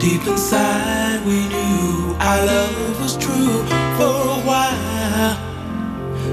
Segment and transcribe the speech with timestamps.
[0.00, 3.62] Deep inside, we knew our love was true.
[3.98, 5.36] For a while,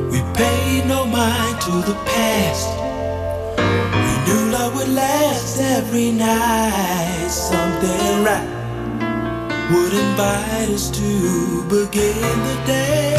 [0.09, 2.69] we paid no mind to the past.
[3.57, 7.27] We knew love would last every night.
[7.27, 8.47] Something right
[9.73, 13.15] would invite us to begin the day.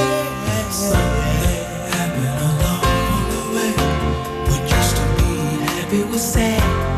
[0.71, 3.73] Something happened along the way.
[4.49, 5.31] What used to be
[5.67, 6.98] happy was sad.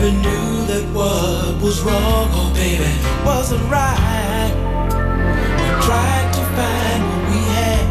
[0.00, 2.86] Never knew that what was wrong, oh baby,
[3.26, 4.52] wasn't right.
[5.58, 7.84] We tried to find what we had.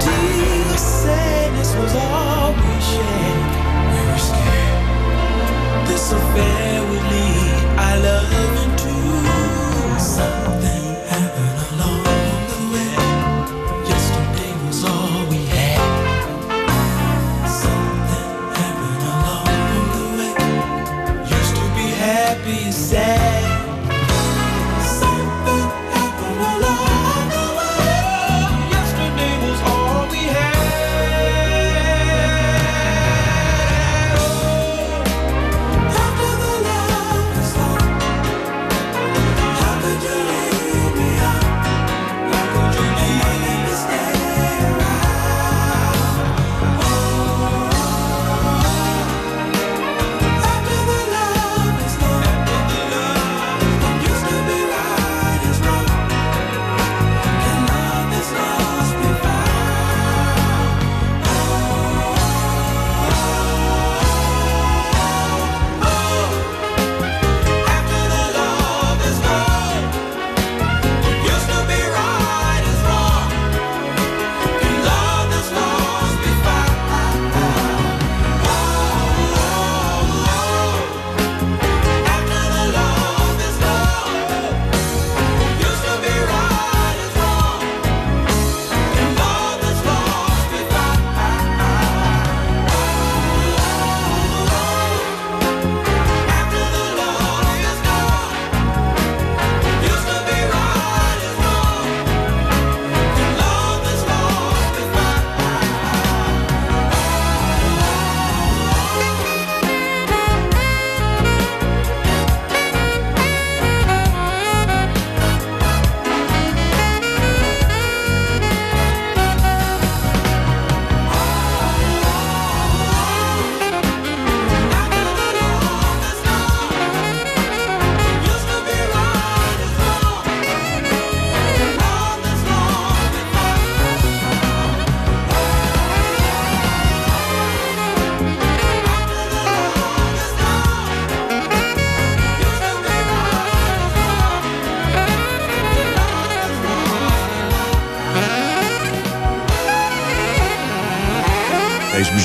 [0.00, 3.42] Till sadness was all we shared.
[3.90, 6.69] We were scared this affair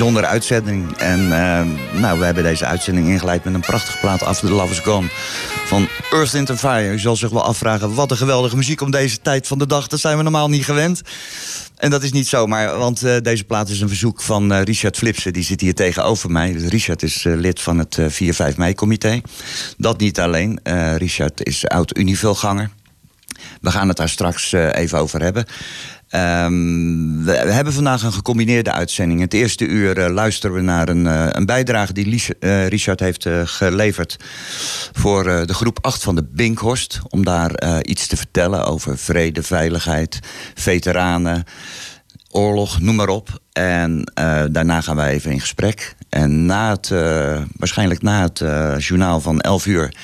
[0.06, 0.98] bijzondere uitzending.
[0.98, 1.66] En eh,
[2.00, 5.08] nou, we hebben deze uitzending ingeleid met een prachtige plaat After the Love Gone
[5.66, 6.94] van Earth, and Fire.
[6.94, 9.88] U zal zich wel afvragen, wat een geweldige muziek om deze tijd van de dag.
[9.88, 11.02] Dat zijn we normaal niet gewend.
[11.76, 14.98] En dat is niet zomaar, want eh, deze plaat is een verzoek van eh, Richard
[14.98, 15.34] Flipsen.
[15.34, 16.52] Die zit hier tegenover mij.
[16.52, 18.00] Dus Richard is lid van het
[18.54, 19.22] 4-5 mei-comité.
[19.78, 20.60] Dat niet alleen.
[20.98, 22.70] Richard is oud-Univulganger.
[23.62, 25.46] We gaan het daar straks even over hebben.
[26.16, 29.20] Ehm, we, hebben vandaag een gecombineerde uitzending.
[29.20, 33.00] Het eerste uur eh, luisteren we naar een, eh, een bijdrage die Lies- eh, Richard
[33.00, 34.18] heeft geleverd
[34.94, 37.00] voor de groep 8 van de Binkhorst.
[37.10, 40.20] Om daar iets te vertellen over vrede, veiligheid,
[40.54, 41.44] veteranen,
[42.30, 43.40] oorlog, noem maar op.
[43.52, 44.12] En
[44.52, 45.96] daarna gaan wij even in gesprek.
[46.10, 46.90] En na het,
[47.58, 48.40] waarschijnlijk na het
[48.84, 49.96] journaal van 11 uur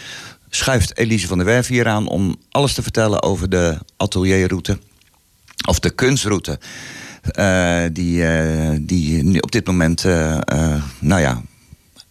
[0.50, 4.78] schuift Elise van der Werf hier aan om alles te vertellen over de atelierroute.
[5.68, 6.60] Of de kunstroute.
[7.22, 10.38] eh, die, eh, die nu op dit moment, eh,
[11.00, 11.42] nou ja.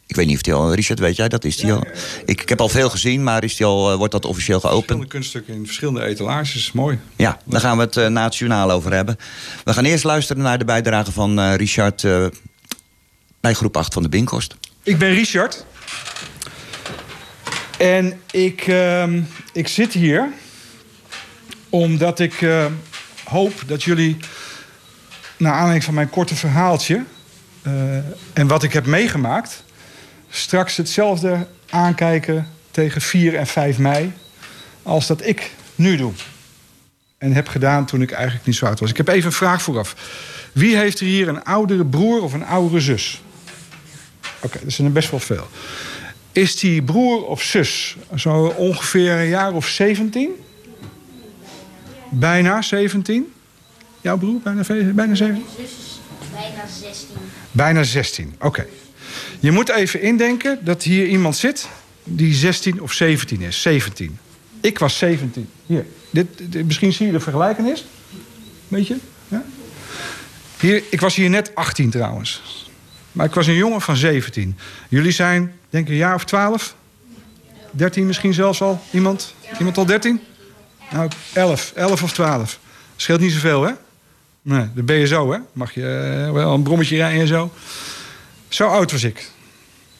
[0.06, 1.44] Ik weet niet of die al, Richard, weet jij dat?
[1.44, 1.87] Is die al?
[2.25, 4.79] Ik, ik heb al veel gezien, maar is die al, wordt dat officieel geopend?
[4.85, 6.73] Verschillende kunststukken in verschillende etalages.
[6.73, 6.99] Mooi.
[7.17, 9.17] Ja, daar gaan we het eh, na het journaal over hebben.
[9.64, 12.26] We gaan eerst luisteren naar de bijdrage van eh, Richard eh,
[13.41, 14.55] bij groep 8 van de Binkhorst.
[14.82, 15.64] Ik ben Richard.
[17.79, 19.20] En ik, ehm,
[19.52, 20.29] ik zit hier
[21.69, 22.67] omdat ik eh,
[23.31, 24.17] hoop dat jullie,
[25.37, 27.05] naar aanleiding van mijn korte verhaaltje
[27.62, 27.97] eh,
[28.32, 29.62] en wat ik heb meegemaakt,
[30.29, 34.12] straks hetzelfde aankijken tegen 4 en 5 mei
[34.82, 36.12] als dat ik nu doe.
[37.19, 38.91] En heb gedaan toen ik eigenlijk niet oud was.
[38.91, 39.94] Ik heb even een vraag vooraf.
[40.53, 43.23] Wie heeft er hier een oudere broer of een oudere zus?
[44.41, 45.49] Oké, dat zijn er best wel veel.
[46.33, 50.31] Is die broer of zus zo ongeveer een jaar of 17?
[52.11, 53.33] Bijna 17?
[54.01, 54.62] Jouw broer, bijna,
[54.95, 55.45] bijna 17?
[55.57, 55.99] zus is
[56.33, 57.09] bijna 16.
[57.53, 58.67] Bijna 16, oké.
[59.41, 61.69] Je moet even indenken dat hier iemand zit
[62.05, 63.62] die 16 of 17 is.
[63.62, 64.19] 17.
[64.61, 65.49] Ik was 17.
[65.67, 65.87] Hier.
[66.11, 67.85] Dit, dit- misschien zie je de vergelijkenis.
[68.69, 68.97] Weet je?
[69.29, 69.45] Ja?
[70.61, 72.43] Hier, ik was hier net 18 trouwens.
[73.12, 74.57] Maar ik was een jongen van 17.
[74.89, 76.75] Jullie zijn, denk ik, een jaar of 12?
[77.71, 78.81] 13 misschien zelfs al?
[78.91, 79.35] Iemand?
[79.59, 80.21] Iemand al 13?
[80.93, 81.73] Nou, 11.
[81.75, 82.59] 11 of 12.
[82.97, 83.73] Scheelt niet zoveel, hè?
[84.43, 85.39] Nee, je zo, hè?
[85.53, 87.53] Mag je eh, wel een brommetje rijden en zo.
[88.49, 89.31] Zo oud was ik.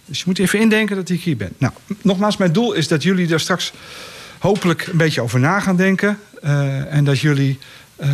[0.05, 1.53] Dus je moet even indenken dat ik hier ben.
[1.59, 1.73] Nou,
[2.03, 3.73] nogmaals, mijn doel is dat jullie daar straks
[4.39, 6.19] hopelijk een beetje over na gaan denken.
[6.43, 7.59] eh, en dat jullie
[7.97, 8.09] eh,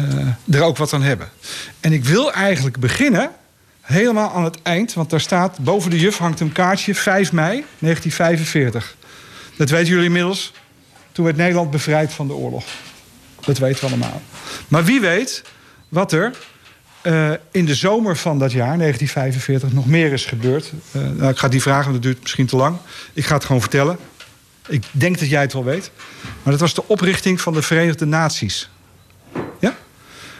[0.50, 1.28] er ook wat aan hebben.
[1.80, 3.30] En ik wil eigenlijk beginnen
[3.80, 4.94] helemaal aan het eind.
[4.94, 8.96] Want daar staat, boven de juf hangt een kaartje, 5 mei 1945.
[9.56, 10.52] Dat weten jullie inmiddels.
[11.16, 12.64] Toen werd Nederland bevrijd van de oorlog.
[13.40, 14.22] Dat weten we allemaal.
[14.68, 15.42] Maar wie weet
[15.88, 16.36] wat er
[17.02, 20.72] eh, in de zomer van dat jaar, 1945, nog meer is gebeurd.
[20.92, 22.76] Eh, nou, ik ga die vragen, want dat duurt misschien te lang.
[23.12, 23.98] Ik ga het gewoon vertellen.
[24.68, 25.90] Ik denk dat jij het wel weet.
[26.42, 28.70] Maar dat was de oprichting van de Verenigde Naties.
[29.60, 29.76] Ja?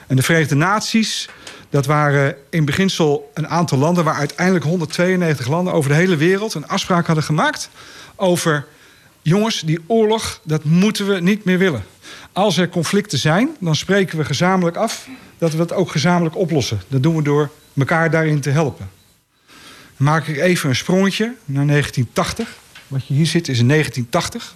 [0.07, 1.29] En de Verenigde Naties,
[1.71, 4.05] dat waren in beginsel een aantal landen...
[4.05, 7.71] waar uiteindelijk 192 landen over de hele wereld een afspraak hadden gemaakt...
[8.17, 8.67] over,
[9.29, 11.85] jongens, die oorlog, dat moeten we niet meer willen.
[12.33, 15.09] Als er conflicten zijn, dan spreken we gezamenlijk af
[15.39, 16.81] dat we dat ook gezamenlijk oplossen.
[16.89, 18.91] Dat doen we door elkaar daarin te helpen.
[19.97, 22.57] Dan maak ik even een sprongetje naar 1980.
[22.87, 24.55] Wat je hier ziet is in 1980.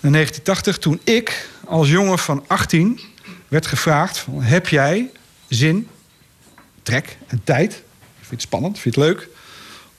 [0.00, 3.00] In 1980, toen ik als jongen van 18
[3.48, 5.10] werd gevraagd: heb jij
[5.48, 5.88] zin,
[6.82, 7.72] trek en tijd?
[7.72, 8.78] Vind je het spannend?
[8.78, 9.28] Vind je het leuk?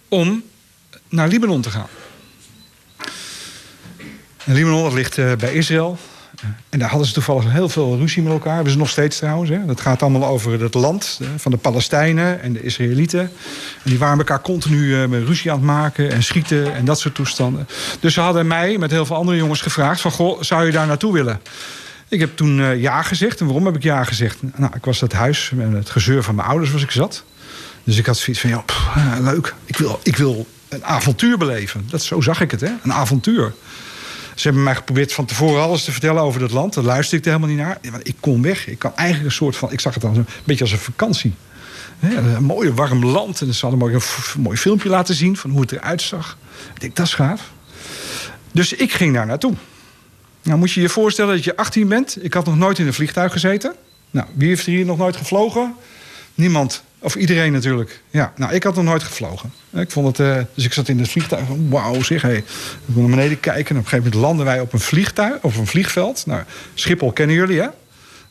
[0.08, 0.44] Om
[1.10, 1.88] naar Libanon te gaan.
[4.46, 5.98] Libanon dat ligt eh, bij Israël.
[6.70, 8.54] En daar hadden ze toevallig heel veel ruzie met elkaar.
[8.54, 9.50] Hebben ze nog steeds trouwens.
[9.50, 9.66] Hè.
[9.66, 13.20] Dat gaat allemaal over het land hè, van de Palestijnen en de Israëlieten.
[13.20, 13.30] En
[13.84, 17.16] die waren elkaar continu eh, met ruzie aan het maken en schieten en dat soort
[17.16, 17.68] toestanden.
[18.00, 20.88] Dus ze hadden mij met heel veel andere jongens gevraagd: van, goh, zou je daar
[20.88, 21.42] naartoe willen?
[22.08, 23.40] Ik heb toen eh, ja gezegd.
[23.40, 24.38] En waarom heb ik ja gezegd?
[24.56, 27.24] Nou, ik was het huis met het gezeur van mijn ouders was ik zat.
[27.84, 28.64] Dus ik had zoiets van, ja,
[29.20, 29.54] leuk.
[29.66, 31.88] Ik wil, ik wil een avontuur beleven.
[31.90, 32.72] Dat, zo zag ik het, hè?
[32.84, 33.54] Een avontuur.
[34.42, 36.74] Ze hebben mij geprobeerd van tevoren alles te vertellen over dat land.
[36.74, 38.02] Daar luisterde ik er helemaal niet naar.
[38.04, 38.68] Ik kon weg.
[38.68, 39.72] Ik kan eigenlijk een soort van...
[39.72, 41.34] Ik zag het dan een beetje als een vakantie.
[42.00, 43.42] Hè, een mooi warm land.
[43.42, 45.38] En ze hadden me een mooi filmpje laten zien...
[45.38, 46.38] van hoe het eruit zag.
[46.74, 47.52] Ik denk, dat is gaaf.
[48.52, 49.54] Dus ik ging daar naartoe.
[50.44, 52.24] Nou moet je je voorstellen dat je 18 bent.
[52.24, 53.76] Ik had nog nooit in een vliegtuig gezeten.
[54.12, 55.76] Nou, wie heeft er hier nog nooit gevlogen?
[56.36, 56.84] Niemand.
[57.04, 58.02] Of iedereen natuurlijk.
[58.10, 59.54] Ja, nou, ik had nog nooit gevlogen.
[59.70, 61.46] Ik vond het, eh, dus ik zat in het vliegtuig.
[61.70, 62.22] Wauw, zeg.
[62.22, 62.36] Hey.
[62.36, 62.46] Ik
[62.86, 63.70] wil naar beneden kijken.
[63.70, 66.26] En op een gegeven moment landen wij op een vliegtuig, op een vliegveld.
[66.26, 66.44] Nou,
[66.74, 67.68] Schiphol kennen jullie, hè?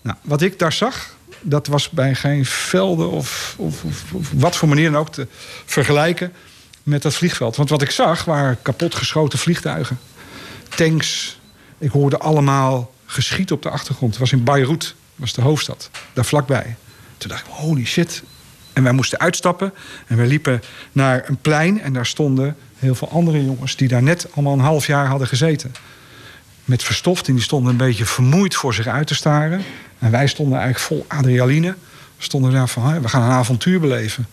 [0.02, 4.56] Nou, wat ik daar zag, dat was bij geen velden of, of, of, of wat
[4.56, 5.26] voor manier dan ook te
[5.64, 6.32] vergelijken
[6.82, 7.56] met dat vliegveld.
[7.56, 9.98] Want wat ik zag waren kapotgeschoten vliegtuigen,
[10.68, 11.38] tanks.
[11.78, 14.10] Ik hoorde allemaal geschiet op de achtergrond.
[14.10, 16.76] Het was in Beirut, was de hoofdstad, daar vlakbij.
[17.18, 18.22] Toen dacht ik, holy shit.
[18.72, 19.72] En wij moesten uitstappen
[20.06, 20.62] en wij liepen
[20.92, 24.60] naar een plein en daar stonden heel veel andere jongens die daar net allemaal een
[24.60, 25.72] half jaar hadden gezeten
[26.70, 29.62] met verstoft en die stonden een beetje vermoeid voor zich uit te staren.
[29.98, 31.74] En wij stonden eigenlijk vol adrenaline.
[32.16, 34.26] We stonden daar van, we gaan een avontuur beleven.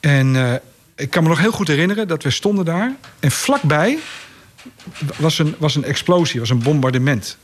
[0.00, 0.54] En eh,
[0.96, 2.92] ik kan me nog heel goed herinneren dat we stonden daar.
[3.20, 3.98] En vlakbij
[5.16, 7.36] was een, was een explosie, was een bombardement.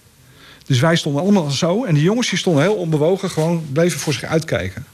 [0.66, 1.84] Dus wij stonden allemaal zo.
[1.84, 4.86] En die jongens die stonden heel onbewogen, gewoon bleven voor zich uitkijken.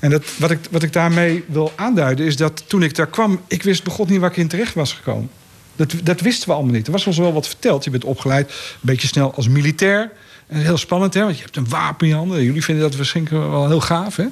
[0.00, 3.40] En dat, wat, ik, wat ik daarmee wil aanduiden is dat toen ik daar kwam,
[3.48, 5.30] ik wist begot niet waar ik in terecht was gekomen.
[5.76, 6.86] Dat, dat wisten we allemaal niet.
[6.86, 7.84] Er was ons wel wat verteld.
[7.84, 10.10] Je bent opgeleid, een beetje snel als militair.
[10.54, 11.22] Heel spannend, hè?
[11.22, 12.42] want je hebt een wapen in je handen.
[12.42, 14.16] Jullie vinden dat waarschijnlijk wel heel gaaf.
[14.16, 14.24] Hè?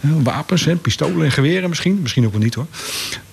[0.00, 0.76] Wapens, hè?
[0.76, 1.98] pistolen en geweren misschien.
[2.02, 2.66] Misschien ook wel niet hoor.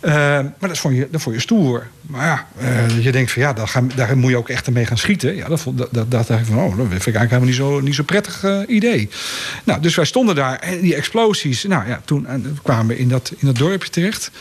[0.02, 1.88] Uh, maar dat vond je, dat vond je stoer.
[2.02, 4.86] Maar ja, uh, je denkt van ja, daar, ga, daar, moet je ook echt mee
[4.86, 5.36] gaan schieten.
[5.36, 7.96] Ja, dat, dat, dat, ik van, oh, dat vind ik eigenlijk helemaal niet zo, niet
[7.96, 9.10] zo prettig uh, idee.
[9.64, 11.64] Nou, dus wij stonden daar en die explosies.
[11.64, 12.28] Nou ja, toen
[12.62, 14.32] kwamen we in dat, in dat dorpje terecht.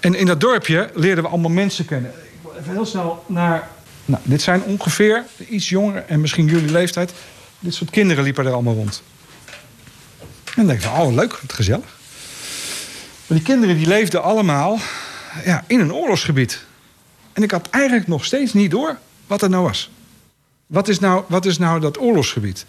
[0.00, 2.10] En in dat dorpje leerden we allemaal mensen kennen.
[2.10, 3.68] Ik wil even heel snel naar.
[4.04, 7.12] Nou, dit zijn ongeveer iets jonger en misschien jullie leeftijd.
[7.58, 9.02] Dit soort kinderen liepen er allemaal rond.
[10.44, 11.96] En dan denk ik oh leuk, wat gezellig.
[13.26, 14.78] Maar die kinderen die leefden allemaal
[15.44, 16.64] ja, in een oorlogsgebied.
[17.32, 19.90] En ik had eigenlijk nog steeds niet door wat het nou was.
[20.66, 22.66] Wat is nou, wat is nou dat oorlogsgebied?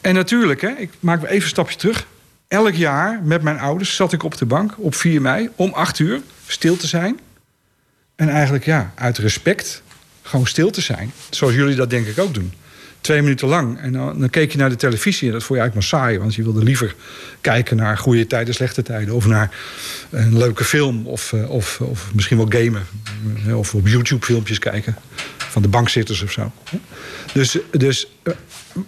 [0.00, 2.06] En natuurlijk, hè, ik maak even een stapje terug.
[2.48, 5.98] Elk jaar met mijn ouders zat ik op de bank op 4 mei om 8
[5.98, 7.20] uur stil te zijn.
[8.16, 9.82] En eigenlijk ja, uit respect
[10.22, 11.12] gewoon stil te zijn.
[11.30, 12.52] Zoals jullie dat denk ik ook doen
[13.02, 13.78] twee minuten lang.
[13.78, 16.18] En dan, dan, keek je naar de televisie en dat vond je eigenlijk maar saai.
[16.18, 16.94] Want je wilde liever
[17.40, 19.14] kijken naar goede tijden, slechte tijden.
[19.14, 19.56] Of naar
[20.10, 21.06] een leuke film.
[21.06, 22.86] Of, eh, of, of misschien wel gamen.
[23.46, 24.96] Eh, of op YouTube filmpjes kijken.
[25.36, 26.52] Van de bankzitters of zo.
[27.32, 28.32] Dus, dus, eh,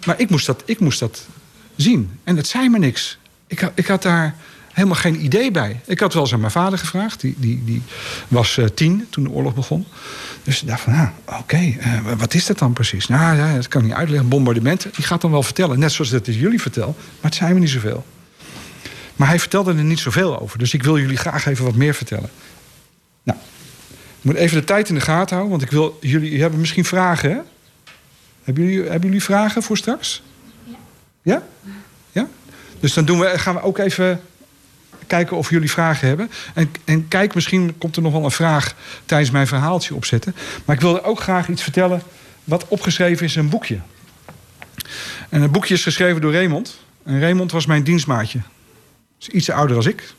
[0.05, 1.27] maar ik moest, dat, ik moest dat
[1.75, 2.19] zien.
[2.23, 3.17] En dat zei me niks.
[3.47, 4.35] Ik, ik had daar
[4.75, 5.79] helemaal geen idee bij.
[5.85, 7.21] Ik had wel eens aan mijn vader gevraagd.
[7.21, 7.81] Die, die, die
[8.27, 9.85] was tien toen de oorlog begon.
[10.43, 13.07] Dus ik dacht van, ah, oké, uh, wat is dat dan precies?
[13.07, 14.29] Nou ja, dat kan ik niet uitleggen.
[14.29, 15.79] Bombardementen, die gaat dan wel vertellen.
[15.79, 16.95] Net zoals dat ik jullie vertel.
[16.97, 18.05] Maar het zijn we niet zoveel.
[19.15, 20.59] Maar hij vertelde er niet zoveel over.
[20.59, 22.29] Dus ik wil jullie graag even wat meer vertellen.
[23.23, 23.39] Nou,
[24.19, 25.49] ik moet even de tijd in de gaten houden.
[25.49, 27.37] Want ik wil jullie, jullie hebben misschien vragen, hè?
[28.43, 30.23] Hebben jullie, hebben jullie vragen voor straks?
[30.63, 30.77] Ja.
[31.21, 31.43] Ja?
[32.11, 32.27] Ja?
[32.79, 34.21] Dus dan doen we, gaan we ook even
[35.07, 36.31] kijken of jullie vragen hebben.
[36.53, 40.35] En, en kijk, misschien komt er nog wel een vraag tijdens mijn verhaaltje opzetten.
[40.65, 42.01] Maar ik wilde ook graag iets vertellen
[42.43, 43.79] wat opgeschreven is in een boekje.
[45.29, 46.79] En het boekje is geschreven door Raymond.
[47.03, 48.39] En Raymond was mijn dienstmaatje.
[49.19, 50.13] Is iets ouder dan ik.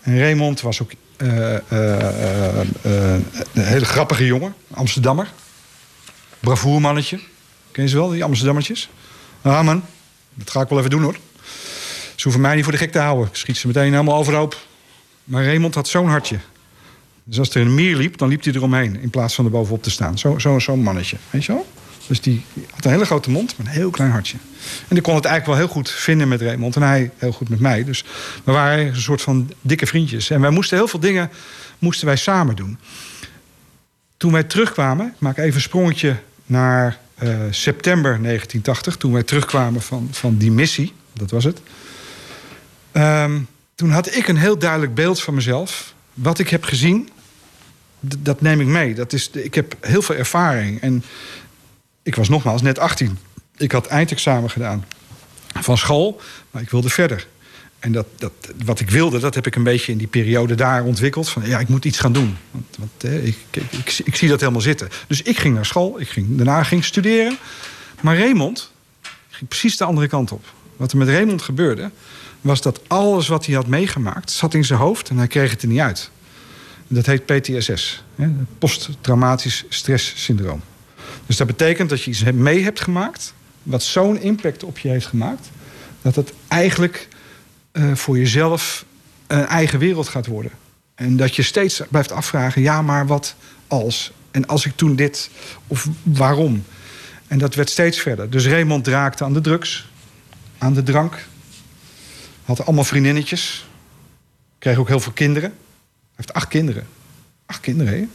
[0.00, 3.14] En Raymond was ook uh, uh, uh,
[3.52, 5.32] een hele grappige jongen, Amsterdammer.
[6.40, 7.20] Bravoermannetje.
[7.70, 8.88] Ken je ze wel, die Amsterdammertjes?
[9.42, 9.84] Ah man,
[10.34, 11.16] dat ga ik wel even doen hoor.
[12.24, 13.28] Hoeven mij niet voor de gek te houden.
[13.32, 14.66] Schiet ze meteen helemaal overhoop.
[15.24, 16.38] Maar Raymond had zo'n hartje.
[17.24, 19.00] Dus als er een mier liep, dan liep hij eromheen.
[19.00, 20.18] In plaats van er bovenop te staan.
[20.18, 21.16] Zo'n zo, zo mannetje.
[21.30, 21.66] Weet je wel?
[22.06, 24.36] Dus die had een hele grote mond, maar een heel klein hartje.
[24.88, 26.76] En ik kon het eigenlijk wel heel goed vinden met Raymond.
[26.76, 27.84] En hij heel goed met mij.
[27.84, 28.04] Dus
[28.44, 30.30] we waren een soort van dikke vriendjes.
[30.30, 31.30] En wij moesten heel veel dingen
[31.78, 32.78] moesten wij samen doen.
[34.16, 36.16] Toen wij terugkwamen, ik maak even een sprongetje
[36.46, 38.96] naar uh, september 1980.
[38.96, 41.60] Toen wij terugkwamen van, van die missie, dat was het.
[42.96, 45.94] Um, toen had ik een heel duidelijk beeld van mezelf.
[46.14, 47.08] Wat ik heb gezien,
[48.00, 48.94] dat neem ik mee.
[48.94, 50.80] Dat is, ik heb heel veel ervaring.
[50.80, 51.04] En
[52.02, 53.18] ik was nogmaals net 18.
[53.56, 54.84] Ik had eindexamen gedaan
[55.60, 56.20] van school,
[56.50, 57.26] maar ik wilde verder.
[57.78, 58.32] En dat, dat,
[58.64, 61.28] wat ik wilde, dat heb ik een beetje in die periode daar ontwikkeld.
[61.28, 62.36] Van ja, ik moet iets gaan doen.
[62.50, 64.88] Want, want ik, ik, ik, zie dat helemaal zitten.
[65.06, 67.38] Dus ik ging naar school, ik ging, daarna ging studeren.
[68.00, 68.72] Maar Raymond
[69.30, 70.44] ging precies de andere kant op.
[70.76, 71.90] Wat er met Raymond gebeurde,
[72.44, 75.62] was dat alles wat hij had meegemaakt zat in zijn hoofd en hij kreeg het
[75.62, 76.10] er niet uit.
[76.88, 78.04] Dat heet PTSS,
[78.58, 80.60] posttraumatisch stresssyndroom.
[81.26, 85.06] Dus dat betekent dat je iets mee hebt gemaakt, wat zo'n impact op je heeft
[85.06, 85.50] gemaakt,
[86.02, 87.08] dat het eigenlijk
[87.72, 88.84] uh, voor jezelf
[89.26, 90.52] een eigen wereld gaat worden.
[90.94, 93.34] En dat je steeds blijft afvragen, ja, maar wat
[93.68, 94.12] als?
[94.30, 95.30] En als ik toen dit,
[95.66, 96.64] of waarom?
[97.26, 98.30] En dat werd steeds verder.
[98.30, 99.88] Dus Raymond raakte aan de drugs,
[100.58, 101.26] aan de drank,
[102.44, 103.66] had allemaal vriendinnetjes.
[104.58, 105.50] Kreeg ook heel veel kinderen.
[105.50, 106.86] Hij heeft acht kinderen.
[107.46, 108.06] Acht kinderen, hè?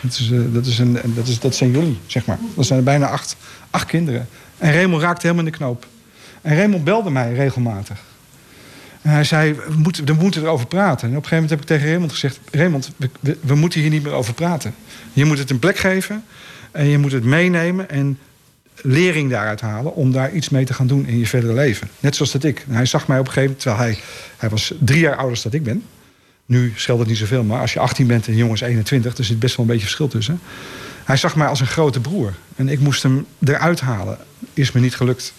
[0.00, 2.38] Dat, is, uh, dat, is een, dat, is, dat zijn jullie, zeg maar.
[2.54, 3.36] Dat zijn er bijna acht,
[3.70, 4.28] acht kinderen.
[4.58, 5.86] En Raymond raakte helemaal in de knoop.
[6.42, 7.98] En Raymond belde mij regelmatig.
[9.02, 11.08] En hij zei, we moeten, we moeten erover praten.
[11.08, 12.40] En op een gegeven moment heb ik tegen Raymond gezegd...
[12.50, 14.74] Raymond, we, we, we moeten hier niet meer over praten.
[15.12, 16.24] Je moet het een plek geven.
[16.70, 17.90] En je moet het meenemen.
[17.90, 18.18] En
[18.82, 21.88] lering daaruit halen om daar iets mee te gaan doen in je verdere leven.
[22.00, 22.64] Net zoals dat ik.
[22.68, 23.98] Hij zag mij op een gegeven moment, terwijl hij,
[24.36, 25.84] hij was drie jaar ouder dan ik ben.
[26.46, 29.18] Nu scheelt het niet zoveel, maar als je 18 bent en de jongen is 21,
[29.18, 30.40] er zit best wel een beetje verschil tussen.
[31.04, 32.34] Hij zag mij als een grote broer.
[32.56, 34.18] En ik moest hem eruit halen
[34.54, 35.32] is me niet gelukt.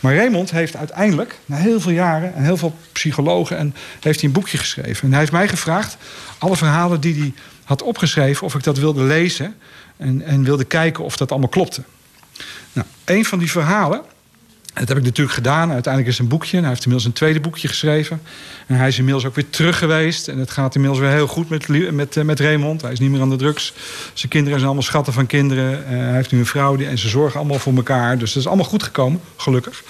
[0.00, 4.28] Maar Raymond heeft uiteindelijk, na heel veel jaren en heel veel psychologen, en heeft hij
[4.28, 5.04] een boekje geschreven.
[5.04, 5.96] En hij heeft mij gevraagd,
[6.38, 7.32] alle verhalen die hij
[7.64, 9.54] had opgeschreven, of ik dat wilde lezen
[9.96, 11.82] en, en wilde kijken of dat allemaal klopte.
[12.74, 14.02] Nou, een van die verhalen,
[14.74, 15.70] dat heb ik natuurlijk gedaan.
[15.70, 16.58] Uiteindelijk is een boekje.
[16.58, 18.22] Hij heeft inmiddels een tweede boekje geschreven.
[18.66, 20.28] En hij is inmiddels ook weer terug geweest.
[20.28, 22.82] En het gaat inmiddels weer heel goed met, met, eh, met Raymond.
[22.82, 23.72] Hij is niet meer aan de drugs.
[24.14, 25.86] Zijn kinderen zijn allemaal schatten van kinderen.
[25.86, 28.18] Eh, hij heeft nu een vrouw die, en ze zorgen allemaal voor elkaar.
[28.18, 29.82] Dus dat is allemaal goed gekomen, gelukkig.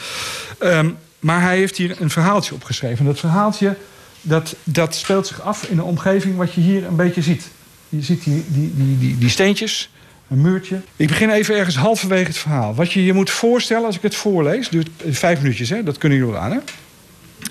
[0.59, 2.99] Ehm, maar hij heeft hier een verhaaltje opgeschreven.
[2.99, 3.77] En dat verhaaltje
[4.21, 7.51] dat, dat speelt zich af in de omgeving wat je hier een beetje ziet.
[7.89, 9.91] Je ziet die, die, die, die steentjes,
[10.29, 10.81] een muurtje.
[10.97, 12.75] Ik begin even ergens halverwege het verhaal.
[12.75, 15.83] Wat je je moet voorstellen als ik het voorlees, duurt vijf minuutjes, hè?
[15.83, 16.53] dat kunnen jullie wel aan.
[16.53, 16.59] Hè?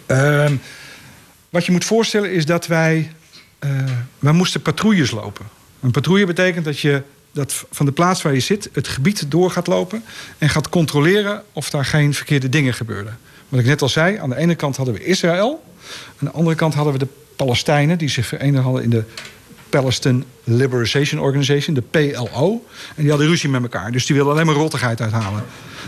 [0.05, 0.55] Ehm,
[1.49, 3.11] wat je moet voorstellen is dat wij,
[3.59, 3.69] eh,
[4.19, 5.45] wij moesten patrouilles lopen.
[5.81, 7.01] Een patrouille betekent dat je
[7.31, 10.03] dat van de plaats waar je zit het gebied door gaat lopen
[10.37, 13.17] en gaat controleren of daar geen verkeerde dingen gebeuren.
[13.49, 15.63] Wat ik net al zei, aan de ene kant hadden we Israël,
[16.19, 19.03] aan de andere kant hadden we de Palestijnen die zich verenigd hadden in de
[19.79, 22.65] Palestine Liberation Organization, de PLO.
[22.95, 23.91] En die hadden ruzie met elkaar.
[23.91, 25.43] Dus die wilden alleen maar rottigheid uithalen.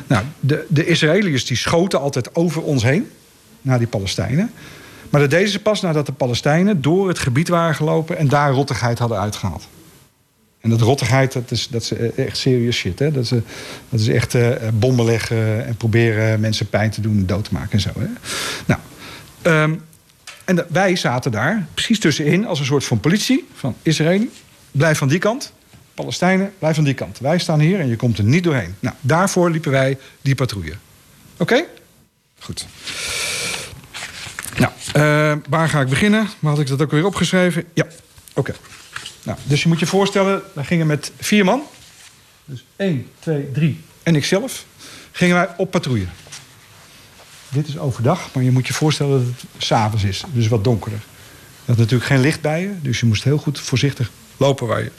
[0.08, 3.10] Nou, de, de Israëliërs die schoten altijd over ons heen,
[3.62, 4.52] naar die Palestijnen.
[5.10, 8.52] Maar dat deden ze pas nadat de Palestijnen door het gebied waren gelopen en daar
[8.52, 9.68] rottigheid hadden uitgehaald.
[10.62, 13.00] En dat rottigheid, dat is, dat is eh, echt serious shit.
[13.00, 13.12] Hè?
[13.12, 13.40] Dat, is, eh,
[13.90, 17.72] dat is echt eh, bommen leggen en proberen mensen pijn te doen, dood te maken
[17.72, 17.90] en zo.
[18.00, 18.08] Hè?
[18.66, 18.80] Nou,
[19.42, 19.76] ehm,
[20.46, 23.48] en wij zaten daar precies tussenin als een soort van politie.
[23.56, 24.28] Van Israël,
[24.72, 25.54] blijf van die kant.
[25.94, 27.20] Palestijnen, blijf van die kant.
[27.20, 28.76] Wij staan hier en je komt er niet doorheen.
[28.80, 30.74] Nou, daarvoor liepen wij die patrouille.
[31.38, 31.66] Oké?
[32.40, 32.66] Goed.
[34.58, 36.28] Nou, eh, waar ga ik beginnen?
[36.40, 37.64] Waar had ik dat ook weer opgeschreven?
[37.74, 37.86] Ja,
[38.34, 38.54] oké.
[39.24, 41.62] Nou, dus je moet je voorstellen, wij gingen met vier man.
[42.46, 44.66] Dus één, twee, drie en ikzelf.
[45.12, 46.06] Gingen wij op patrouille.
[47.50, 50.24] Dit is overdag, maar je moet je voorstellen dat het s'avonds is.
[50.34, 51.00] Dus wat donkerder.
[51.66, 54.84] Je had natuurlijk geen licht bij je, dus je moest heel goed voorzichtig lopen waar
[54.84, 54.92] je,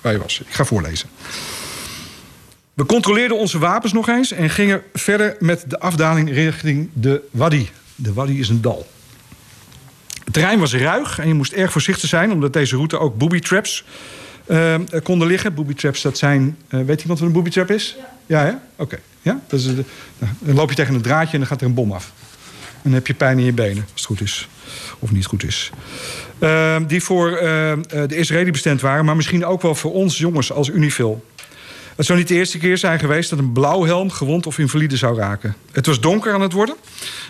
[0.00, 0.40] waar je was.
[0.40, 1.08] Ik ga voorlezen.
[2.74, 7.70] We controleerden onze wapens nog eens en gingen verder met de afdaling richting de Wadi.
[7.94, 8.86] De Wadi is een dal.
[10.24, 13.38] Het terrein was ruig en je moest erg voorzichtig zijn, omdat deze route ook booby
[13.38, 13.84] traps
[14.48, 15.54] eh, konden liggen.
[15.54, 16.56] Booby traps, dat zijn.
[16.68, 17.96] eh, weet iemand wat een booby trap is?
[18.26, 18.62] Ja, ja?
[18.76, 18.98] Oké.
[19.22, 19.40] Ja?
[19.48, 19.84] Dat is, de-
[20.18, 22.12] nou, dan loop je tegen een draadje en dan gaat er een bom af.
[22.74, 24.48] En dan heb je pijn in je benen, als het goed is.
[24.98, 25.70] Of niet goed is.
[26.38, 30.18] Eh, die voor eh, eh, de Israëli bestemd waren, maar misschien ook wel voor ons
[30.18, 31.24] jongens als Unifil.
[31.96, 35.16] Het zou niet de eerste keer zijn geweest dat een blauwhelm gewond of invalide zou
[35.18, 35.54] raken.
[35.72, 36.76] Het was donker aan het worden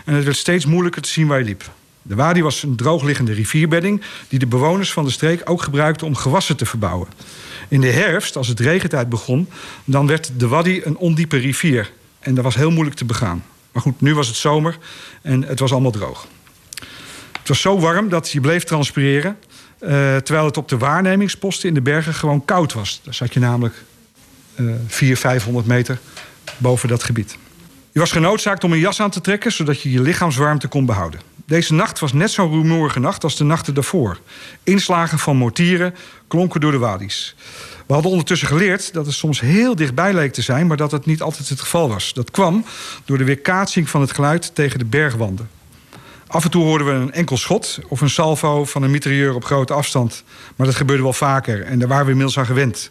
[0.05, 1.71] en het werd steeds moeilijker te zien waar je liep.
[2.09, 6.15] De Wadi was een droogliggende rivierbedding die de bewoners van de streek ook gebruikten om
[6.15, 7.09] gewassen te verbouwen.
[7.69, 9.49] In de herfst, als het regentijd begon,
[9.85, 11.91] dan werd de Wadi een ondiepe rivier.
[12.19, 13.45] En dat was heel moeilijk te begaan.
[13.73, 14.79] Maar goed, nu was het zomer
[15.23, 16.27] en het was allemaal droog.
[17.39, 19.37] Het was zo warm dat je bleef transpireren.
[19.79, 23.01] eh, terwijl het op de waarnemingsposten in de bergen gewoon koud was.
[23.05, 23.75] Daar zat je namelijk
[24.55, 25.99] eh 400, 500 meter
[26.57, 27.39] boven dat gebied.
[27.93, 31.28] Je was genoodzaakt om een jas aan te trekken, zodat je je lichaamswarmte kon behouden.
[31.49, 34.19] Deze nacht was net zo'n rumoerige nacht als de nachten daarvoor.
[34.63, 35.95] Inslagen van mortieren
[36.27, 37.35] klonken door de wadis.
[37.87, 40.67] We hadden ondertussen geleerd dat het soms heel dichtbij leek te zijn...
[40.67, 42.13] maar dat het niet altijd het geval was.
[42.13, 42.65] Dat kwam
[43.05, 45.51] door de weerkaatsing van het geluid tegen de bergwanden.
[46.27, 49.45] Af en toe hoorden we een enkel schot of een salvo van een mitrailleur op
[49.45, 50.25] grote afstand.
[50.57, 52.91] Maar dat gebeurde wel vaker en daar waren we inmiddels aan gewend.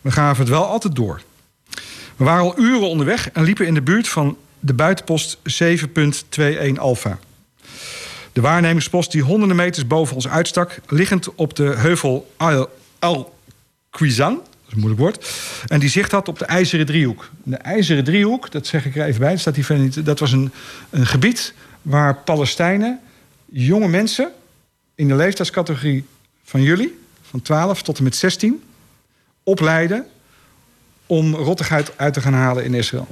[0.00, 1.22] We gaven het wel altijd door.
[2.16, 7.18] We waren al uren onderweg en liepen in de buurt van de buitenpost 7.21 Alpha.
[8.36, 14.44] De waarnemingspost die honderden meters boven ons uitstak, liggend op de heuvel Al- Al-Quizan, dat
[14.66, 15.30] is een moeilijk woord,
[15.66, 17.30] en die zicht had op de IJzeren Driehoek.
[17.42, 20.52] De IJzeren Driehoek, dat zeg ik er even bij, dat staat dat was een,
[20.90, 23.00] een gebied waar Palestijnen,
[23.44, 24.32] jonge mensen
[24.94, 26.04] in de leeftijdscategorie
[26.44, 28.62] van jullie, van 12 tot en met 16,
[29.42, 30.06] opleiden
[31.06, 33.08] om rottigheid uit te gaan halen in Israël.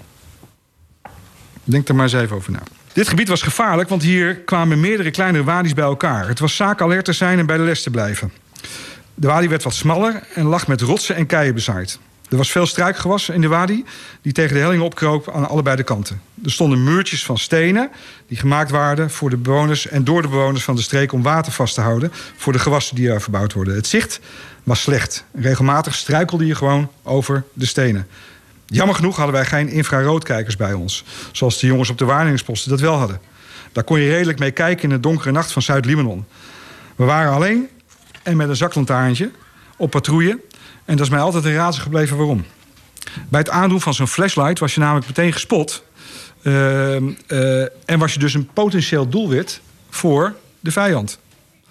[1.64, 2.62] Denk er maar eens even over na.
[2.94, 6.28] Dit gebied was gevaarlijk, want hier kwamen meerdere kleinere wadi's bij elkaar.
[6.28, 8.32] Het was zaak alert te zijn en bij de les te blijven.
[9.14, 11.98] De wadi werd wat smaller en lag met rotsen en keien bezaaid.
[12.30, 13.84] Er was veel struikgewas in de wadi
[14.22, 16.20] die tegen de helling opkroop aan allebei de kanten.
[16.44, 17.90] Er stonden muurtjes van stenen
[18.26, 21.52] die gemaakt waren voor de bewoners en door de bewoners van de streek om water
[21.52, 23.74] vast te houden voor de gewassen die er verbouwd worden.
[23.74, 24.20] Het zicht
[24.62, 25.24] was slecht.
[25.32, 28.06] Regelmatig struikelde je gewoon over de stenen.
[28.66, 32.80] Jammer genoeg hadden wij geen infraroodkijkers bij ons, zoals de jongens op de waarnemingsposten dat
[32.80, 33.20] wel hadden.
[33.72, 36.26] Daar kon je redelijk mee kijken in de donkere nacht van Zuid-Libanon.
[36.96, 37.68] We waren alleen
[38.22, 39.30] en met een zaklantaarntje
[39.76, 40.40] op patrouille.
[40.84, 42.44] En dat is mij altijd een raadsel gebleven waarom.
[43.28, 45.84] Bij het aandoen van zo'n flashlight was je namelijk meteen gespot.
[46.42, 51.18] Ehm, eh, en was je dus een potentieel doelwit voor de vijand.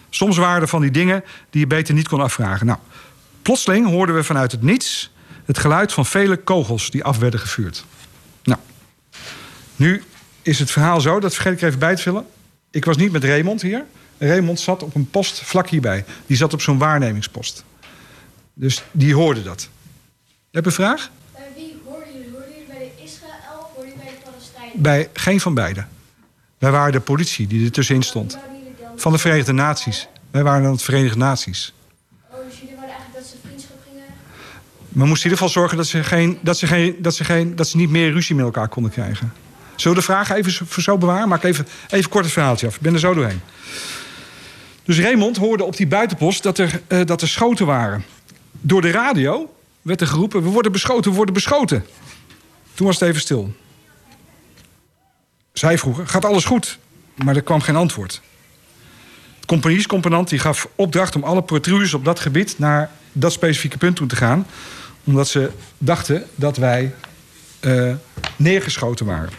[0.10, 2.66] Soms waren er van die dingen die je beter niet kon afvragen.
[2.66, 2.80] Nou,
[3.42, 5.12] plotseling hoorden we vanuit het niets
[5.46, 7.86] het geluid van vele kogels die af werden gevuurd.
[8.44, 8.60] Nou,
[9.76, 10.04] nu
[10.42, 12.26] is het verhaal zo, dat vergeet ik even bij te vullen.
[12.72, 13.86] Ik was niet met Raymond hier.
[14.18, 16.06] Raymond zat op een post vlak hierbij.
[16.26, 17.64] Die zat op zo'n waarnemingspost.
[18.54, 19.70] Dus die hoorde dat.
[20.52, 21.12] Heb je een vraag?
[21.32, 22.32] Bij wie hoorden jullie?
[22.32, 24.82] Hoorden jullie bij de Israël of hoorden jullie bij de Palestijnen?
[24.82, 25.88] Bij geen van beiden.
[26.58, 28.38] Wij waren de politie die er tussenin stond.
[28.96, 30.08] Van de Verenigde Naties.
[30.32, 31.74] Wij waren dan het Verenigde Naties.
[32.30, 34.06] Oh, dus jullie wouden eigenlijk dat ze vriendschap gingen?
[34.94, 37.56] We moesten in ieder geval zorgen dat ze, geen, dat, ze geen, dat, ze geen,
[37.56, 39.34] dat ze niet meer ruzie met elkaar konden krijgen.
[39.76, 41.28] Zullen we de vragen even voor zo bewaren?
[41.28, 42.76] Maak even, even kort het verhaaltje af.
[42.76, 43.42] Ik ben er zo doorheen.
[44.84, 48.04] Dus Raymond hoorde op die buitenpost dat er, eh, dat er schoten waren.
[48.52, 51.86] Door de radio werd er geroepen: We worden beschoten, we worden beschoten.
[52.74, 53.54] Toen was het even stil.
[55.54, 56.80] Zij vroegen: Gaat alles goed?
[57.16, 58.22] Maar er kwam geen antwoord.
[59.40, 63.96] De compagniescommandant die gaf opdracht om alle patrouilles op dat gebied naar dat specifieke punt
[63.96, 64.46] toe te gaan.
[65.04, 66.94] Omdat ze dachten dat wij
[67.60, 67.94] eh,
[68.36, 69.30] neergeschoten waren.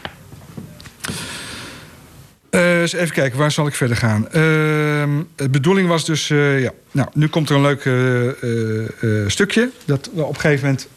[2.51, 4.29] Eens even kijken, waar zal ik verder gaan?
[4.29, 7.81] Ehm, de bedoeling was dus, eh, ja, nou, nu komt er een leuk
[9.31, 9.71] stukje.
[9.85, 10.89] Dat we op een gegeven moment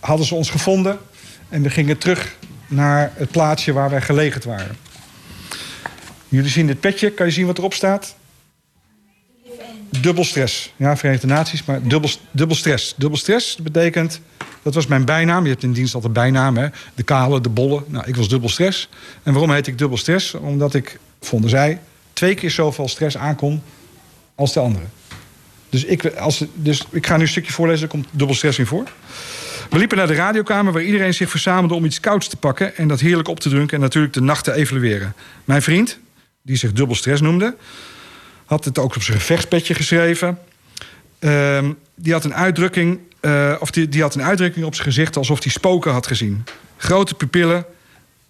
[0.00, 0.98] hadden ze ons gevonden
[1.48, 2.36] en we gingen terug
[2.66, 4.76] naar het plaatsje waar wij gelegerd waren.
[6.28, 8.15] Jullie zien dit petje, kan je zien wat erop staat?
[10.00, 10.72] Dubbel stress.
[10.76, 11.80] Ja, Verenigde Naties, maar
[12.32, 12.94] dubbel, stress.
[12.96, 14.20] Dubbel stress betekent,
[14.62, 15.44] dat was mijn bijnaam.
[15.44, 16.68] Je hebt in dienst altijd bijnaam, hè?
[16.94, 17.82] De kale, de bolle.
[17.86, 18.88] Nou, ik was dubbel stress.
[19.22, 20.34] En waarom heet ik dubbel stress?
[20.34, 21.80] Omdat ik, vonden zij,
[22.12, 23.62] twee keer zoveel stress aankon
[24.34, 24.84] als de andere.
[25.68, 28.66] Dus ik, als, dus ik ga nu een stukje voorlezen, daar komt dubbel stress in
[28.66, 28.84] voor.
[29.70, 32.88] We liepen naar de radiokamer waar iedereen zich verzamelde om iets kouds te pakken en
[32.88, 35.14] dat heerlijk op te drinken en natuurlijk de nacht te evalueren.
[35.44, 35.98] Mijn vriend,
[36.42, 37.56] die zich dubbel stress noemde,
[38.46, 40.38] had het ook op zijn gevechtspetje geschreven.
[41.18, 45.16] Ehm, die, had een uitdrukking, eh, of die, die had een uitdrukking op zijn gezicht
[45.16, 46.44] alsof hij spoken had gezien.
[46.76, 47.64] Grote pupillen,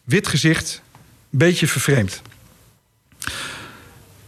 [0.05, 0.83] wit gezicht,
[1.31, 2.22] een beetje vervreemd.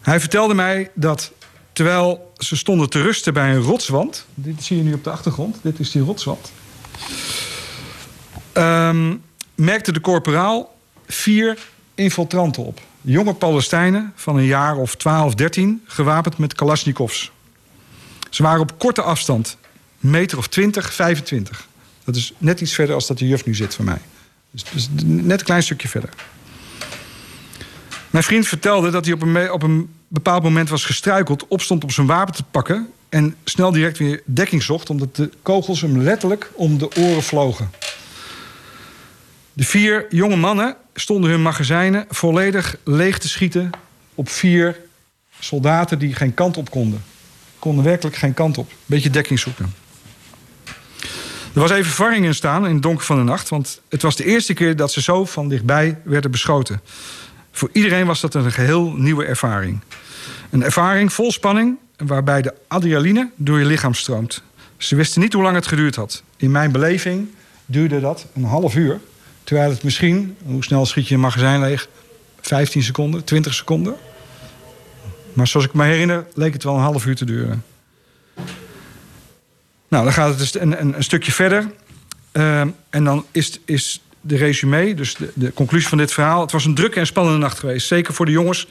[0.01, 1.33] Hij vertelde mij dat
[1.73, 4.27] terwijl ze stonden te rusten bij een rotswand.
[4.35, 5.59] Dit zie je nu op de achtergrond.
[5.63, 6.53] Dit is die rotswand.
[8.53, 9.17] Ehm,
[9.55, 11.59] merkte de korporaal vier
[11.95, 12.81] infiltranten op.
[13.11, 17.33] Jonge Palestijnen van een jaar of 12, 13, gewapend met kalasjnikovs.
[18.31, 19.57] Ze waren op korte afstand,
[19.99, 21.69] meter of 20, 25.
[22.05, 24.01] Dat is net iets verder als dat de juf nu zit van mij.
[24.51, 26.11] Dus, dus net een klein stukje verder.
[28.11, 31.91] Mijn vriend vertelde dat hij op een, op een bepaald moment was gestruikeld, opstond om
[31.91, 36.51] zijn wapen te pakken en snel direct weer dekking zocht, omdat de kogels hem letterlijk
[36.55, 37.71] om de oren vlogen.
[39.59, 43.71] De vier jonge mannen stonden hun magazijnen volledig leeg te schieten
[44.15, 44.77] op vier
[45.41, 47.05] soldaten die geen kant op konden.
[47.59, 48.71] Konden werkelijk geen kant op.
[48.87, 49.75] Beetje dekking zoeken.
[51.55, 54.17] Er was even verwarring in staan in het donker van de nacht, want het was
[54.17, 56.81] de eerste keer dat ze zo van dichtbij werden beschoten.
[57.53, 59.81] Voor iedereen was dat een geheel nieuwe ervaring.
[60.51, 64.43] Een ervaring vol spanning, waarbij de adrenaline door je lichaam stroomt.
[64.77, 66.23] Ze wisten niet hoe lang het geduurd had.
[66.37, 67.29] In mijn beleving
[67.67, 69.01] duurde dat een half uur.
[69.49, 71.89] Terwijl het misschien, hoe snel schiet je een magazijn leeg?
[72.41, 73.95] 15 seconden, 20 seconden.
[75.33, 77.65] Maar zoals ik me herinner, leek het wel een half uur te duren.
[79.89, 81.71] Nou, dan gaat het dus een, een, stukje verder.
[82.33, 86.41] Ehm, en dan is, is de resume, dus de, de conclusie van dit verhaal...
[86.41, 87.87] het was een drukke en spannende nacht geweest.
[87.87, 88.69] Zeker voor de jongens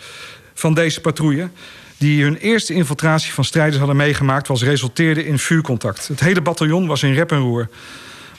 [0.54, 1.50] van deze patrouille...
[1.98, 4.48] die hun eerste infiltratie van strijders hadden meegemaakt...
[4.48, 6.08] was resulteerde in vuurcontact.
[6.08, 7.70] Het hele bataljon was in rep en roer.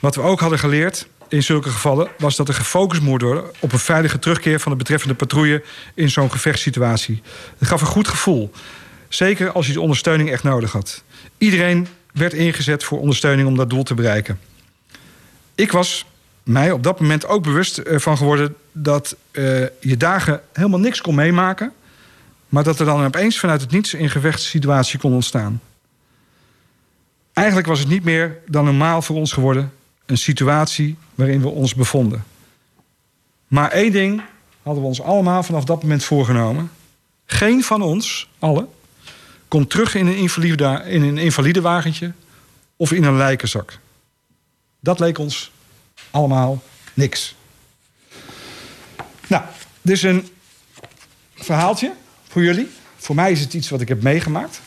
[0.00, 2.08] Wat we ook hadden geleerd in zulke gevallen...
[2.18, 4.60] was dat er gefocust moet worden op een veilige terugkeer...
[4.60, 5.62] van de betreffende patrouille
[5.94, 7.22] in zo'n gevechtssituatie.
[7.58, 8.50] Het gaf een goed gevoel.
[9.08, 11.02] Zeker als je de ondersteuning echt nodig had.
[11.38, 14.40] Iedereen werd ingezet voor ondersteuning om dat doel te bereiken.
[15.54, 16.06] Ik was
[16.42, 18.54] mij op dat moment ook bewust van geworden...
[18.72, 19.44] dat eh,
[19.80, 21.72] je dagen helemaal niks kon meemaken...
[22.48, 25.60] maar dat er dan opeens vanuit het niets een gevechtssituatie kon ontstaan.
[27.32, 29.72] Eigenlijk was het niet meer dan normaal voor ons geworden...
[30.08, 32.24] een situatie waarin we ons bevonden.
[33.46, 34.22] Maar één ding
[34.62, 36.70] hadden we ons allemaal vanaf dat moment voorgenomen.
[37.26, 38.68] Geen van ons, allen,
[39.48, 42.12] komt terug in een, invalide, in een invalidewagentje
[42.76, 43.78] of in een lijkenzak.
[44.80, 45.50] Dat leek ons
[46.10, 46.62] allemaal
[46.94, 47.34] niks.
[49.26, 49.42] Nou,
[49.82, 50.28] dit is een
[51.34, 51.92] verhaaltje
[52.28, 52.68] voor jullie.
[52.96, 54.60] Voor mij is het iets wat ik heb meegemaakt.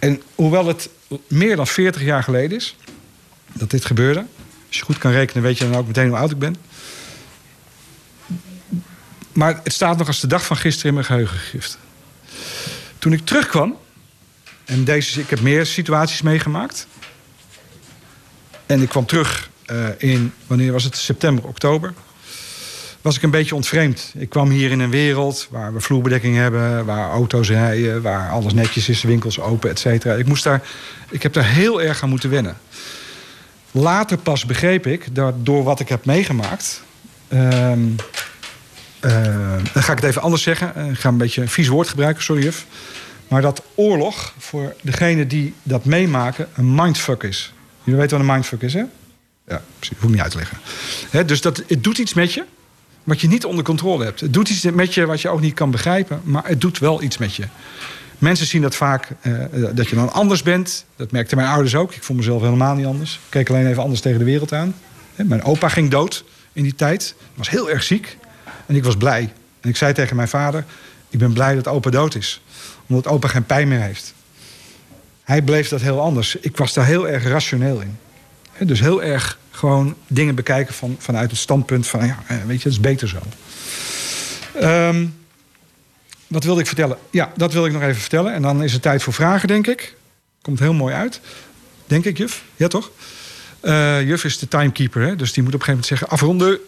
[0.00, 0.88] En hoewel het
[1.26, 2.76] meer dan 40 jaar geleden is
[3.52, 4.24] dat dit gebeurde,
[4.68, 6.56] Als je goed kan rekenen, weet je dan ook meteen hoe oud ik ben.
[9.32, 11.78] Maar het staat nog als de dag van gisteren in mijn geheugen gegrift.
[12.98, 13.76] Toen ik terugkwam,
[14.64, 16.86] en deze, ik heb meer situaties meegemaakt.
[18.66, 20.96] En ik kwam terug eh, in, wanneer was het?
[20.96, 21.94] September, oktober.
[23.00, 24.12] Was ik een beetje ontvreemd.
[24.16, 28.52] Ik kwam hier in een wereld waar we vloerbedekking hebben, waar auto's rijden, waar alles
[28.52, 30.14] netjes is, winkels open, et cetera.
[30.14, 30.62] Ik, moest daar,
[31.10, 32.56] ik heb daar heel erg aan moeten wennen.
[33.70, 36.82] Later pas begreep ik dat door wat ik heb meegemaakt.
[37.28, 37.80] ehm,
[39.00, 39.12] eh,
[39.72, 40.74] dan ga ik het even anders zeggen.
[40.74, 42.66] Eh, Ik ga een beetje een vies woord gebruiken, sorry juf.
[43.28, 47.52] Maar dat oorlog voor degene die dat meemaken een mindfuck is.
[47.82, 48.84] Jullie weten wat een mindfuck is, hè?
[49.48, 49.96] Ja, precies.
[49.98, 51.26] Hoef ik niet uit te leggen.
[51.26, 52.44] Dus dat, het doet iets met je
[53.04, 54.20] wat je niet onder controle hebt.
[54.20, 57.02] Het doet iets met je wat je ook niet kan begrijpen, maar het doet wel
[57.02, 57.44] iets met je.
[58.18, 59.32] Mensen zien dat vaak, eh,
[59.72, 60.84] dat je dan anders bent.
[60.96, 61.94] Dat merkten mijn ouders ook.
[61.94, 63.14] Ik vond mezelf helemaal niet anders.
[63.14, 64.74] Ik keek alleen even anders tegen de wereld aan.
[65.14, 67.14] Mijn opa ging dood in die tijd.
[67.34, 68.16] Was heel erg ziek.
[68.66, 69.32] En ik was blij.
[69.60, 70.64] En ik zei tegen mijn vader...
[71.10, 72.42] ik ben blij dat opa dood is.
[72.86, 74.14] Omdat opa geen pijn meer heeft.
[75.24, 76.36] Hij bleef dat heel anders.
[76.36, 77.98] Ik was daar heel erg rationeel in.
[78.66, 82.06] Dus heel erg gewoon dingen bekijken van, vanuit het standpunt van...
[82.06, 83.18] ja, eh, weet je, het is beter zo.
[84.54, 85.06] Ehm,
[86.28, 86.98] wat wilde ik vertellen?
[87.10, 88.32] Ja, dat wil ik nog even vertellen.
[88.32, 89.96] En dan is het tijd voor vragen, denk ik.
[90.42, 91.20] Komt heel mooi uit.
[91.86, 92.42] Denk ik, juf?
[92.56, 92.90] Ja, toch?
[93.60, 95.16] Eh, juf is de timekeeper, hè?
[95.16, 96.08] dus die moet op een gegeven moment zeggen...
[96.08, 96.58] afronden.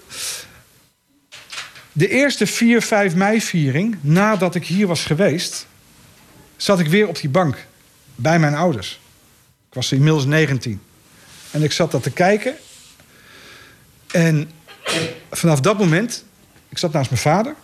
[1.93, 5.67] De eerste 4, 5 mei-viering, nadat ik hier was geweest...
[6.57, 7.67] zat ik weer op die bank
[8.15, 9.01] bij mijn ouders.
[9.69, 10.81] Ik was inmiddels 19.
[11.51, 12.55] En ik zat dat te kijken.
[14.11, 14.51] En
[15.31, 16.25] vanaf dat moment...
[16.69, 17.55] Ik zat naast mijn vader...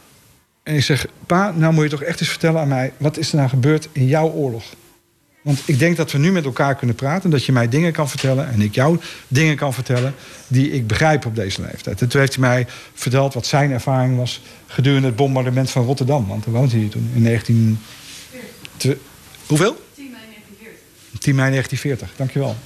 [0.67, 2.93] En ik zeg, pa, nou moet je toch echt eens vertellen aan mij...
[2.97, 4.65] wat is er nou gebeurd in jouw oorlog?
[5.43, 7.31] Want ik denk dat we nu met elkaar kunnen praten...
[7.31, 8.99] dat je mij dingen kan vertellen en ik jou
[9.29, 10.15] dingen kan vertellen...
[10.49, 12.01] die ik begrijp op deze leeftijd.
[12.01, 14.43] En toen heeft hij mij verteld wat zijn ervaring was...
[14.67, 16.27] gedurende het bombardement van Rotterdam.
[16.27, 17.79] Want daar woonde hij toen in 19...
[18.77, 18.99] Te-
[19.47, 19.85] Hoeveel?
[19.95, 21.19] 10 mei 1940.
[21.21, 22.57] 10 mei 1940, dankjewel.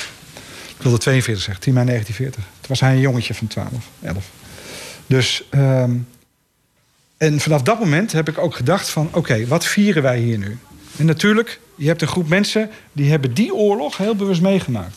[0.76, 2.52] Ik wilde 42 zeggen, 10 mei 1940.
[2.60, 3.70] Toen was hij een jongetje van 12,
[4.02, 4.30] 11.
[5.06, 5.44] Dus...
[5.50, 5.92] ehm,
[7.20, 9.08] en vanaf dat moment heb ik ook gedacht van...
[9.12, 10.58] oké, wat vieren wij hier nu?
[10.96, 12.70] En natuurlijk, je hebt een groep mensen...
[12.92, 14.96] die hebben die oorlog heel bewust meegemaakt.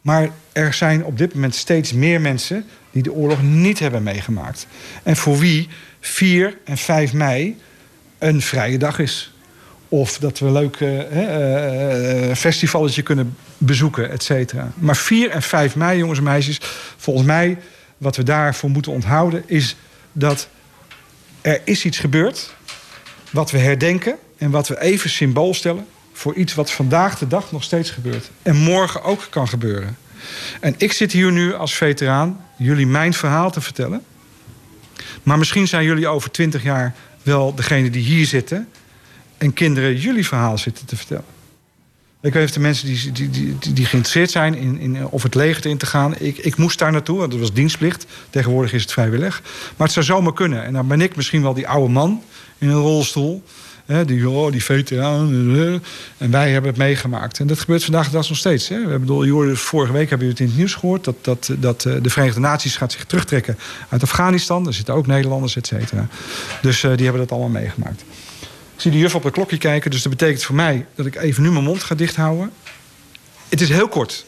[0.00, 2.64] Maar er zijn op dit moment steeds meer mensen...
[2.90, 4.66] die de oorlog niet hebben meegemaakt.
[5.02, 5.68] En voor wie
[6.00, 7.56] 4 en 5 mei
[8.18, 9.32] een vrije dag is.
[9.88, 10.76] Of dat we een leuk
[12.36, 14.72] festivalletje kunnen bezoeken, et cetera.
[14.74, 16.60] Maar 4 en 5 mei, jongens en meisjes...
[16.96, 17.58] volgens mij,
[17.98, 19.42] wat we daarvoor moeten onthouden...
[19.46, 19.76] is
[20.12, 20.48] dat
[21.48, 22.54] er is iets gebeurd
[23.30, 27.52] wat we herdenken en wat we even symbool stellen voor iets wat vandaag de dag
[27.52, 29.96] nog steeds gebeurt en morgen ook kan gebeuren.
[30.60, 34.04] En ik zit hier nu als veteraan jullie mijn verhaal te vertellen.
[35.22, 38.68] Maar misschien zijn jullie over twintig jaar wel degene die hier zitten
[39.38, 41.37] en kinderen jullie verhaal zitten te vertellen.
[42.20, 45.66] Ik weet de mensen die, die, die, die, geïnteresseerd zijn in, in of het leger
[45.66, 46.14] in te gaan.
[46.18, 48.06] Ik, ik moest daar naartoe, want dat was dienstplicht.
[48.30, 49.42] Tegenwoordig is het vrijwillig.
[49.76, 50.64] Maar het zou zomaar kunnen.
[50.64, 52.22] En dan ben ik misschien wel die oude man
[52.58, 53.42] in een rolstoel.
[53.86, 55.56] Hè, die, oh, die veteraan.
[55.56, 55.72] eh,
[56.18, 57.40] En wij hebben het meegemaakt.
[57.40, 58.68] En dat gebeurt vandaag de dag nog steeds.
[58.68, 58.86] Hè.
[58.86, 61.04] We bedoel, vorige week hebben jullie het in het nieuws gehoord...
[61.04, 64.66] dat, dat, dat eh, de Verenigde Naties gaat zich terugtrekken uit Afghanistan.
[64.66, 66.08] Er zitten ook Nederlanders, et cetera.
[66.62, 68.04] Dus eh, die hebben dat allemaal meegemaakt.
[68.78, 71.16] Ik zie de juf op het klokje kijken, dus dat betekent voor mij dat ik
[71.16, 72.52] even nu mijn mond ga dichthouden.
[73.48, 74.24] Het is heel kort.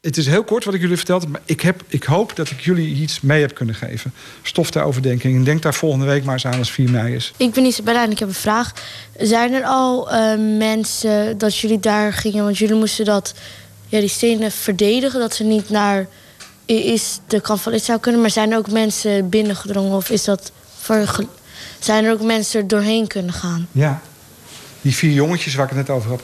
[0.00, 2.60] Het is heel kort wat ik jullie verteld maar ik, heb, ik hoop dat ik
[2.60, 4.12] jullie iets mee heb kunnen geven.
[4.42, 5.36] Stof ter overdenking.
[5.36, 7.32] En denk daar volgende week maar eens aan als 4 mei is.
[7.36, 8.72] Ik ben Isabella en ik heb een vraag.
[9.18, 12.44] Zijn er al eh, mensen dat jullie daar gingen?
[12.44, 13.34] Want jullie moesten dat,
[13.86, 16.06] ja, die stenen verdedigen, dat ze niet naar
[16.64, 18.20] is de kant van Israël kunnen.
[18.20, 21.26] Maar zijn er ook mensen binnengedrongen of is dat voor,
[21.86, 23.68] zijn er ook mensen er doorheen kunnen gaan?
[23.72, 24.00] Ja.
[24.80, 26.20] Die vier jongetjes waar ik het net over had,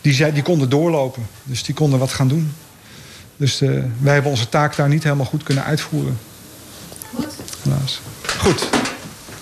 [0.00, 1.26] die, zei, die konden doorlopen.
[1.42, 2.54] Dus die konden wat gaan doen.
[3.36, 6.18] Dus eh, wij hebben onze taak daar niet helemaal goed kunnen uitvoeren.
[7.62, 8.00] Helaas.
[8.38, 8.68] Goed.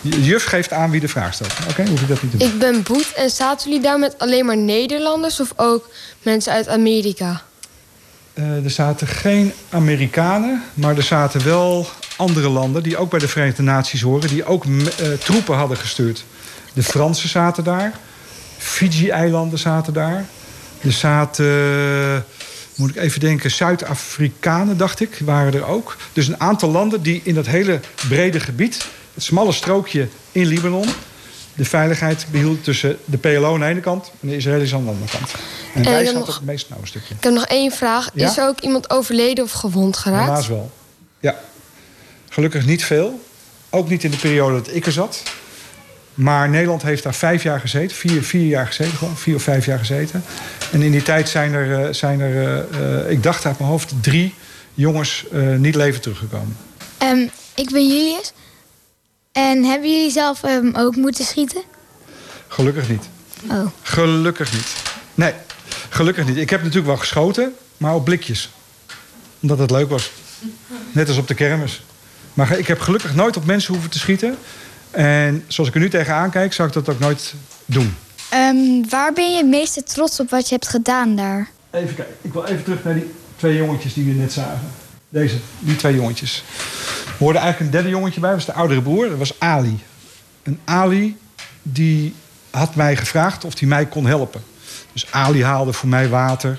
[0.00, 1.52] De juf geeft aan wie de vraag stelt.
[1.70, 2.48] Oké, hoef je dat niet te doen.
[2.48, 5.90] Ik ben Boet en zaten jullie daar met alleen maar Nederlanders of ook
[6.22, 7.42] mensen uit Amerika?
[8.32, 13.28] Eh, er zaten geen Amerikanen, maar er zaten wel andere landen die ook bij de
[13.28, 16.24] Verenigde Naties horen, die ook eh, troepen hadden gestuurd.
[16.72, 17.92] De Fransen zaten daar,
[18.58, 20.24] Fiji-eilanden zaten daar.
[20.80, 22.16] Er zaten, eh,
[22.74, 25.96] moet ik even denken, Zuid-Afrikanen, dacht ik, waren er ook.
[26.12, 30.88] Dus een aantal landen die in dat hele brede gebied, het smalle strookje in Libanon,
[31.54, 34.90] de veiligheid behield tussen de PLO aan de ene kant en de Israëli's aan de
[34.90, 35.30] andere kant.
[35.74, 37.14] En En wij zaten nog- op het meest nauwe stukje.
[37.14, 38.10] Ik heb nog één vraag.
[38.14, 38.30] Ja?
[38.30, 40.24] Is er ook iemand overleden of gewond geraakt?
[40.28, 40.70] Helaas wel.
[41.20, 41.34] Ja.
[42.36, 43.20] Gelukkig niet veel.
[43.70, 45.22] Ook niet in de periode dat ik er zat.
[46.14, 47.96] Maar Nederland heeft daar vijf jaar gezeten.
[47.96, 49.16] Vier, vier jaar gezeten gewoon.
[49.16, 50.24] Vier of vijf jaar gezeten.
[50.72, 53.70] En in die tijd zijn er, eh, zijn er eh, eh, ik dacht uit mijn
[53.70, 54.34] hoofd, drie
[54.74, 55.24] jongens
[55.56, 56.56] niet leven teruggekomen.
[56.98, 58.32] Ehm, ik ben Julius.
[59.32, 61.62] En hebben jullie zelf ehm, ook moeten schieten?
[62.48, 63.04] Gelukkig niet.
[63.50, 63.66] Oh.
[63.82, 64.72] Gelukkig niet.
[65.14, 65.32] Nee,
[65.88, 66.36] gelukkig niet.
[66.36, 68.50] Ik heb natuurlijk wel geschoten, maar op blikjes.
[69.40, 70.10] Omdat het leuk was.
[70.92, 71.82] Net als op de kermis.
[72.36, 74.36] Maar ik heb gelukkig nooit op mensen hoeven te schieten.
[74.90, 77.96] En zoals ik er nu tegenaan kijk, zou ik dat ook nooit doen.
[78.30, 81.48] Ehm, waar ben je het meeste trots op wat je hebt gedaan daar?
[81.70, 82.14] Even kijken.
[82.20, 84.70] Ik wil even terug naar die twee jongetjes die we net zagen.
[85.08, 86.42] Deze, die twee jongetjes.
[87.06, 88.30] Er hoorde eigenlijk een derde jongetje bij.
[88.30, 89.08] Dat was de oudere broer.
[89.08, 89.78] Dat was Ali.
[90.42, 91.16] En Ali,
[91.62, 92.14] die
[92.50, 94.42] had mij gevraagd of hij mij kon helpen.
[94.92, 96.58] Dus Ali haalde voor mij water.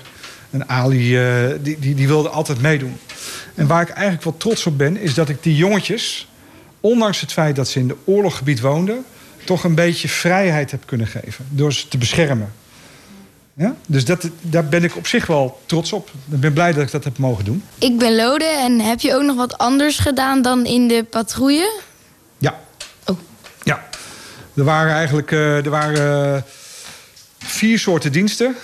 [0.50, 2.96] En Ali, eh, die, die, die wilde altijd meedoen.
[3.58, 6.28] En waar ik eigenlijk wel trots op ben, is dat ik die jongetjes...
[6.80, 9.04] ondanks het feit dat ze in de oorloggebied woonden...
[9.44, 11.46] toch een beetje vrijheid heb kunnen geven.
[11.50, 12.52] Door ze te beschermen.
[13.54, 13.74] Ja?
[13.86, 16.10] Dus dat, daar ben ik op zich wel trots op.
[16.30, 17.64] Ik ben blij dat ik dat heb mogen doen.
[17.78, 21.80] Ik ben Lode en heb je ook nog wat anders gedaan dan in de patrouille?
[22.38, 22.60] Ja.
[23.06, 23.18] Oh.
[23.62, 23.88] Ja.
[24.54, 26.42] Er waren eigenlijk eh, er waren, eh,
[27.38, 28.56] vier soorten diensten.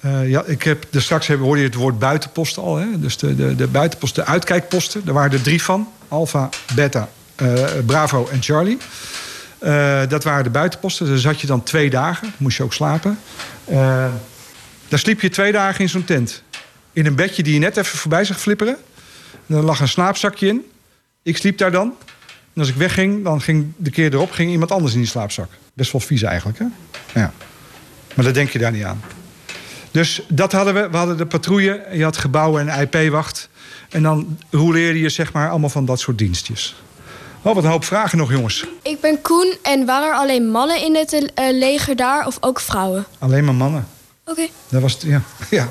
[0.00, 2.76] Eh, ja, ik heb, er straks hebben, hoorde je het woord buitenposten al.
[2.76, 3.00] Hè?
[3.00, 5.04] Dus de, de, de buitenposten, de uitkijkposten.
[5.04, 5.88] Daar waren er drie van.
[6.08, 8.78] Alpha, Beta, eh, Bravo en Charlie.
[9.58, 11.06] Eh, dat waren de buitenposten.
[11.06, 12.32] Daar zat je dan twee dagen.
[12.36, 13.18] Moest je ook slapen.
[14.88, 16.42] Daar sliep je twee dagen in zo'n tent.
[16.92, 18.76] In een bedje die je net even voorbij zag flipperen.
[19.46, 20.64] En er lag een slaapzakje in.
[21.22, 21.94] Ik sliep daar dan.
[22.54, 25.50] En als ik wegging, dan ging de keer erop ging iemand anders in die slaapzak.
[25.74, 26.64] Best wel vies eigenlijk, hè?
[27.14, 27.32] Ja.
[28.14, 29.00] Maar dat denk je daar niet aan.
[29.98, 30.88] Dus dat hadden we.
[30.90, 31.86] We hadden de patrouille.
[31.92, 33.48] Je had gebouwen en IP-wacht.
[33.88, 36.76] En dan rouleerde je zeg maar allemaal van dat soort dienstjes.
[37.42, 38.64] Oh, wat een hoop vragen nog, jongens.
[38.82, 42.60] Ik ben Koen en waren er alleen mannen in het eh, leger daar of ook
[42.60, 43.06] vrouwen?
[43.18, 43.86] Alleen maar mannen.
[44.24, 44.46] Oké.
[44.68, 45.22] Dat was het, ja.
[45.58, 45.68] ja.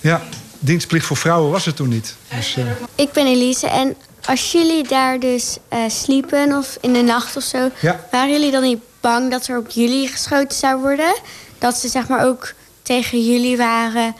[0.00, 0.22] Ja,
[0.58, 2.16] dienstplicht voor vrouwen was het toen niet.
[2.36, 7.02] Dus, eh, Ik ben Elise en als jullie daar dus eh, sliepen of in de
[7.02, 8.06] nacht of zo, Ja.
[8.10, 11.14] waren jullie dan niet bang dat er op jullie geschoten zou worden?
[11.58, 12.52] Dat ze zeg maar ook
[12.82, 14.14] tegen jullie waren,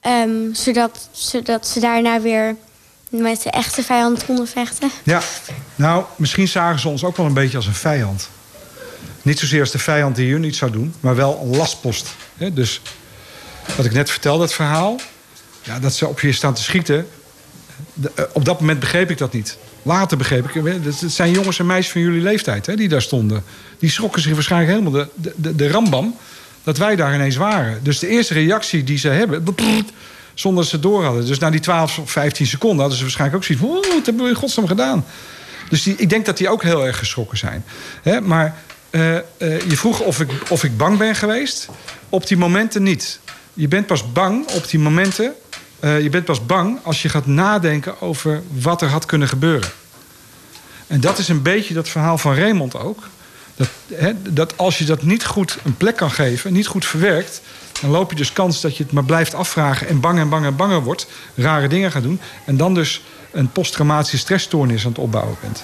[0.00, 2.56] ehm, zodat, zodat ze daarna weer
[3.10, 4.90] met de echte vijand konden vechten?
[5.02, 5.22] Ja,
[5.74, 8.28] nou, misschien zagen ze ons ook wel een beetje als een vijand.
[9.22, 12.08] Niet zozeer als de vijand die hun iets zou doen, maar wel een lastpost.
[12.52, 12.80] Dus
[13.76, 15.00] wat ik net vertelde, het verhaal,
[15.62, 17.08] ja, dat ze op je staan te schieten.
[18.14, 19.58] eh, op dat moment begreep ik dat niet.
[19.82, 23.02] Later begreep ik, dat het zijn jongens en meisjes van jullie leeftijd hè, die daar
[23.02, 23.44] stonden.
[23.78, 26.16] Die schrokken zich waarschijnlijk helemaal de, de, de rambam
[26.62, 27.80] dat wij daar ineens waren.
[27.82, 29.44] Dus de eerste reactie die ze hebben,
[30.34, 31.26] zonder dat ze het door hadden.
[31.26, 33.74] Dus na die 12 of 15 seconden hadden ze waarschijnlijk ook zoiets van...
[33.76, 35.04] "Oeh, wat hebben we in godsnaam gedaan?
[35.68, 37.64] Dus die, ik denk dat die ook heel erg geschrokken zijn.
[38.22, 38.56] Maar
[38.90, 41.68] eh, eh, je vroeg of ik, of ik bang ben geweest.
[42.08, 43.20] Op die momenten niet.
[43.54, 45.34] Je bent pas bang op die momenten...
[45.80, 49.70] eh, je bent pas bang als je gaat nadenken over wat er had kunnen gebeuren.
[50.86, 53.08] En dat is een beetje dat verhaal van Raymond ook.
[53.60, 57.40] Dat, hè, dat als je dat niet goed een plek kan geven, niet goed verwerkt...
[57.80, 59.88] dan loop je dus kans dat je het maar blijft afvragen...
[59.88, 62.20] en bang en bang en banger wordt, rare dingen gaat doen...
[62.44, 65.62] en dan dus een posttraumatische stressstoornis aan het opbouwen bent.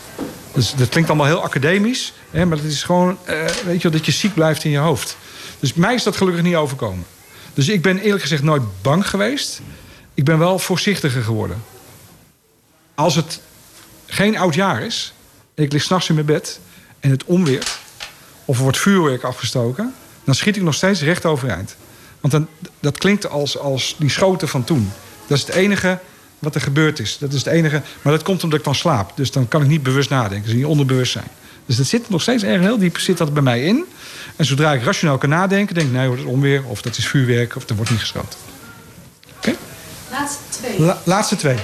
[0.53, 2.13] Dus dat klinkt allemaal heel academisch...
[2.31, 5.17] Hè, maar het is gewoon eh, weet je, dat je ziek blijft in je hoofd.
[5.61, 7.07] Dus mij is dat gelukkig niet overkomen.
[7.55, 9.61] Dus ik ben eerlijk gezegd nooit bang geweest.
[10.15, 11.63] Ik ben wel voorzichtiger geworden.
[12.95, 13.41] Als het
[14.07, 15.13] geen oud jaar is...
[15.55, 16.61] ik lig s'nachts in mijn bed
[17.01, 17.85] en het onweert...
[18.47, 19.95] of er wordt vuurwerk afgestoken...
[20.25, 21.77] dan schiet ik nog steeds recht overeind.
[22.21, 22.49] Want dan,
[22.81, 24.93] dat klinkt als, als die schoten van toen.
[25.27, 25.99] Dat is het enige
[26.39, 27.19] wat er gebeurd is.
[27.19, 29.13] Dat is het enige, maar dat komt omdat ik dan slaap.
[29.15, 30.41] Dus dan kan ik niet bewust nadenken.
[30.41, 31.29] Dat is niet onderbewustzijn.
[31.67, 33.85] Dus dat zit nog steeds erg heel diep zit dat bij mij in.
[34.37, 35.75] En zodra ik rationeel kan nadenken...
[35.75, 37.57] denk ik, nee, wordt het onweer, of dat is vuurwerk...
[37.57, 38.39] of er wordt niet geschoten.
[40.11, 40.81] Laatste twee.
[40.81, 41.57] La- laatste twee.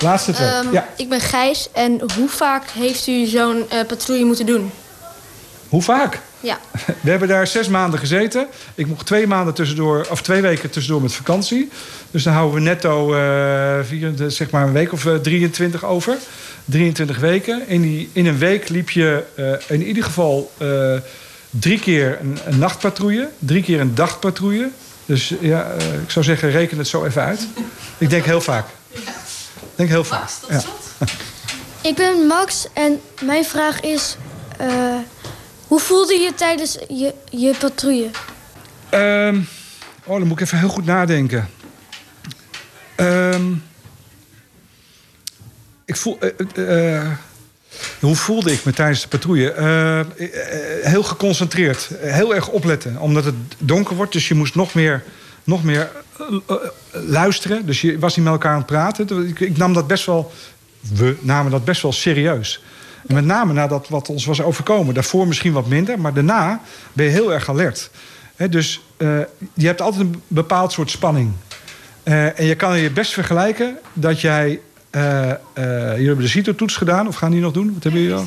[0.00, 0.48] Laatste twee.
[0.48, 0.88] Ehm, ja.
[0.96, 4.70] Ik ben Gijs en hoe vaak heeft u zo'n eh, patrouille moeten doen?
[5.74, 6.20] Hoe vaak?
[6.40, 6.58] Ja.
[7.00, 8.46] We hebben daar zes maanden gezeten.
[8.74, 11.70] Ik mocht twee maanden tussendoor, of twee weken tussendoor met vakantie.
[12.10, 16.16] Dus dan houden we netto eh, 24, zeg maar een week of eh, 23 over.
[16.64, 17.68] 23 weken.
[17.68, 20.94] In, die, in een week liep je eh, in ieder geval eh,
[21.50, 24.70] drie keer een, een nachtpatrouille, drie keer een dagpatrouille.
[25.06, 27.46] Dus ja, eh, ik zou zeggen, reken het zo even uit.
[27.98, 28.66] Ik denk heel vaak.
[28.90, 29.02] Ik
[29.74, 30.30] denk heel vaak.
[30.48, 30.62] Ja.
[31.90, 34.16] Ik ben Max en mijn vraag is...
[35.68, 38.10] Hoe voelde je tijdens je, je patrouille?
[38.88, 39.40] Ehm,
[40.04, 41.48] oh, dan moet ik even heel goed nadenken.
[42.94, 43.52] Ehm,
[45.84, 46.18] ik voel.
[46.20, 47.10] eh, eh, eh,
[48.00, 49.54] hoe voelde ik me tijdens de patrouille?
[50.82, 51.88] Heel geconcentreerd.
[51.98, 52.98] Heel erg opletten.
[52.98, 55.02] Omdat het donker wordt, dus je moest nog meer,
[55.44, 55.90] nog meer
[56.90, 57.66] luisteren.
[57.66, 59.28] Dus je was niet met elkaar aan het praten.
[59.28, 60.32] Ik, ik nam dat best wel.
[60.94, 62.62] We namen dat best wel serieus.
[63.06, 64.94] En met name nadat wat ons was overkomen.
[64.94, 66.60] Daarvoor misschien wat minder, maar daarna
[66.92, 67.90] ben je heel erg alert.
[68.50, 69.18] Dus eh,
[69.54, 71.32] je hebt altijd een bepaald soort spanning.
[72.02, 74.60] Eh, en je kan je best vergelijken dat jij...
[74.90, 77.72] eh jullie hebben de CITO-toets gedaan, of gaan die nog doen?
[77.74, 78.26] Wat hebben jullie al?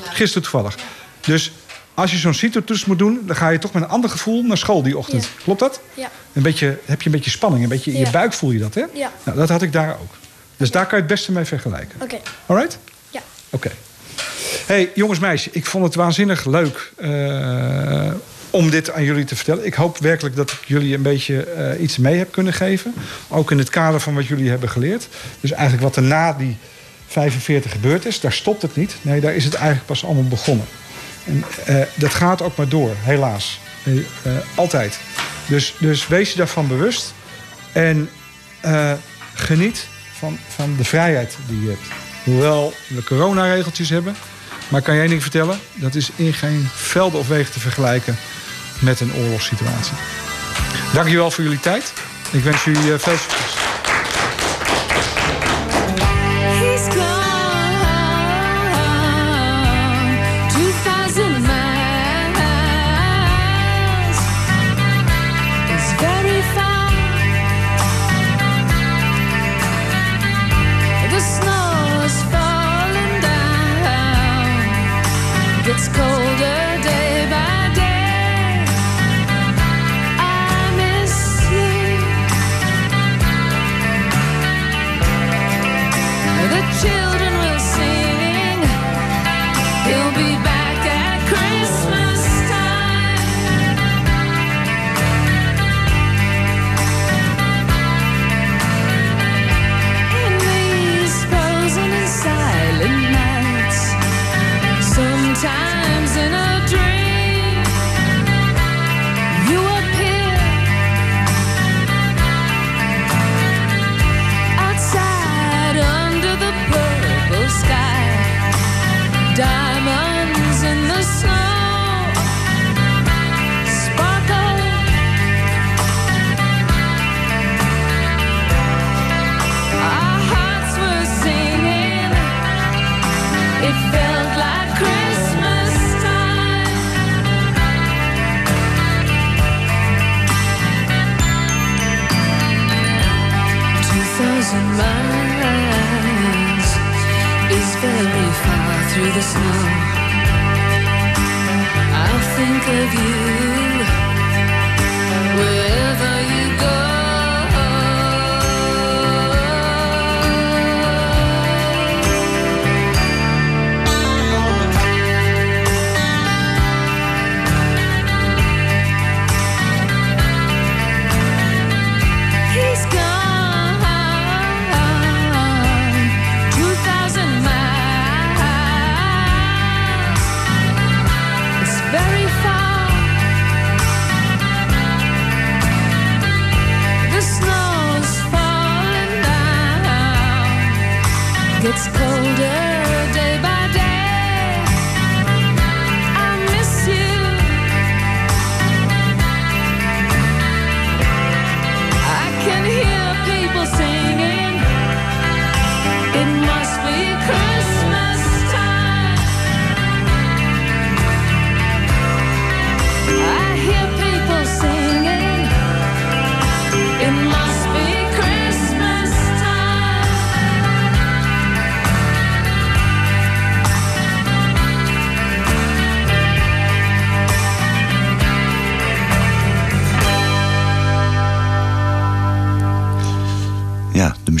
[0.00, 0.76] Gisteren toevallig.
[1.20, 1.52] Dus
[1.94, 3.20] als je zo'n CITO-toets moet doen...
[3.26, 5.30] dan ga je toch met een ander gevoel naar school die ochtend.
[5.44, 5.80] Klopt dat?
[5.94, 6.10] Ja.
[6.32, 8.74] Een beetje, heb je een beetje spanning, een beetje in je buik voel je dat,
[8.74, 8.84] hè?
[8.94, 9.12] Ja.
[9.24, 10.14] Nou, dat had ik daar ook.
[10.56, 12.02] Dus daar kan je het beste mee vergelijken.
[12.02, 12.18] Oké.
[12.46, 12.78] Alright?
[13.10, 13.20] Ja.
[13.50, 13.70] Oké.
[14.66, 18.12] Hey, jongens, meisjes, ik vond het waanzinnig leuk eh,
[18.50, 19.66] om dit aan jullie te vertellen.
[19.66, 22.94] Ik hoop werkelijk dat ik jullie een beetje eh, iets mee heb kunnen geven.
[23.28, 25.08] Ook in het kader van wat jullie hebben geleerd.
[25.40, 26.56] Dus eigenlijk wat er na die
[27.06, 28.94] 45 gebeurd is, daar stopt het niet.
[29.02, 30.66] Nee, daar is het eigenlijk pas allemaal begonnen.
[31.24, 33.60] En eh, dat gaat ook maar door, helaas.
[34.54, 34.98] Altijd.
[35.46, 37.14] Dus, dus wees je daarvan bewust.
[37.72, 38.10] En
[39.34, 39.86] geniet
[40.18, 42.07] van, van de vrijheid die je hebt.
[42.28, 44.16] Hoewel we coronaregeltjes hebben.
[44.68, 45.58] Maar kan je één vertellen.
[45.74, 48.16] Dat is in geen velden of wegen te vergelijken
[48.80, 49.96] met een oorlogssituatie.
[50.92, 51.92] Dank jullie wel voor jullie tijd.
[52.32, 53.67] Ik wens jullie eh, veel succes.
[75.80, 76.17] It's cold.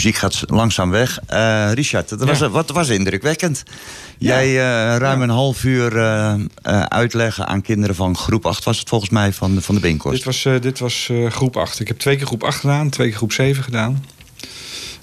[0.08, 1.20] Muziek gaat langzaam weg.
[1.26, 3.62] Eh, Richard, dat was, wat was indrukwekkend.
[4.18, 6.34] Jij eh, ruim een half uur eh,
[6.82, 10.16] uitleggen aan kinderen van groep 8 was het volgens mij van de, van de Binkhorst.
[10.16, 11.80] Dit was, dit was groep 8.
[11.80, 14.04] Ik heb twee keer groep 8 gedaan, twee keer groep 7 gedaan.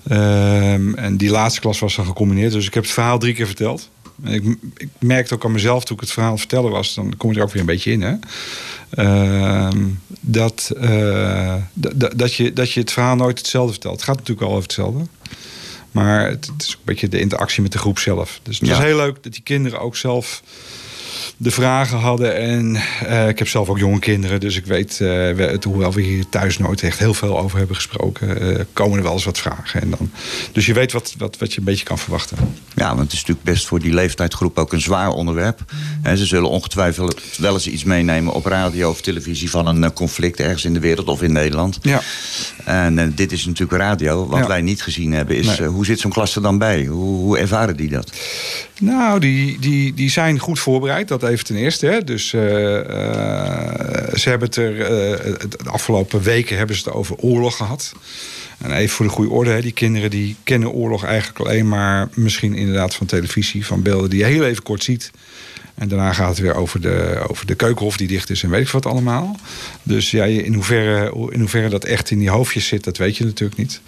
[0.07, 2.51] Ehm, en die laatste klas was dan gecombineerd.
[2.51, 3.89] Dus ik heb het verhaal drie keer verteld.
[4.23, 7.37] Ik, ik merkte ook aan mezelf toen ik het verhaal vertellen was, dan kom je
[7.37, 8.01] er ook weer een beetje in.
[8.01, 8.15] Hè?
[8.89, 9.83] Ehm,
[10.19, 11.55] dat, eh,
[12.15, 13.95] dat, je, dat je het verhaal nooit hetzelfde vertelt.
[13.95, 15.05] Het gaat natuurlijk wel over hetzelfde.
[15.91, 18.39] Maar het, het is ook een beetje de interactie met de groep zelf.
[18.43, 18.75] Dus het Ja.
[18.75, 20.41] was heel leuk dat die kinderen ook zelf
[21.37, 22.35] de vragen hadden.
[22.35, 22.75] En
[23.07, 26.01] eh, ik heb zelf ook jonge kinderen, dus ik weet, eh, we, het, hoewel we
[26.01, 29.37] hier thuis nooit echt heel veel over hebben gesproken, eh, komen er wel eens wat
[29.37, 29.81] vragen.
[29.81, 30.11] En dan,
[30.51, 32.37] dus je weet wat, wat, wat je een beetje kan verwachten.
[32.75, 35.59] Ja, want het is natuurlijk best voor die leeftijdsgroep ook een zwaar onderwerp.
[36.01, 40.39] En ze zullen ongetwijfeld wel eens iets meenemen op radio of televisie van een conflict
[40.39, 41.79] ergens in de wereld of in Nederland.
[41.81, 42.01] Ja.
[42.65, 44.27] En dit is natuurlijk radio.
[44.27, 44.47] Wat Ja.
[44.47, 45.67] wij niet gezien hebben is Nee.
[45.67, 46.85] hoe zit zo'n klas er dan bij?
[46.85, 48.11] Hoe, hoe ervaren die dat?
[48.79, 51.85] Nou, die, die, die zijn goed voorbereid, dat even ten eerste.
[51.85, 52.03] Hè.
[52.03, 57.15] Dus eh, eh, ze hebben het er, eh, de afgelopen weken hebben ze het over
[57.15, 57.93] oorlog gehad.
[58.57, 62.09] En even voor de goede orde, hè, die kinderen die kennen oorlog eigenlijk alleen maar
[62.13, 65.11] misschien inderdaad van televisie, van beelden die je heel even kort ziet.
[65.75, 68.61] En daarna gaat het weer over de, over de keukenhof die dicht is en weet
[68.61, 69.35] ik wat allemaal.
[69.83, 73.25] Dus ja, in hoeverre, in hoeverre dat echt in die hoofdjes zit, dat weet je
[73.25, 73.81] natuurlijk niet.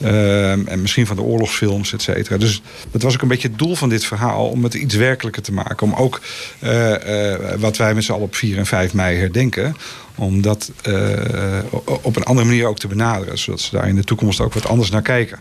[0.00, 2.36] Ehm, en misschien van de oorlogsfilms, et cetera.
[2.36, 5.42] Dus dat was ook een beetje het doel van dit verhaal, om het iets werkelijker
[5.42, 5.86] te maken.
[5.86, 6.20] Om ook
[6.58, 9.76] eh, eh, wat wij met z'n allen op 4 en 5 mei herdenken,
[10.14, 10.92] om dat eh,
[12.02, 13.38] op een andere manier ook te benaderen.
[13.38, 15.38] Zodat ze daar in de toekomst ook wat anders naar kijken.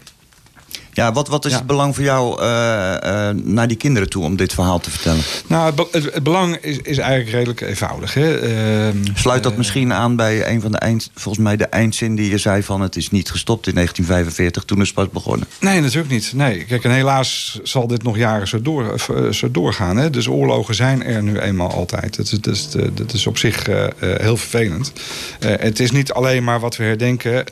[0.98, 1.58] Ja, wat, wat is Ja.
[1.58, 5.22] het belang voor jou eh, eh, naar die kinderen toe om dit verhaal te vertellen?
[5.48, 8.14] Nou, het, be- het, het belang is, is eigenlijk redelijk eenvoudig.
[8.14, 8.38] Hè?
[8.40, 12.16] Ehm, Sluit dat eh, misschien aan bij een van de eind, volgens mij de eindzin
[12.16, 15.48] die je zei van het is niet gestopt in 1945 toen is pas begonnen.
[15.60, 16.32] Nee, natuurlijk niet.
[16.36, 16.64] Nee.
[16.64, 18.96] Kijk, en helaas zal dit nog jaren zo, door,
[19.32, 19.98] zo doorgaan.
[19.98, 20.10] Hè?
[20.10, 22.16] Dus oorlogen zijn er nu eenmaal altijd.
[22.16, 23.66] Dat is, dat is, dat is op zich
[24.00, 24.92] heel vervelend.
[25.40, 27.44] Het is niet alleen maar wat we herdenken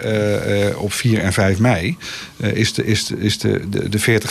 [0.77, 1.97] op 4 en 5 mei.
[2.37, 4.21] is de, is de, is de, de, de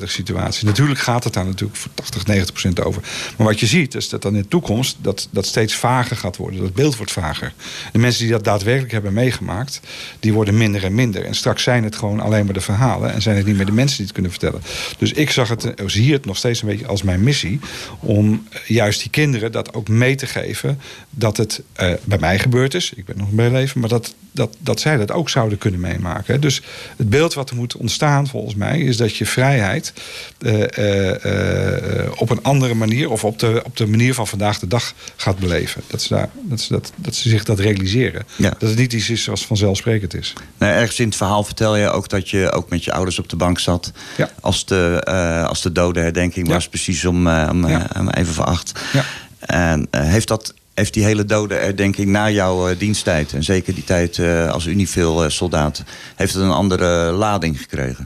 [0.00, 0.66] 40-45 situatie.
[0.66, 3.02] Natuurlijk gaat het daar natuurlijk voor 80, 90 procent over.
[3.36, 6.36] Maar wat je ziet is dat dan in de toekomst dat, dat steeds vager gaat
[6.36, 6.60] worden.
[6.60, 7.52] Dat beeld wordt vager.
[7.92, 9.80] De mensen die dat daadwerkelijk hebben meegemaakt,
[10.20, 11.24] die worden minder en minder.
[11.24, 13.72] En straks zijn het gewoon alleen maar de verhalen en zijn het niet meer de
[13.72, 14.62] mensen die het kunnen vertellen.
[14.98, 17.60] Dus ik zag het, eh, zie het nog steeds een beetje als mijn missie
[18.00, 20.80] om eh, juist die kinderen dat ook mee te geven
[21.10, 22.92] dat het eh, bij mij gebeurd is.
[22.92, 26.40] Ik ben nog bij leven, maar dat, dat, dat zij dat ook zouden kunnen meemaken.
[26.40, 26.62] Dus
[26.96, 29.92] het beeld wat er moet ontstaan volgens mij is dat je vrijheid
[30.38, 34.58] eh, eh, eh, op een andere manier of op de, op de manier van vandaag
[34.58, 35.82] de dag gaat beleven.
[35.86, 38.26] Dat ze, daar, dat ze, dat, dat ze zich dat realiseren.
[38.36, 38.50] Ja.
[38.58, 40.32] Dat het niet iets is zoals vanzelfsprekend is.
[40.58, 43.28] Nou, ergens in het verhaal vertel je ook dat je ook met je ouders op
[43.28, 43.92] de bank zat.
[44.16, 44.30] Ja.
[44.40, 45.02] Als, de,
[45.48, 46.52] als de dodenherdenking Ja.
[46.52, 47.64] was, precies om, om,
[47.98, 48.80] om even voor acht.
[48.92, 49.04] Ja.
[49.40, 53.32] En heeft, dat, heeft die hele dodenherdenking na jouw eh, diensttijd...
[53.32, 55.82] en zeker die tijd eh, als Unifil eh, soldaat...
[56.16, 58.04] heeft het een andere lading gekregen?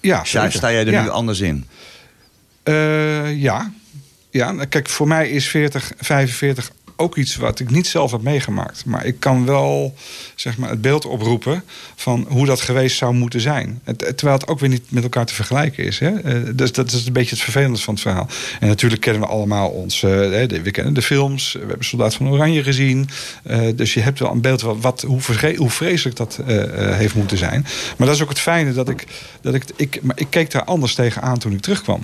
[0.00, 1.02] Ja, Sta, sta jij er Ja.
[1.02, 1.66] nu anders in?
[3.34, 3.72] Ja.
[4.30, 4.52] ja.
[4.52, 8.84] nou, Kijk, voor mij is 40, 45 ook iets wat ik niet zelf heb meegemaakt.
[8.84, 9.94] Maar ik kan wel
[10.34, 11.64] zeg maar, het beeld oproepen
[11.94, 13.80] van hoe dat geweest zou moeten zijn.
[13.96, 15.98] Terwijl het ook weer niet met elkaar te vergelijken is.
[15.98, 16.20] Hè?
[16.20, 18.28] Eh, dus dat is een beetje het vervelende van het verhaal.
[18.60, 20.02] En natuurlijk kennen we allemaal ons.
[20.02, 20.10] eh,
[20.62, 21.52] we kennen de films.
[21.52, 23.08] We hebben Soldaat van Oranje gezien.
[23.42, 25.04] Eh, dus je hebt wel een beeld wat, wat,
[25.56, 27.66] hoe, vreselijk dat heeft moeten zijn.
[27.96, 29.06] Maar dat is ook het fijne dat ik.
[29.40, 32.02] Dat ik, ik, maar ik keek daar anders tegenaan toen ik terugkwam.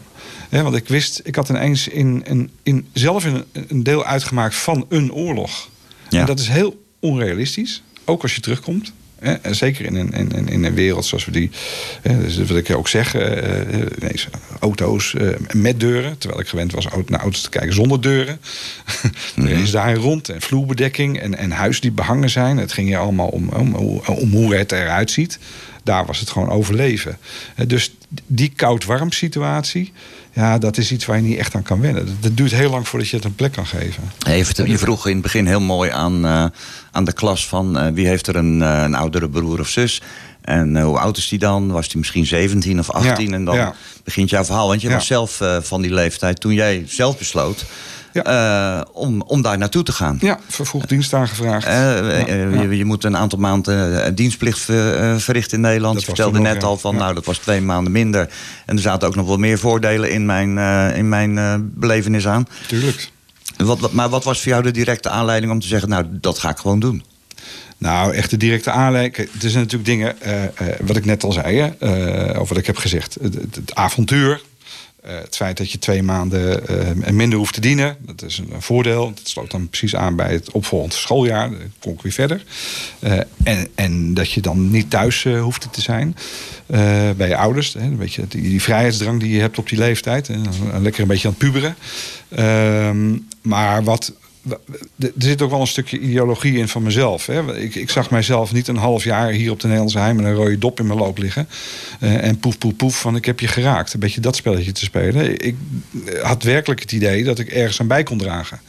[0.49, 4.55] Want ik wist, ik had ineens in, in, in, zelf in een, een deel uitgemaakt
[4.55, 5.69] van een oorlog.
[6.09, 6.21] Ja.
[6.21, 8.93] En dat is heel onrealistisch, ook als je terugkomt.
[9.19, 11.51] En zeker in een, in, in, een wereld zoals we die,
[12.03, 14.29] hè, dus dat wil ik ook zeggen, eh, ineens
[14.61, 16.19] auto's eh, met deuren.
[16.19, 18.41] Terwijl ik gewend was naar auto's te kijken zonder deuren.
[19.37, 22.57] er is daar rond en vloerbedekking en, en huizen die behangen zijn.
[22.57, 23.75] Het ging hier allemaal om, om,
[24.07, 25.39] om hoe het eruit ziet.
[25.83, 27.19] Daar was het gewoon overleven.
[27.55, 27.95] Eh, Dus
[28.27, 29.93] die koud-warm situatie,
[30.39, 32.19] ja, dat is iets waar je niet echt aan kan wennen.
[32.21, 34.03] Dat, duurt heel lang voordat je het een plek kan geven.
[34.67, 36.45] Je, vroeg in het begin heel mooi aan, eh,
[36.91, 40.03] aan de klas van eh, wie heeft er een, eh, een oudere broer of zus.
[40.41, 41.71] En hoe oud is die dan?
[41.71, 43.29] Was die misschien 17 of 18?
[43.29, 43.75] Ja, en dan ja.
[44.05, 44.69] begint jouw verhaal.
[44.69, 44.95] Want je Ja.
[44.95, 47.65] was zelf van die leeftijd toen jij zelf besloot
[48.13, 50.17] eh, om, om daar naartoe te gaan.
[50.21, 51.67] Ja, vervroegd dienst aangevraagd.
[51.67, 55.95] Eh, eh, je, je moet een aantal maanden dienstplicht ver- verrichten in Nederland.
[55.95, 58.29] Dat je vertelde net al van, nou, dat was twee maanden minder.
[58.67, 60.59] En er zaten ook nog wel meer voordelen in mijn,
[60.95, 62.47] in mijn belevenis aan.
[62.67, 63.11] Tuurlijk.
[63.57, 66.39] Wat, wat, maar wat was voor jou de directe aanleiding om te zeggen, nou, dat
[66.39, 67.03] ga ik gewoon doen?
[67.79, 69.17] Nou, echt de directe aanleiding.
[69.43, 70.17] Er zijn natuurlijk dingen,
[70.87, 73.17] wat ik net al zei, hè, of wat ik heb gezegd.
[73.21, 74.41] Het, het- het avontuur,
[75.03, 78.63] Eh, het feit dat je twee maanden eh, minder hoeft te dienen, dat is een,
[78.63, 79.13] voordeel.
[79.15, 81.51] Dat sloot dan precies aan bij het opvolgend schooljaar.
[81.51, 82.45] Dan kon ik weer verder.
[82.99, 86.17] Eh, en, en dat je dan niet thuis hoefde te zijn
[87.17, 87.73] bij je ouders.
[87.73, 90.31] Hè, een beetje die, die vrijheidsdrang die je hebt op die leeftijd.
[90.81, 91.77] Lekker een beetje aan het puberen.
[92.29, 94.13] Ehm, maar wat,
[94.99, 97.27] er zit ook wel een stukje ideologie in van mezelf.
[97.27, 97.57] Hè.
[97.57, 100.35] Ik, ik zag mijzelf niet een half jaar hier op de Nederlandse Heim met een
[100.35, 101.49] rode dop in mijn loop liggen.
[102.01, 103.95] Eh, en poef, poef, poef van ik heb je geraakt.
[103.95, 105.45] Een beetje dat spelletje te spelen.
[105.45, 105.57] Ik
[106.23, 108.61] had werkelijk het idee dat ik ergens aan bij kon dragen.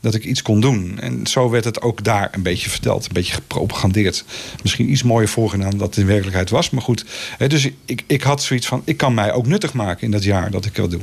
[0.00, 0.98] Dat ik iets kon doen.
[1.00, 3.04] En zo werd het ook daar een beetje verteld.
[3.06, 4.24] Een beetje gepropagandeerd.
[4.62, 6.70] Misschien iets mooier voorgedaan dan dat het in werkelijkheid was.
[6.70, 7.04] Maar goed,
[7.38, 8.82] hè, dus ik, ik had zoiets van...
[8.84, 11.00] ik kan mij ook nuttig maken in dat jaar dat ik dat doe.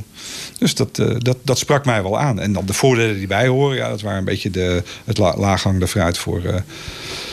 [0.58, 2.40] Dus dat, eh, dat, dat sprak mij wel aan.
[2.40, 3.78] En dan de voordelen die bij horen...
[3.78, 6.62] Ja, dat waren een beetje de, het la, laaghangende fruit voor, eh,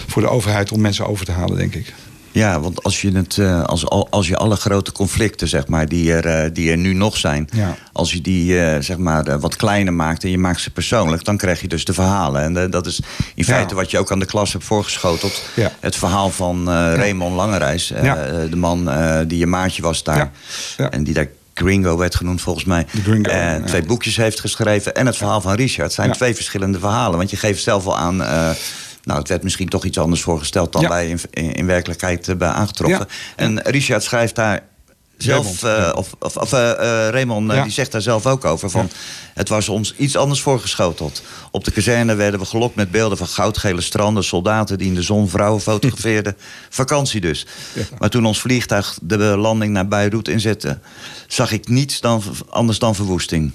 [0.06, 0.72] voor de overheid...
[0.72, 1.94] om mensen over te halen, denk ik.
[2.32, 5.88] Ja, want als je, het, eh, als, al- als je alle grote conflicten, zeg maar,
[5.88, 7.76] die er, eh, die er nu nog zijn, Ja.
[7.92, 11.36] als je die eh, zeg maar, wat kleiner maakt en je maakt ze persoonlijk, dan
[11.36, 12.42] krijg je dus de verhalen.
[12.58, 13.04] En dat is in
[13.34, 13.44] Ja.
[13.44, 15.42] feite wat je ook aan de klas hebt voorgeschoteld.
[15.54, 15.70] Ja.
[15.80, 17.86] Het verhaal van Raymond Langerijs,
[18.50, 18.90] de man
[19.28, 20.30] die je maatje was daar.
[20.90, 22.86] En die daar Gringo werd genoemd volgens mij.
[23.02, 23.60] Gringo, ja.
[23.60, 24.94] Twee boekjes heeft geschreven.
[24.94, 25.82] En het verhaal van Richard.
[25.86, 26.14] Het zijn Ja.
[26.14, 27.18] twee verschillende verhalen.
[27.18, 28.22] Want je geeft zelf wel aan...
[29.02, 30.72] nou, het werd misschien toch iets anders voorgesteld...
[30.72, 30.88] dan Ja.
[30.88, 33.06] wij in, in, in werkelijkheid eh, bij aangetroffen.
[33.36, 34.62] En Richard schrijft daar
[35.16, 35.62] zelf...
[35.62, 37.62] Raymond, eh, of of, of eh, eh, Raymond, eh, Ja.
[37.62, 38.70] die zegt daar zelf ook over.
[38.70, 38.90] Van,
[39.34, 41.22] Het was ons iets anders voorgeschoteld.
[41.50, 44.24] Op de kazerne werden we gelokt met beelden van goudgele stranden...
[44.24, 46.36] soldaten die in de zon vrouwen fotografeerden.
[46.70, 47.46] Vakantie dus.
[47.98, 50.78] Maar toen ons vliegtuig de landing naar Beirut inzette...
[51.26, 53.52] zag ik niets dan, anders dan verwoesting.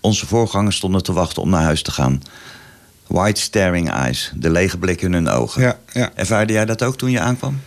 [0.00, 2.22] Onze voorgangers stonden te wachten om naar huis te gaan.
[3.06, 5.62] White staring eyes, de lege blik in hun ogen.
[5.62, 6.10] Ja, ja.
[6.14, 7.60] Ervaarde jij dat ook toen je aankwam?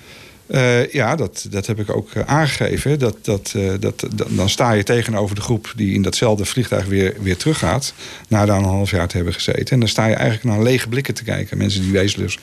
[0.47, 2.99] Eh, ja, dat, dat heb ik ook eh, aangegeven.
[2.99, 6.85] Dat, dat, eh, dat, dat- dan sta je tegenover de groep die in datzelfde vliegtuig
[6.85, 7.93] weer, weer teruggaat.
[8.27, 9.65] Na daar een half jaar te hebben gezeten.
[9.67, 11.57] En dan sta je eigenlijk naar lege blikken te kijken.
[11.57, 12.37] Mensen die wezenloos.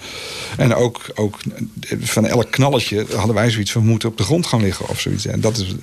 [0.56, 1.38] En ook, ook
[2.00, 5.26] van elk knalletje hadden wij zoiets van moeten op de grond gaan liggen of zoiets.
[5.26, 5.74] En dat is,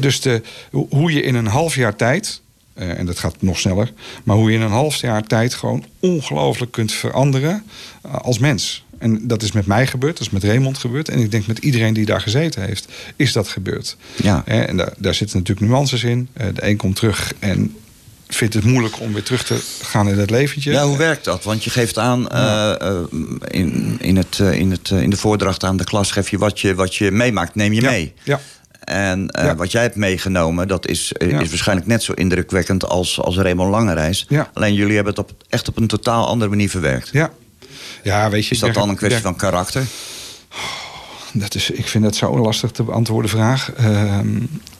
[0.00, 2.40] dus de, hoe je in een half jaar tijd.
[2.80, 3.92] Eh, en dat gaat nog sneller.
[4.24, 7.62] Maar hoe je in een half jaar tijd gewoon ongelooflijk kunt veranderen
[8.02, 8.84] eh, als mens.
[8.98, 11.08] En dat is met mij gebeurd, dat is met Raymond gebeurd.
[11.08, 13.96] En ik denk met iedereen die daar gezeten heeft, is dat gebeurd.
[14.22, 14.42] Ja.
[14.46, 16.28] Hè, En daar, daar zitten natuurlijk nuances in.
[16.32, 17.74] Eh, De een komt terug en
[18.28, 20.70] vindt het moeilijk om weer terug te gaan in het leventje.
[20.72, 21.44] Ja, hoe werkt dat?
[21.44, 22.96] Want je geeft aan eh, eh,
[23.48, 26.10] in, in, het, eh, in, het, eh, in de voordracht aan de klas...
[26.10, 28.12] geef je wat je, wat je meemaakt, neem je Ja, mee.
[28.22, 28.40] Ja,
[28.84, 29.54] En eh, Ja.
[29.54, 31.40] wat jij hebt meegenomen, dat is, eh, Ja.
[31.40, 34.26] is waarschijnlijk net zo indrukwekkend als, als Raymond Langereis.
[34.28, 34.50] Ja.
[34.54, 37.08] Alleen jullie hebben het op, echt op een totaal andere manier verwerkt.
[37.12, 37.30] ja.
[38.02, 39.82] Ja, weet je, Is dat dan een kwestie van karakter?
[41.32, 43.72] Dat is, ik vind dat zo'n lastig te beantwoorden vraag.
[43.72, 44.26] Ehm,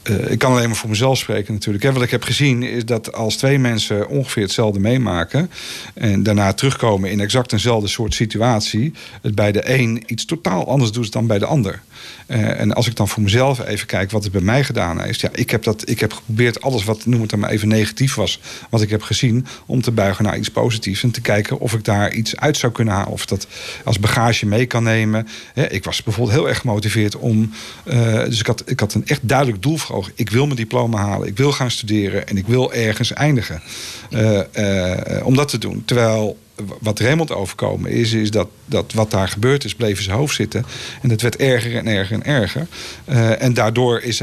[0.02, 1.84] eh, ik kan alleen maar voor mezelf spreken natuurlijk.
[1.84, 1.92] Hè.
[1.92, 5.50] Wat ik heb gezien is dat als twee mensen ongeveer hetzelfde meemaken...
[5.94, 8.92] en daarna terugkomen in exact eenzelfde soort situatie...
[9.22, 11.80] het bij de een iets totaal anders doet dan bij de ander.
[12.26, 15.20] Eh, en als ik dan voor mezelf even kijk wat het bij mij gedaan heeft...
[15.20, 18.14] Ja, ik, heb dat, ik heb geprobeerd alles wat, noem het dan maar even negatief
[18.14, 18.40] was...
[18.70, 21.02] wat ik heb gezien, om te buigen naar iets positiefs...
[21.02, 23.12] en te kijken of ik daar iets uit zou kunnen halen.
[23.12, 23.46] Of dat
[23.84, 25.28] als bagage mee kan nemen.
[25.68, 27.52] Ik was bijvoorbeeld heel erg gemotiveerd om...
[27.84, 30.12] eh, dus ik had, ik had een echt duidelijk doel voor ogen.
[30.14, 32.28] Ik wil mijn diploma halen, ik wil gaan studeren...
[32.28, 33.62] en ik wil ergens eindigen
[34.10, 35.82] eh, om dat te doen.
[35.84, 36.38] Terwijl
[36.80, 40.34] wat Raymond overkomen is, is dat, dat wat daar gebeurd is, bleef in zijn hoofd
[40.34, 40.64] zitten.
[41.02, 42.66] En dat werd erger en erger en erger.
[43.04, 44.20] Eh, en daardoor is,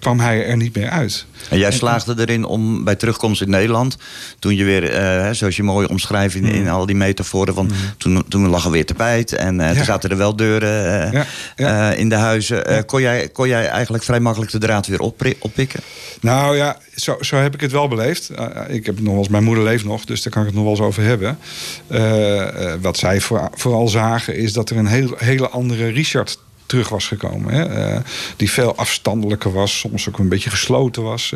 [0.00, 1.26] kwam hij er niet meer uit.
[1.50, 3.96] En jij slaagde erin om bij terugkomst in Nederland...
[4.38, 7.54] toen je weer, eh, zoals je mooi omschrijft in, in al die metaforen...
[7.54, 9.72] van toen, toen lag er weer tapijt en Ja.
[9.74, 11.92] toen zaten er wel deuren Ja, ja.
[11.92, 12.84] in de huizen.
[12.84, 15.00] Kon, jij, kon jij eigenlijk vrij makkelijk de draad weer
[15.38, 15.80] oppikken?
[16.20, 18.30] Nou ja, zo, zo heb ik het wel beleefd.
[18.68, 20.64] Ik heb nog wel eens, mijn moeder leeft nog, dus daar kan ik het nog
[20.64, 21.38] wel eens over hebben.
[21.86, 26.38] Eh, eh, wat zij voor, vooral zagen is dat er een heel, hele andere Richard
[26.66, 27.54] terug was gekomen.
[27.54, 27.64] Hè?
[27.64, 28.00] Eh,
[28.36, 31.32] die veel afstandelijker was, soms ook een beetje gesloten was.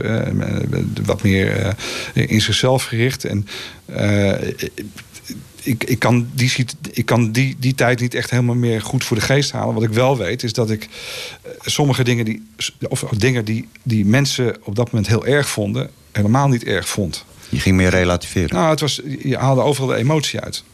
[1.04, 1.76] wat meer
[2.12, 3.24] in zichzelf gericht.
[3.24, 3.46] En
[5.62, 6.52] ik, ik kan, die,
[6.92, 9.74] ik kan die, die tijd niet echt helemaal meer goed voor de geest halen.
[9.74, 10.88] Wat ik wel weet, is dat ik
[11.64, 12.46] sommige dingen die,
[12.88, 17.24] of dingen die, die mensen op dat moment heel erg vonden, helemaal niet erg vond.
[17.54, 18.56] Je ging meer relativeren.
[18.56, 20.64] Nou, het was, je haalde overal de emotie uit.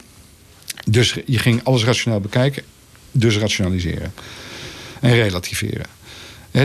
[0.89, 2.63] Dus je ging alles rationeel bekijken,
[3.13, 4.13] dus rationaliseren.
[5.01, 5.87] En relativeren.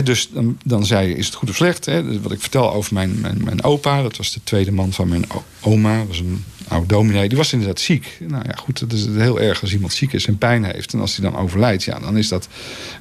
[0.04, 1.86] Dus dan, dan zei je, is het goed of slecht?
[2.22, 5.24] Wat ik vertel over mijn, mijn, mijn opa, dat was de tweede man van mijn
[5.60, 5.98] oma.
[5.98, 8.18] Dat was een oud dominee, die was inderdaad ziek.
[8.20, 10.92] Nou ja, goed, dat is heel erg als iemand ziek is en pijn heeft.
[10.92, 12.48] En als hij dan overlijdt, ja, dan is dat...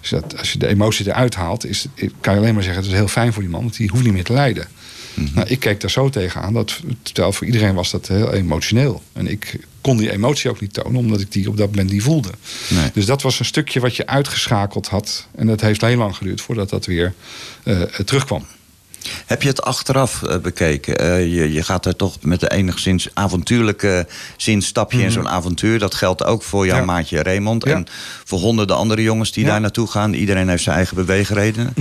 [0.10, 1.86] Dat als je de emotie eruit haalt, is,
[2.22, 2.82] kan je alleen maar zeggen...
[2.82, 4.68] het is heel fijn voor die man, want die hoeft niet meer te lijden.
[5.16, 6.54] Nou, ik keek daar zo tegenaan.
[6.54, 9.04] Dat, terwijl voor iedereen was dat heel emotioneel.
[9.14, 12.04] En ik kon die emotie ook niet tonen, omdat ik die op dat moment niet
[12.04, 12.30] voelde.
[12.70, 12.90] Nee.
[12.94, 15.28] Dus dat was een stukje wat je uitgeschakeld had.
[15.36, 17.14] En dat heeft heel lang geduurd voordat dat weer
[17.64, 18.46] eh, terugkwam.
[19.26, 20.98] Heb je het achteraf eh, bekeken?
[20.98, 24.08] Eh, je, je gaat er toch met de enigszins avontuurlijke
[24.38, 25.14] zin stap je in Mhm.
[25.14, 25.80] zo'n avontuur.
[25.80, 26.86] Dat geldt ook voor jouw Ja.
[26.86, 27.66] maatje Raymond.
[27.66, 27.72] Ja.
[27.74, 27.86] En
[28.24, 29.50] voor honderden andere jongens die Ja.
[29.50, 30.14] daar naartoe gaan.
[30.14, 31.74] Iedereen heeft zijn eigen beweegredenen.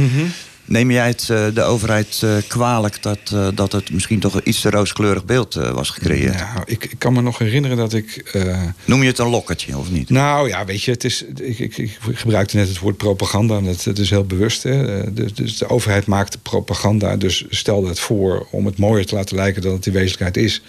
[0.64, 4.48] Neem jij het eh, de overheid eh, kwalijk dat, eh, dat het misschien toch een
[4.48, 6.34] iets te rooskleurig beeld was gecreëerd?
[6.34, 8.36] Nou, ik, ik kan me nog herinneren dat ik.
[8.84, 10.10] Noem je het een lokkertje of niet?
[10.10, 13.56] Nou ja, weet je, het is, ik, ik, ik gebruikte net het woord propaganda.
[13.56, 14.62] en Dat, dat is heel bewust.
[14.62, 15.12] Hè.
[15.12, 17.16] Dus, dus de overheid maakte propaganda.
[17.16, 20.62] Dus stelde het voor om het mooier te laten lijken dan het in wezenlijkheid is.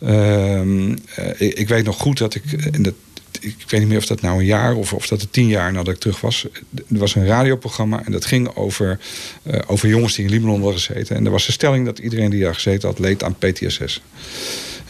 [0.00, 2.52] Ehm, eh, ik, ik weet nog goed dat ik.
[2.52, 2.94] En dat,
[3.40, 5.72] ik weet niet meer of dat nou een jaar of of dat het tien jaar
[5.72, 6.46] nadat ik terug was.
[6.74, 8.98] Er was een radioprogramma en dat ging over,
[9.42, 11.16] eh, over jongens die in Libanon hadden gezeten.
[11.16, 14.02] En er was de stelling dat iedereen die daar gezeten had leed aan PTSS.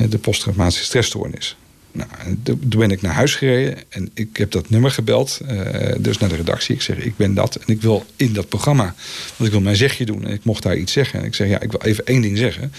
[0.08, 1.56] De posttraumatische stressstoornis.
[1.92, 5.40] Nou, en toen toen ben ik naar huis gereden en ik heb dat nummer gebeld.
[5.46, 6.74] eh, dus naar de redactie.
[6.74, 8.94] Ik zeg, ik ben dat en ik wil in dat programma.
[9.36, 11.20] Want ik wil mijn zegje doen en ik mocht daar iets zeggen.
[11.20, 12.72] En ik zeg, ja, ik wil even één ding zeggen.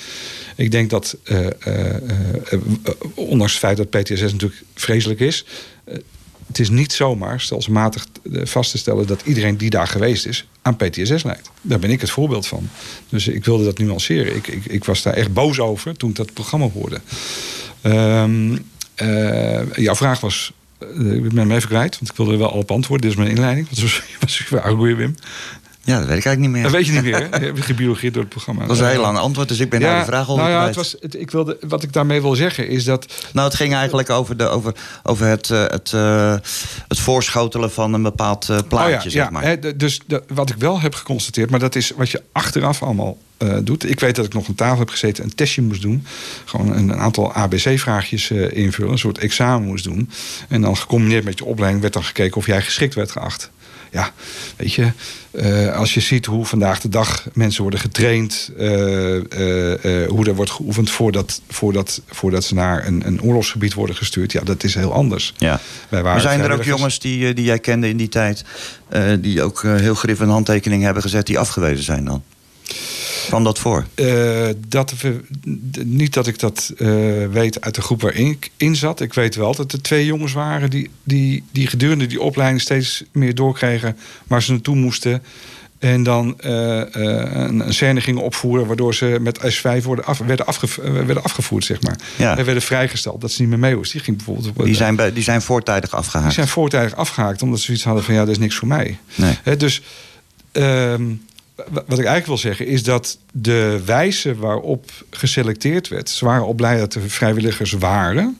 [0.55, 2.59] Ik denk dat, eh, eh, eh,
[3.15, 5.45] ondanks het feit dat PTSS natuurlijk vreselijk is...
[6.47, 8.05] het is niet zomaar stelselmatig
[8.43, 9.07] vast te stellen...
[9.07, 11.51] dat iedereen die daar geweest is aan PTSS lijdt.
[11.61, 12.69] Daar ben ik het voorbeeld van.
[13.09, 14.35] Dus ik wilde dat nuanceren.
[14.35, 17.01] Ik, ik, ik was daar echt boos over toen ik dat programma hoorde.
[17.81, 18.57] Ehm,
[18.95, 20.53] eh, jouw vraag was...
[20.79, 23.09] ik ben hem even kwijt, want ik wilde er wel al op antwoorden.
[23.09, 23.67] Dit is mijn inleiding.
[23.69, 25.15] Wat was, was goeie, Wim?
[25.83, 26.63] Ja, dat weet ik eigenlijk niet meer.
[26.63, 27.37] Dat weet je niet meer, hè?
[27.37, 28.59] Je hebt gebiologeerd door het programma.
[28.61, 30.65] Dat was een heel lang antwoord, dus ik ben daar de vraag al nou ja,
[30.65, 33.13] het was, het, ik wilde, Wat ik daarmee wil zeggen is dat...
[33.33, 34.73] Nou, het ging eigenlijk over, de, over,
[35.03, 36.35] over het, eh, het, eh,
[36.87, 39.43] het voorschotelen van een bepaald eh, plaatje, Oh ja, zeg ja, maar.
[39.43, 42.83] hè, d- dus de- wat ik wel heb geconstateerd, maar dat is wat je achteraf
[42.83, 43.17] allemaal
[43.63, 43.89] doet.
[43.89, 46.05] Ik weet dat ik nog aan tafel heb gezeten, een testje moest doen.
[46.45, 50.09] Gewoon een, een aantal ABC-vraagjes invullen, een soort examen moest doen.
[50.47, 53.51] En dan gecombineerd met je opleiding werd dan gekeken of jij geschikt werd geacht.
[53.91, 54.11] Ja,
[54.57, 54.91] weet je,
[55.31, 60.35] eh, als je ziet hoe vandaag de dag mensen worden getraind, eh, eh, hoe er
[60.35, 64.75] wordt geoefend voordat, voordat, voordat ze naar een, een oorlogsgebied worden gestuurd, ja, dat is
[64.75, 65.33] heel anders.
[65.37, 65.59] Ja.
[65.89, 68.43] Wij waren zijn er ook jongens die, die jij kende in die tijd...
[69.19, 71.25] die ook heel grif een handtekening hebben gezet...
[71.25, 72.23] die afgewezen zijn dan?
[73.27, 73.85] Kwam dat voor?
[73.95, 75.19] Eh, dat we,
[75.83, 76.87] niet dat ik dat eh,
[77.31, 79.01] weet uit de groep waarin ik in zat.
[79.01, 83.03] Ik weet wel dat er twee jongens waren die, die, die gedurende die opleiding steeds
[83.11, 83.97] meer doorkregen
[84.27, 85.23] waar ze naartoe moesten.
[85.79, 86.51] En dan eh,
[86.91, 91.65] een, een scène gingen opvoeren waardoor ze met S5 worden af, werden, afge, werden afgevoerd,
[91.65, 91.97] zeg maar.
[92.17, 92.37] Ja.
[92.37, 93.95] En werden vrijgesteld dat ze niet meer mee moesten.
[93.97, 96.25] Die, ging bijvoorbeeld op, Die zijn, bij- die zijn voortijdig afgehaakt.
[96.25, 98.97] die zijn voortijdig afgehaakt omdat ze zoiets hadden van ja, dat is niks voor mij.
[99.15, 99.57] Nee.
[99.57, 99.81] Dus
[100.51, 101.03] ehm,
[101.69, 106.53] wat ik eigenlijk wil zeggen is dat de wijze waarop geselecteerd werd, ze waren al
[106.53, 108.37] blij dat er vrijwilligers waren.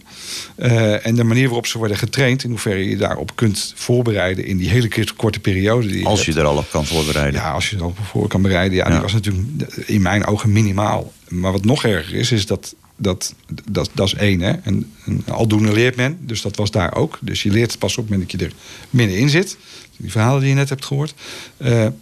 [0.56, 4.58] Eh, en de manier waarop ze worden getraind, in hoeverre je daarop kunt voorbereiden in
[4.58, 5.88] die hele kort- korte periode.
[5.88, 6.34] Die Als hebt.
[6.36, 7.42] je er al op kan voorbereiden.
[7.42, 8.78] Ja, als je er al voor kan bereiden.
[8.78, 8.92] Ja, Ja.
[8.92, 9.48] die was natuurlijk
[9.86, 11.14] in mijn ogen minimaal.
[11.28, 12.76] Maar wat nog erger is, is dat.
[12.96, 13.34] Dat,
[13.70, 14.52] dat, dat is één, hè.
[14.52, 16.18] En, en aldoende leert men.
[16.22, 17.18] Dus dat was daar ook.
[17.22, 18.54] Dus je leert pas op het moment dat je er
[18.90, 19.58] middenin zit.
[19.98, 21.14] Die verhalen die je net hebt gehoord.
[21.58, 21.94] Eh, m-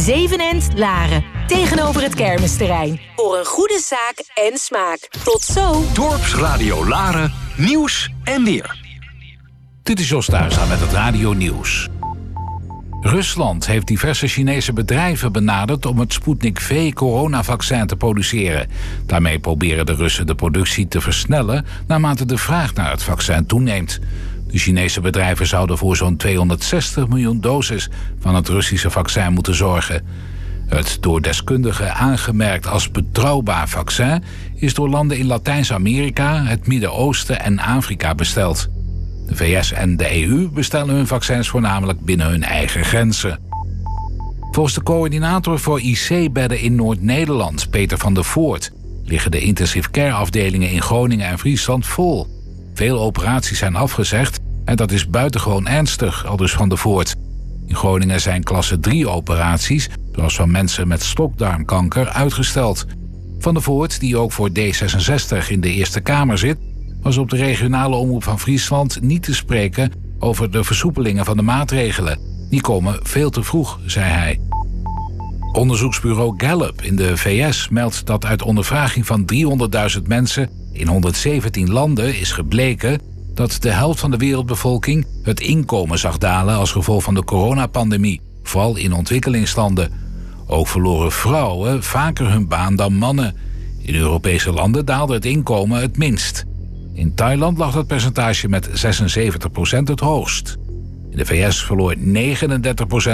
[0.00, 1.24] Zevenend Laren.
[1.46, 3.00] Tegenover het kermisterrein.
[3.16, 5.08] Voor een goede zaak en smaak.
[5.24, 5.82] Tot zo!
[5.94, 8.78] Dorpsradio Laren, nieuws en weer.
[9.82, 11.88] Dit is Jos Thuisda met het Radio Nieuws.
[13.00, 18.68] Rusland heeft diverse Chinese bedrijven benaderd om het Sputnik V-coronavaccin te produceren.
[19.06, 24.00] Daarmee proberen de Russen de productie te versnellen naarmate de vraag naar het vaccin toeneemt.
[24.50, 27.88] De Chinese bedrijven zouden voor zo'n 260 miljoen doses
[28.20, 30.02] van het Russische vaccin moeten zorgen.
[30.66, 34.22] Het door deskundigen aangemerkt als betrouwbaar vaccin
[34.54, 38.68] is door landen in Latijns-Amerika, het Midden-Oosten en Afrika besteld.
[39.26, 43.38] De VS en de EU bestellen hun vaccins voornamelijk binnen hun eigen grenzen.
[44.50, 48.72] Volgens de coördinator voor IC-bedden in Noord-Nederland, Peter van der Voort,
[49.04, 52.39] liggen de intensive care afdelingen in Groningen en Friesland vol.
[52.80, 57.14] Veel operaties zijn afgezegd en dat is buitengewoon ernstig, aldus van der Voort.
[57.66, 62.86] In Groningen zijn klasse 3 operaties, zoals van mensen met stokdarmkanker, uitgesteld.
[63.38, 66.58] Van der Voort, die ook voor D66 in de Eerste Kamer zit,
[67.02, 71.42] was op de regionale omroep van Friesland niet te spreken over de versoepelingen van de
[71.42, 72.18] maatregelen.
[72.50, 74.40] Die komen veel te vroeg, zei hij.
[75.52, 79.30] Onderzoeksbureau Gallup in de VS meldt dat uit ondervraging van
[79.96, 83.00] 300.000 mensen in 117 landen is gebleken
[83.34, 88.20] dat de helft van de wereldbevolking het inkomen zag dalen als gevolg van de coronapandemie,
[88.42, 89.92] vooral in ontwikkelingslanden.
[90.46, 93.34] Ook verloren vrouwen vaker hun baan dan mannen.
[93.78, 96.44] In Europese landen daalde het inkomen het minst.
[96.94, 98.72] In Thailand lag dat percentage met 76%
[99.84, 100.58] het hoogst.
[101.10, 102.00] In de VS verloor 39%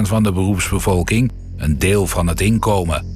[0.03, 3.15] van de beroepsbevolking een deel van het inkomen.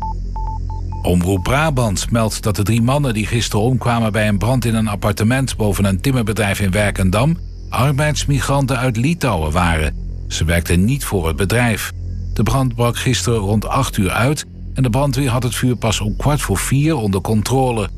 [1.03, 4.89] Omroep Brabant meldt dat de drie mannen die gisteren omkwamen bij een brand in een
[4.89, 7.37] appartement boven een timmerbedrijf in Werkendam
[7.71, 9.95] arbeidsmigranten uit Litouwen waren.
[10.29, 11.93] Ze werkten niet voor het bedrijf.
[12.35, 16.01] De brand brak gisteren rond 8 uur uit en de brandweer had het vuur pas
[16.01, 17.89] om kwart voor vier onder controle.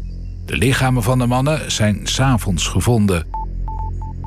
[0.46, 3.26] De lichamen van de mannen zijn s'avonds gevonden.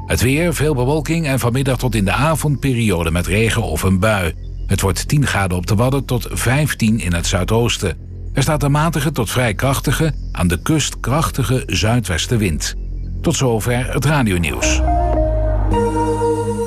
[0.05, 4.33] Het weer, veel bewolking en vanmiddag tot in de avondperiode met regen of een bui.
[4.67, 7.97] Het wordt 10 graden op de Wadden tot 15 in het zuidoosten.
[8.33, 12.75] Er staat een matige tot vrij krachtige, aan de kust krachtige zuidwestenwind.
[13.21, 14.81] Tot zover het radionieuws.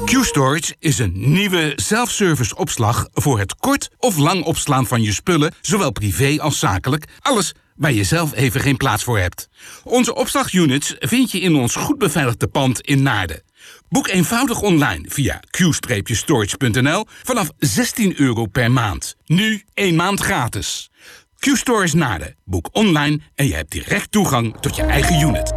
[0.05, 5.55] Q-Storage is een nieuwe self-service opslag voor het kort of lang opslaan van je spullen,
[5.61, 7.05] zowel privé als zakelijk.
[7.21, 9.49] Alles waar je zelf even geen plaats voor hebt.
[9.85, 13.43] Onze opslagunits vind je in ons goed beveiligde pand in Naarden.
[13.89, 19.17] Boek eenvoudig online via q-storage.nl vanaf 16 euro per maand.
[19.27, 20.91] Nu één maand gratis.
[21.39, 22.37] Q-Store Naarden.
[22.45, 25.53] Boek online en je hebt direct toegang tot je eigen unit.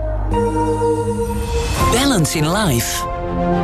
[1.92, 3.06] Balance in Life.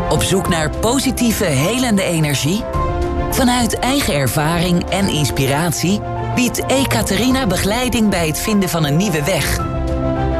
[0.09, 2.63] Op zoek naar positieve, helende energie?
[3.31, 6.01] Vanuit eigen ervaring en inspiratie
[6.35, 9.76] biedt Ekaterina begeleiding bij het vinden van een nieuwe weg.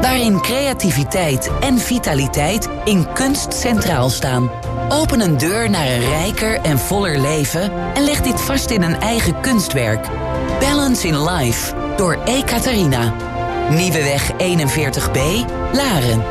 [0.00, 4.50] Waarin creativiteit en vitaliteit in kunst centraal staan.
[4.88, 9.00] Open een deur naar een rijker en voller leven en leg dit vast in een
[9.00, 10.06] eigen kunstwerk.
[10.60, 13.14] Balance in Life door Ekaterina.
[13.70, 15.18] Nieuweweg 41b,
[15.72, 16.24] Laren.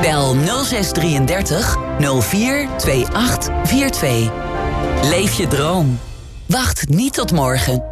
[0.00, 4.30] Bel 0633 042842.
[5.02, 5.98] Leef je droom.
[6.46, 7.82] Wacht niet tot morgen.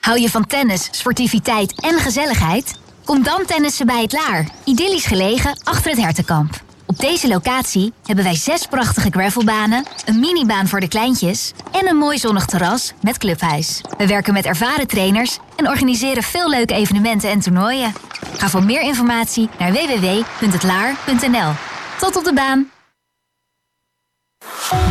[0.00, 2.84] Hou je van tennis, sportiviteit en gezelligheid?
[3.06, 4.48] Kom dan tennissen bij het Laar.
[4.64, 6.60] Idyllisch gelegen achter het hertenkamp.
[6.86, 11.96] Op deze locatie hebben wij zes prachtige gravelbanen, een minibaan voor de kleintjes en een
[11.96, 13.80] mooi zonnig terras met clubhuis.
[13.98, 17.92] We werken met ervaren trainers en organiseren veel leuke evenementen en toernooien.
[18.36, 21.52] Ga voor meer informatie naar www.hetlaar.nl.
[21.98, 22.75] Tot op de baan!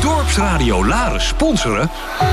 [0.01, 1.89] Dorpsradio Laren sponsoren?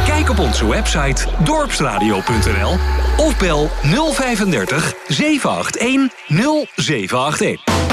[0.07, 2.77] Kijk op onze website dorpsradio.nl
[3.17, 3.71] of bel
[4.13, 6.11] 035 781
[6.77, 7.92] 0781.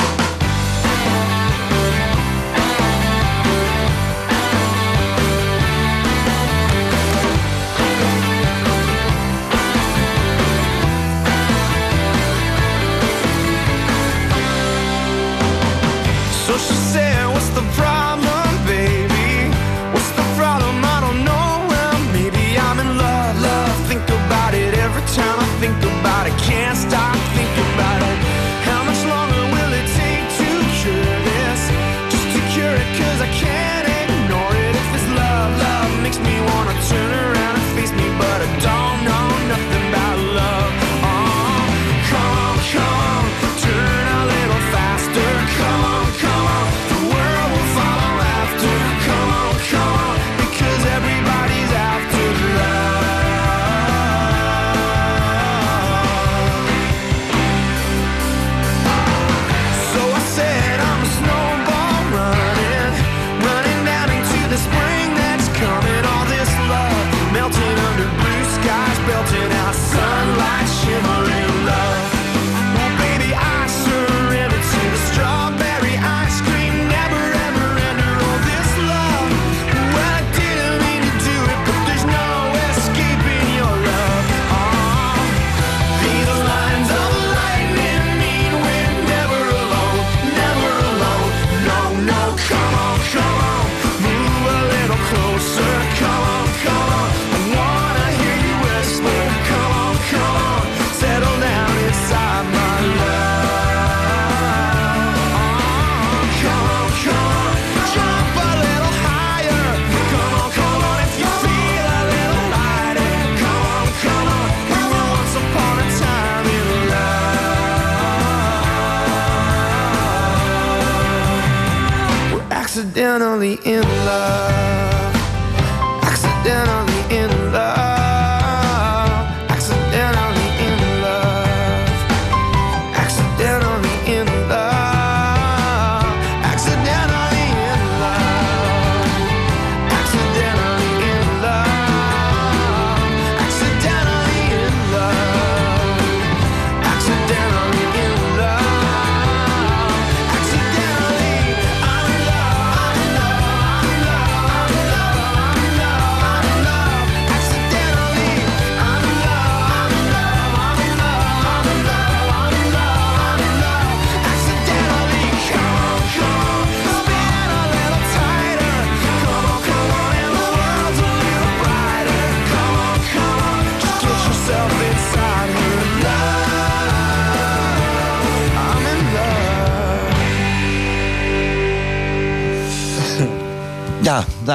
[122.99, 124.68] and only in love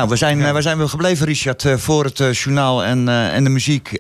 [0.04, 3.08] nou, we zijn, eh, waar zijn we gebleven, Richard, eh, voor het eh, journaal en,
[3.08, 3.90] en de muziek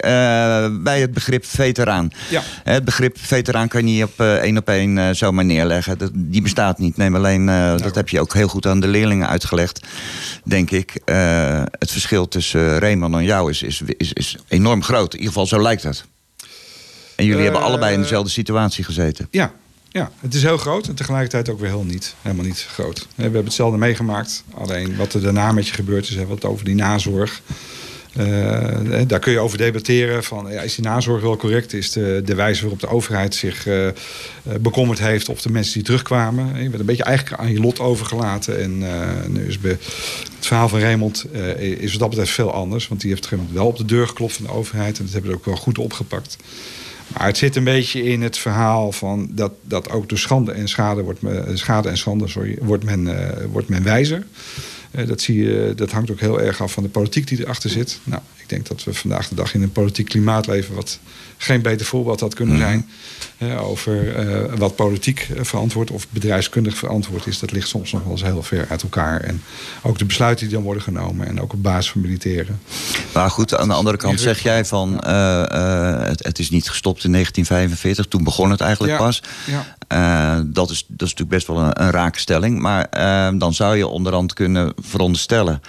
[0.82, 2.10] bij het begrip veteraan.
[2.30, 2.42] Ja.
[2.64, 5.98] Het begrip veteraan kan je niet op één op één zomaar neerleggen.
[5.98, 6.96] Dat, die bestaat niet.
[6.96, 9.86] Neem alleen, eh, dat heb je ook heel goed aan de leerlingen uitgelegd,
[10.44, 11.00] denk ik.
[11.78, 15.12] Het verschil tussen Raymond en jou is, is, is, is enorm groot.
[15.12, 16.04] In ieder geval, zo lijkt het.
[17.16, 19.28] En jullie hebben allebei in dezelfde situatie gezeten.
[19.30, 19.52] Ja,
[19.94, 22.14] ja, het is heel groot en tegelijkertijd ook weer heel niet.
[22.22, 23.06] Helemaal niet groot.
[23.14, 24.44] We hebben hetzelfde meegemaakt.
[24.54, 27.42] Alleen wat er daarna met je gebeurd is, het over die nazorg.
[28.12, 30.24] Eh, daar kun je over debatteren.
[30.24, 31.72] Van, ja, is die nazorg wel correct?
[31.72, 33.94] Is de, de wijze waarop de overheid zich eh, eh,
[34.60, 35.28] bekommerd heeft...
[35.28, 36.62] of de mensen die terugkwamen?
[36.62, 38.62] Je werd een beetje eigenlijk aan je lot overgelaten.
[38.62, 42.88] En eh, nu is het verhaal van Raymond eh, is wat dat betreft veel anders.
[42.88, 44.98] Want die heeft wel op de deur geklopt van de overheid.
[44.98, 46.36] En dat hebben we ook wel goed opgepakt.
[47.18, 50.68] Maar het zit een beetje in het verhaal van dat, dat ook door schande en
[50.68, 54.26] schade wordt men, schade en schande sorry, wordt, men, eh, wordt men wijzer.
[54.90, 57.70] Eh, dat, zie je, dat hangt ook heel erg af van de politiek die erachter
[57.70, 58.00] zit.
[58.04, 60.98] Nou, ik denk dat we vandaag de dag in een politiek klimaat leven wat
[61.36, 62.86] geen beter voorbeeld had kunnen zijn.
[62.88, 63.23] eh,
[63.60, 67.38] over eh, wat politiek verantwoord of bedrijfskundig verantwoord is.
[67.38, 69.20] Dat ligt soms nog wel eens heel ver uit elkaar.
[69.20, 69.42] En
[69.82, 72.60] ook de besluiten die dan worden genomen en ook op basis van militairen.
[73.14, 75.00] Maar goed, aan de andere kant zeg jij van...
[75.00, 78.06] eh, eh, het, het is niet gestopt in 1945.
[78.06, 79.22] Toen begon het eigenlijk Ja, pas.
[79.46, 80.42] ja.
[80.46, 82.58] Dat, is, dat is natuurlijk best wel een, een rake stelling.
[82.60, 82.88] Maar
[83.38, 85.60] dan zou je onderhand kunnen veronderstellen...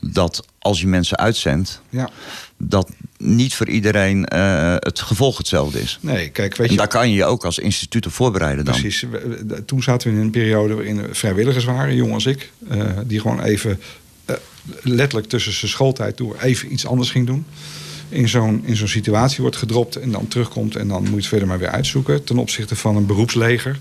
[0.00, 1.80] dat als je mensen uitzendt...
[1.90, 2.08] Ja.
[2.58, 5.98] Dat niet voor iedereen eh, het gevolg hetzelfde is.
[6.00, 6.78] Nee, kijk, weet en je...
[6.78, 8.80] daar kan je je ook als instituut op voorbereiden dan.
[8.80, 9.06] Precies.
[9.66, 13.20] Toen zaten we in een periode waarin er vrijwilligers waren, jong als ik, eh, die
[13.20, 13.80] gewoon even
[14.24, 14.36] eh,
[14.82, 17.46] letterlijk tussen zijn schooltijd door even iets anders ging doen.
[18.08, 21.26] In zo'n, in zo'n situatie wordt gedropt en dan terugkomt en dan moet je het
[21.26, 22.24] verder maar weer uitzoeken.
[22.24, 23.78] Ten opzichte van een beroepsleger.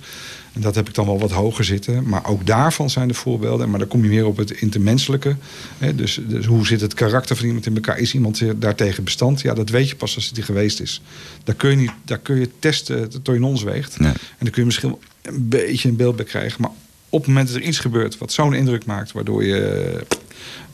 [0.57, 2.09] En dat heb ik dan wel wat hoger zitten.
[2.09, 3.69] Maar ook daarvan zijn de voorbeelden.
[3.69, 5.35] Maar dan kom je meer op het intermenselijke.
[5.77, 7.97] Hè, dus, dus hoe zit het karakter van iemand in elkaar?
[7.97, 9.41] Is iemand eh, daartegen bestand?
[9.41, 11.01] Ja, dat weet je pas als het die geweest is.
[11.43, 13.97] Daar kun je, niet, daar kun je testen tot je in ons weegt.
[13.97, 16.61] En dan kun je misschien een beetje een beeld bij krijgen.
[16.61, 16.71] Maar
[17.09, 19.11] op het moment dat er iets gebeurt wat zo'n indruk maakt...
[19.11, 20.05] waardoor je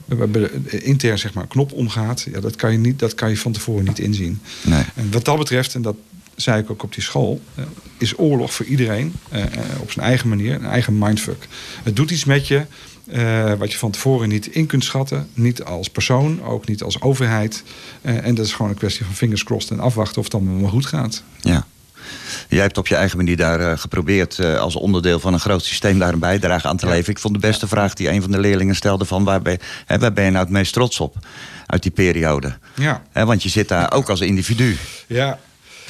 [0.07, 2.27] eh, er intern zeg maar, een knop omgaat...
[2.31, 4.39] Ja, dat, kan je niet, dat kan je van tevoren niet inzien.
[4.61, 4.83] Nee.
[4.95, 5.95] En wat dat betreft, en dat
[6.35, 7.41] zei ik ook op die school...
[7.55, 7.63] eh,
[7.97, 11.47] is oorlog voor iedereen eh, eh, op zijn eigen manier, een eigen mindfuck.
[11.83, 12.65] Het doet iets met je
[13.57, 15.29] wat je van tevoren niet in kunt schatten.
[15.33, 17.63] Niet als persoon, ook niet als overheid.
[18.01, 20.69] En dat is gewoon een kwestie van fingers crossed en afwachten of het allemaal maar
[20.69, 21.23] goed gaat.
[21.41, 21.65] Ja.
[22.49, 26.13] Jij hebt op je eigen manier daar geprobeerd als onderdeel van een groot systeem daar
[26.13, 27.11] een bijdrage aan te leveren.
[27.11, 29.99] Ik vond de beste vraag die een van de leerlingen stelde van waar ben, hè,
[29.99, 31.15] waar ben je nou het meest trots op
[31.65, 32.57] uit die periode?
[32.75, 33.03] Ja.
[33.11, 34.77] Hè, want je zit daar ook als individu.
[35.07, 35.39] Ja.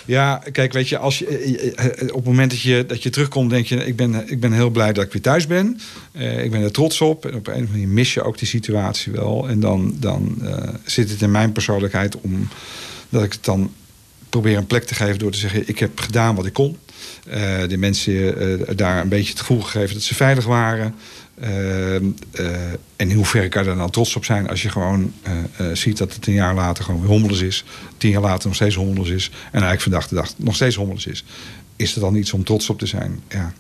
[0.06, 3.10] Ja, kijk, weet je, als je, eh, eh, op het moment dat je, dat je
[3.10, 5.80] terugkomt, denk je: ik ben, ik ben heel blij dat ik weer thuis ben.
[6.12, 7.26] Eh, ik ben er trots op.
[7.26, 9.50] En op een of andere manier mis je ook die situatie wel.
[9.50, 12.48] En dan, dan eh, zit het in mijn persoonlijkheid om
[13.10, 13.72] dat ik het dan
[14.30, 16.78] probeer een plek te geven door te zeggen: ik heb gedaan wat ik kon.
[17.30, 18.38] Eh, de mensen
[18.68, 20.96] eh, daar een beetje het gevoel gegeven dat ze veilig waren.
[21.40, 22.02] Eh, eh,
[22.96, 25.76] en in hoeverre kan je daar dan trots op zijn als je gewoon eh, eh,
[25.76, 27.64] ziet dat het een jaar later gewoon weer hommeles is.
[27.98, 29.30] Tien jaar later nog steeds hommeles is.
[29.30, 31.24] En eigenlijk vandaag de dag nog steeds hommeles is.
[31.76, 33.22] Is er dan iets om trots op te zijn?
[33.30, 33.54] Ja.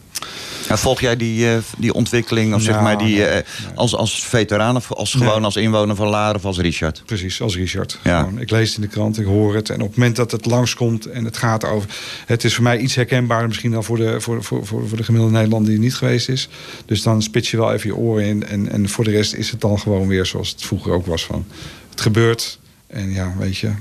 [0.78, 3.44] Volg jij die, eh, die ontwikkeling, of zeg Nou, maar die, nee, eh,
[3.76, 5.44] als, als veteraan of als, gewoon Nee.
[5.44, 7.04] als inwoner van Laren of als Richard?
[7.06, 8.00] Precies, als Richard.
[8.04, 8.20] Ja.
[8.20, 9.70] Gewoon, ik lees het in de krant, ik hoor het.
[9.70, 11.90] En op het moment dat het langskomt en het gaat over...
[12.26, 15.04] Het is voor mij iets herkenbaarder misschien dan voor de, voor, voor, voor, voor de
[15.04, 16.50] gemiddelde Nederlander die niet geweest is.
[16.86, 18.48] Dus dan spits je wel even je oren in.
[18.48, 21.26] En, en voor de rest is het dan gewoon weer zoals het vroeger ook was.
[21.26, 21.46] Van,
[21.90, 22.60] het gebeurt.
[22.88, 23.68] En ja, weet je...
[23.68, 23.74] eh,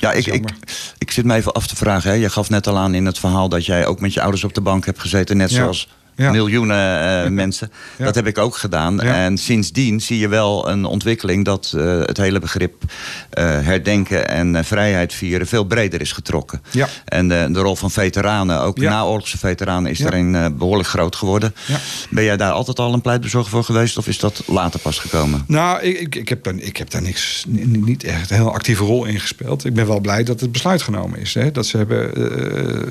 [0.00, 0.50] Ja, ik, ik,
[0.98, 2.10] ik zit me even af te vragen.
[2.10, 2.16] Hè.
[2.16, 4.54] Je gaf net al aan in het verhaal dat jij ook met je ouders op
[4.54, 5.36] de bank hebt gezeten.
[5.36, 5.56] Net Ja.
[5.56, 6.30] zoals Ja.
[6.30, 7.70] miljoenen eh, mensen.
[7.98, 9.00] Dat heb ik ook gedaan.
[9.00, 12.82] En sindsdien zie je wel een ontwikkeling dat eh, het hele begrip
[13.30, 16.62] eh, herdenken en vrijheid vieren veel breder is getrokken.
[16.70, 16.88] Ja.
[17.04, 21.54] En de, de rol van veteranen, ook naoorlogse veteranen, is daarin eh, behoorlijk groot geworden.
[21.66, 21.76] Ja.
[22.10, 25.44] Ben jij daar altijd al een pleitbezorger voor geweest of is dat later pas gekomen?
[25.46, 28.52] Nou, ik, ik, ik, heb, daar- ik heb daar niks, ni- niet echt een heel
[28.52, 29.64] actieve rol in gespeeld.
[29.64, 31.34] Ik ben wel blij dat het besluit genomen is.
[31.34, 31.50] Hè?
[31.50, 32.10] Dat, ze hebben,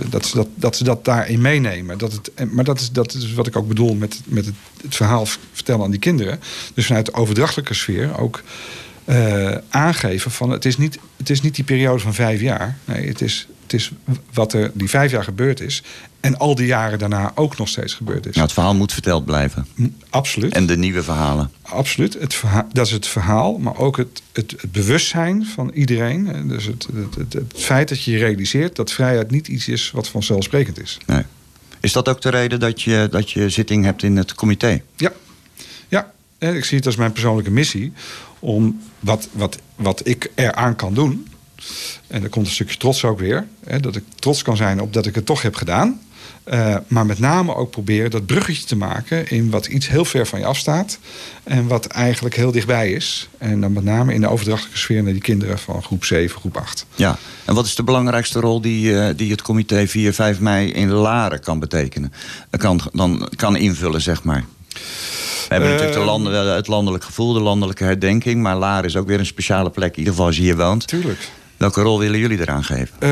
[0.09, 1.97] dat, ze dat, dat ze dat daarin meenemen.
[1.97, 4.95] Dat het, maar dat is, dat is wat ik ook bedoel met, met het, het
[4.95, 6.39] verhaal vertellen aan die kinderen.
[6.73, 8.43] Dus vanuit de overdrachtelijke sfeer ook
[9.05, 12.77] eh, aangeven van het is, niet, het is niet die periode van vijf jaar.
[12.85, 13.91] Nee, het is, het is
[14.33, 15.83] wat er die vijf jaar gebeurd is.
[16.19, 18.31] En al die jaren daarna ook nog steeds gebeurd is.
[18.31, 19.67] Nou, het verhaal moet verteld blijven.
[20.09, 20.53] Absoluut.
[20.53, 21.51] En de nieuwe verhalen.
[21.61, 22.13] Absoluut.
[22.13, 22.41] Het
[22.71, 26.47] dat is het verhaal, maar ook het, het, het bewustzijn van iedereen.
[26.47, 26.87] Dus het,
[27.17, 30.97] het, feit dat je je realiseert dat vrijheid niet iets is wat vanzelfsprekend is.
[31.05, 31.23] Nee.
[31.85, 34.81] Is dat ook de reden dat je, dat je zitting hebt in het comité?
[34.95, 35.11] Ja,
[35.87, 36.11] ja.
[36.37, 37.93] eh, ik zie het als mijn persoonlijke missie
[38.39, 41.27] om wat, wat, wat ik eraan kan doen.
[42.07, 43.47] En er komt een stukje trots ook weer.
[43.65, 46.01] Hè, dat ik trots kan zijn op dat ik het toch heb gedaan.
[46.45, 50.27] Eh, maar met name ook proberen dat bruggetje te maken in wat iets heel ver
[50.27, 50.99] van je afstaat.
[51.43, 53.29] En wat eigenlijk heel dichtbij is.
[53.37, 56.57] En dan met name in de overdrachtelijke sfeer naar die kinderen van groep 7, groep
[56.57, 56.85] 8.
[56.95, 57.17] Ja.
[57.45, 60.89] En wat is de belangrijkste rol die, eh, die het comité 4, 5 mei in
[60.91, 62.13] Laren kan betekenen?
[62.49, 64.43] Eh, Kan, dan, kan invullen, zeg maar.
[64.73, 68.41] We hebben Eh, natuurlijk de landen, het landelijk gevoel, de landelijke herdenking.
[68.41, 70.87] Maar Laren is ook weer een speciale plek, in ieder geval als je hier woont.
[70.87, 71.29] Tuurlijk.
[71.57, 72.95] Welke rol willen jullie eraan geven?
[72.99, 73.09] Eh,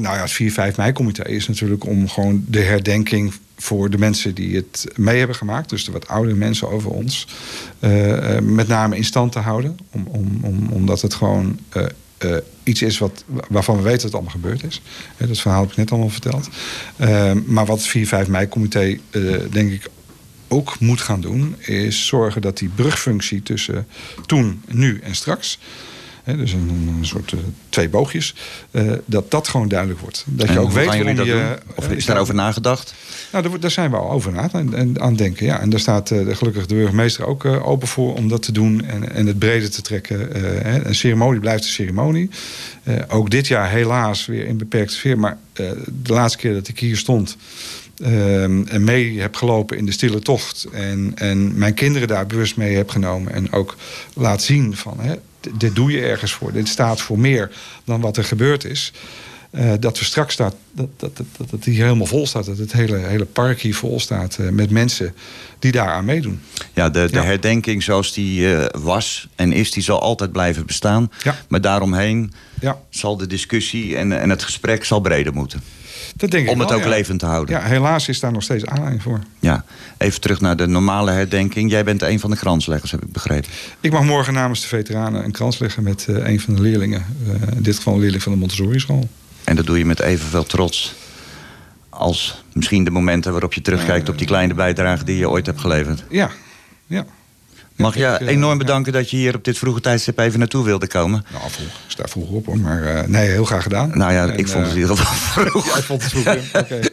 [0.00, 4.56] nou ja, het 4-5 mei-comité is natuurlijk om gewoon de herdenking voor de mensen die
[4.56, 5.70] het mee hebben gemaakt.
[5.70, 7.26] Dus de wat oudere mensen over ons.
[7.78, 9.78] eh, eh, met name in stand te houden.
[9.90, 11.58] Om, om, om, omdat het gewoon
[12.62, 14.82] iets is wat, waarvan we weten dat het allemaal gebeurd is.
[15.16, 16.48] Dat verhaal heb ik net allemaal verteld.
[17.46, 18.98] Maar wat het 4-5 mei-comité
[19.50, 19.90] denk ik
[20.48, 21.56] ook moet gaan doen...
[21.58, 23.86] is zorgen dat die brugfunctie tussen
[24.26, 25.58] toen, nu en straks...
[26.24, 28.34] Hè, dus een, een soort eh, twee boogjes.
[28.70, 30.24] eh, dat dat gewoon duidelijk wordt.
[30.26, 31.58] Dat En je ook hoe weet gaan jullie waarom dat je...
[31.66, 31.74] doen?
[31.84, 32.94] Of is daarover nagedacht?
[33.32, 35.46] Nou, daar, zijn we al over na en, en aan het denken.
[35.46, 35.60] Ja.
[35.60, 39.12] En daar staat eh, gelukkig de burgemeester ook open voor om dat te doen en,
[39.12, 40.18] en het breder te trekken.
[40.62, 40.86] Hè.
[40.86, 42.30] Een ceremonie blijft een ceremonie.
[43.08, 45.18] Ook dit jaar helaas weer in beperkte sfeer.
[45.18, 45.38] Maar
[46.02, 47.36] de laatste keer dat ik hier stond
[47.96, 50.66] ehm, en mee heb gelopen in de stille tocht.
[50.72, 53.32] En, en mijn kinderen daar bewust mee heb genomen.
[53.32, 53.76] En ook
[54.14, 55.14] laat zien van hè,
[55.54, 56.52] dit doe je ergens voor.
[56.52, 57.50] Dit staat voor meer
[57.84, 58.92] dan wat er gebeurd is.
[59.50, 62.44] Eh, dat we straks staat, dat, dat, dat, dat het hier helemaal vol staat.
[62.44, 65.14] Dat het hele, hele park hier vol staat eh, met mensen
[65.58, 66.40] die daaraan meedoen.
[66.72, 67.24] Ja, de, de Ja.
[67.24, 71.10] herdenking zoals die eh, was en is, die zal altijd blijven bestaan.
[71.22, 71.36] Ja.
[71.48, 72.78] Maar daaromheen Ja.
[72.90, 75.60] zal de discussie en, en het gesprek zal breder moeten.
[76.16, 76.88] Dat denk ik Om het ook ja.
[76.88, 77.54] levend te houden.
[77.54, 79.18] Ja, helaas is daar nog steeds aanleiding voor.
[79.38, 79.64] Ja,
[79.98, 81.70] even terug naar de normale herdenking.
[81.70, 83.50] Jij bent een van de kransleggers, heb ik begrepen.
[83.80, 87.04] Ik mag morgen namens de veteranen een krans leggen met eh, een van de leerlingen.
[87.26, 89.08] Eh, in dit geval een leerling van de Montessori school.
[89.44, 90.94] En dat doe je met evenveel trots
[91.88, 95.60] als misschien de momenten waarop je terugkijkt op die kleine bijdrage die je ooit hebt
[95.60, 96.04] geleverd.
[96.08, 96.30] Ja,
[96.86, 97.06] ja.
[97.76, 100.64] Mag je ik, eh, enorm bedanken dat je hier op dit vroege tijdstip even naartoe
[100.64, 101.24] wilde komen.
[101.32, 101.66] Nou, vroeg.
[101.66, 102.58] Ik sta vroeg op hoor.
[102.58, 103.90] Maar eh, nee, heel graag gedaan.
[103.94, 105.14] Nou ja, En, ik vond het in eh, ieder geval
[105.44, 105.64] vroeg.
[105.74, 106.24] Jij vond het vroeg.
[106.24, 106.58] hè?
[106.58, 106.78] Oké.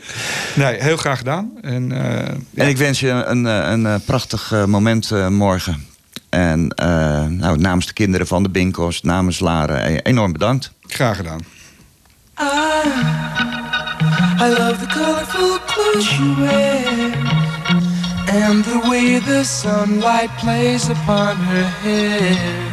[0.55, 1.51] Nee, heel graag gedaan.
[1.61, 2.27] En, eh,
[2.63, 5.85] En ik wens je een, een, eh, prachtig moment eh, morgen.
[6.29, 6.87] En eh,
[7.25, 10.71] nou, namens de kinderen van de Binkos, namens Laren, eh, enorm bedankt.
[10.87, 11.39] Graag gedaan.
[14.39, 17.30] I love the colorful clothes she wears
[18.33, 22.71] and the way the sunlight plays upon her hair.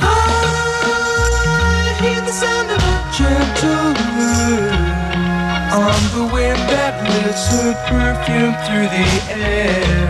[0.00, 0.06] I
[2.00, 4.72] hear the sound of a gentle word
[5.76, 10.08] on the wind that lifts her perfume through the air.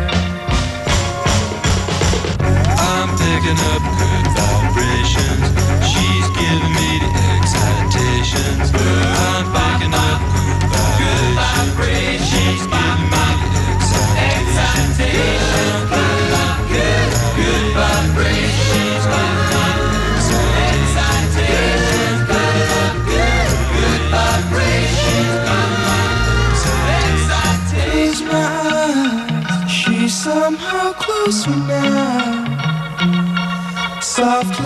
[2.78, 5.46] I'm picking up good vibrations.
[5.90, 8.70] She's giving me the excitations.
[8.78, 10.37] I'm picking up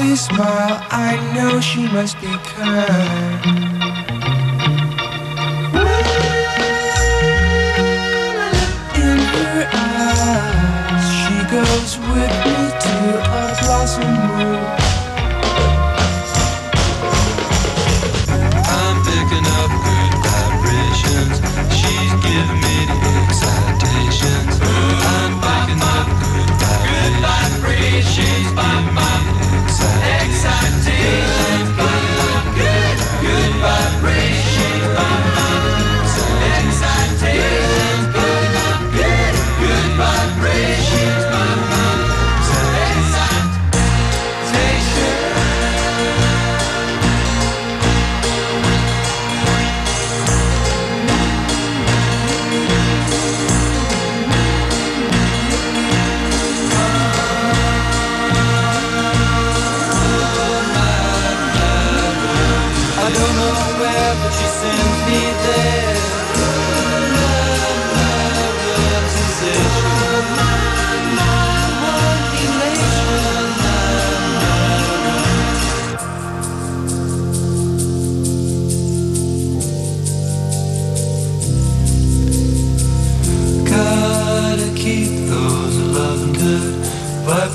[0.03, 3.47] Softly smile, I know she must be kind.
[8.97, 12.52] In her eyes, she goes with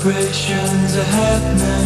[0.08, 1.77] vibrations are happening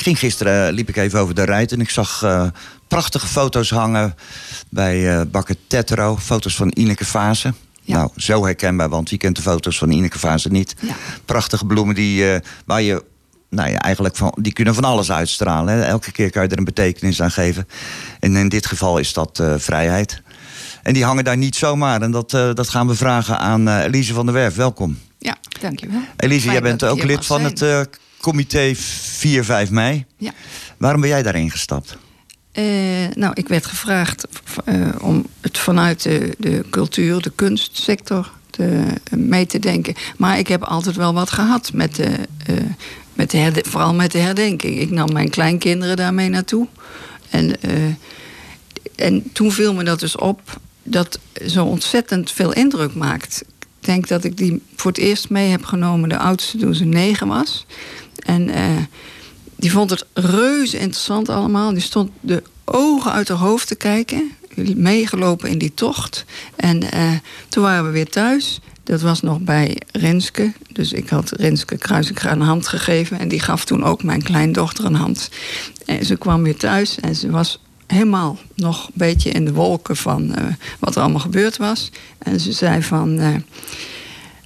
[0.00, 2.46] ik ging gisteren, eh, liep ik even over de rijt en ik zag eh,
[2.88, 4.14] prachtige foto's hangen
[4.68, 6.16] bij eh Bakker Tetro.
[6.16, 7.54] Foto's van Ineke Fase.
[7.84, 10.74] Nou, zo herkenbaar, want wie kent de foto's van Ineke Fase niet?
[11.24, 13.04] Prachtige bloemen die, waar je,
[13.48, 15.74] nou ja, eigenlijk van, die kunnen van alles uitstralen.
[15.74, 15.82] Hè?
[15.82, 17.68] Elke keer kan je er een betekenis aan geven.
[18.20, 20.22] En in dit geval is dat vrijheid.
[20.82, 22.02] En die hangen daar niet zomaar.
[22.02, 24.54] En dat, dat gaan we vragen aan eh, Elise van der Werf.
[24.54, 24.98] Welkom.
[25.18, 26.00] Ja, dankjewel.
[26.16, 27.52] Elise, Fijn jij bent ook lid van zijn.
[27.52, 27.88] het
[28.20, 28.74] eh, comité
[29.66, 30.04] 4-5 mei.
[30.16, 30.32] Ja.
[30.76, 31.96] Waarom ben jij daarin gestapt?
[32.52, 32.64] Eh,
[33.14, 34.26] nou, ik werd gevraagd
[34.64, 38.82] eh, om het vanuit de, de cultuur, de kunstsector te,
[39.16, 39.94] mee te denken.
[40.16, 42.08] Maar ik heb altijd wel wat gehad met de,
[42.46, 42.54] eh,
[43.14, 44.78] met de herde- vooral met de herdenking.
[44.78, 46.66] Ik nam mijn kleinkinderen daarmee naartoe.
[47.30, 47.72] En, eh,
[48.96, 53.44] en toen viel me dat dus op dat zo ontzettend veel indruk maakt.
[53.58, 56.84] Ik denk dat ik die voor het eerst mee heb genomen, de oudste toen ze
[56.84, 57.66] negen was.
[58.20, 58.76] En eh,
[59.56, 61.72] die vond het reuze interessant allemaal.
[61.72, 64.30] Die stond de ogen uit haar hoofd te kijken.
[64.76, 66.24] Meegelopen in die tocht.
[66.56, 67.12] En eh,
[67.48, 68.60] toen waren we weer thuis.
[68.84, 70.52] Dat was nog bij Renske.
[70.72, 73.18] Dus ik had Renske Kruisinga een hand gegeven.
[73.18, 75.30] En die gaf toen ook mijn kleindochter een hand.
[75.86, 79.96] En ze kwam weer thuis en ze was helemaal nog een beetje in de wolken
[79.96, 80.44] van eh,
[80.78, 81.90] wat er allemaal gebeurd was.
[82.18, 83.42] En ze zei van.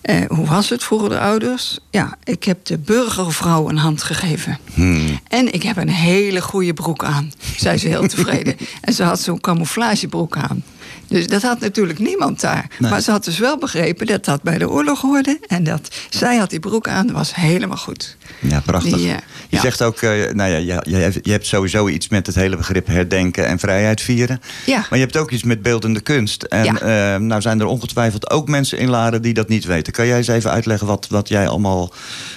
[0.04, 1.78] Eh, hoe was het vroeger de ouders?
[1.90, 4.58] Ja, ik heb de burgervrouw een hand gegeven.
[4.74, 5.20] Hmm.
[5.28, 8.56] En ik heb een hele goede broek aan, zei ze heel tevreden.
[8.80, 10.64] en ze had zo'n camouflagebroek aan.
[11.08, 12.66] Dus dat had natuurlijk niemand daar.
[12.78, 12.90] Nee.
[12.90, 15.38] Maar ze had dus wel begrepen dat dat bij de oorlog hoorde.
[15.46, 18.16] En dat zij had die broek aan, was helemaal goed.
[18.40, 18.96] Ja, prachtig.
[18.96, 19.14] Die, eh,
[19.48, 19.60] je ja.
[19.60, 22.56] zegt ook, eh, nou ja, je, je, hebt- je hebt sowieso iets met het hele
[22.56, 24.40] begrip herdenken en vrijheid vieren.
[24.66, 24.76] Ja.
[24.78, 26.42] Maar je hebt ook iets met beeldende kunst.
[26.42, 26.80] En Ja.
[27.14, 29.92] eh, nou zijn er ongetwijfeld ook mensen in Laren die dat niet weten.
[29.92, 31.92] Kan jij eens even uitleggen wat, wat jij allemaal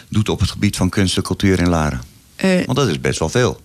[0.10, 2.02] doet op het gebied van kunst en cultuur in Laren?
[2.66, 3.62] Want dat is best wel veel.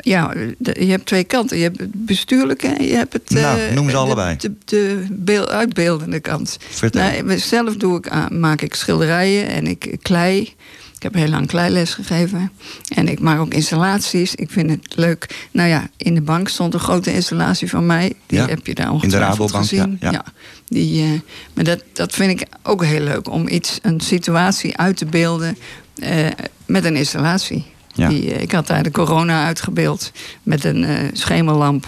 [0.00, 1.56] Ja, je hebt twee kanten.
[1.56, 3.30] Je hebt het bestuurlijke en je hebt het...
[3.30, 4.36] Nou, eh, noem ze de- allebei.
[4.36, 6.56] De, de, beel- uitbeeldende kant.
[6.70, 7.22] Vertel.
[7.24, 10.54] Nee, zelf doe ik, maak ik schilderijen en ik klei.
[10.96, 12.52] Ik heb heel lang kleiles gegeven.
[12.94, 14.34] En ik maak ook installaties.
[14.34, 15.46] Ik vind het leuk.
[15.50, 18.12] Nou ja, in de bank stond een grote installatie van mij.
[18.26, 19.96] Die Ja, heb je daar in de ongetwijfeld Rabobank, gezien.
[20.00, 20.24] ja, ja.
[20.68, 21.08] die, eh,
[21.54, 23.30] maar dat, dat vind ik ook heel leuk.
[23.30, 25.56] Om iets, een situatie uit te beelden
[25.96, 26.26] eh,
[26.66, 27.64] met een installatie.
[27.96, 28.08] Ja.
[28.08, 30.12] Die, eh, ik had daar de corona uitgebeeld
[30.42, 31.86] met een eh, schemerlamp.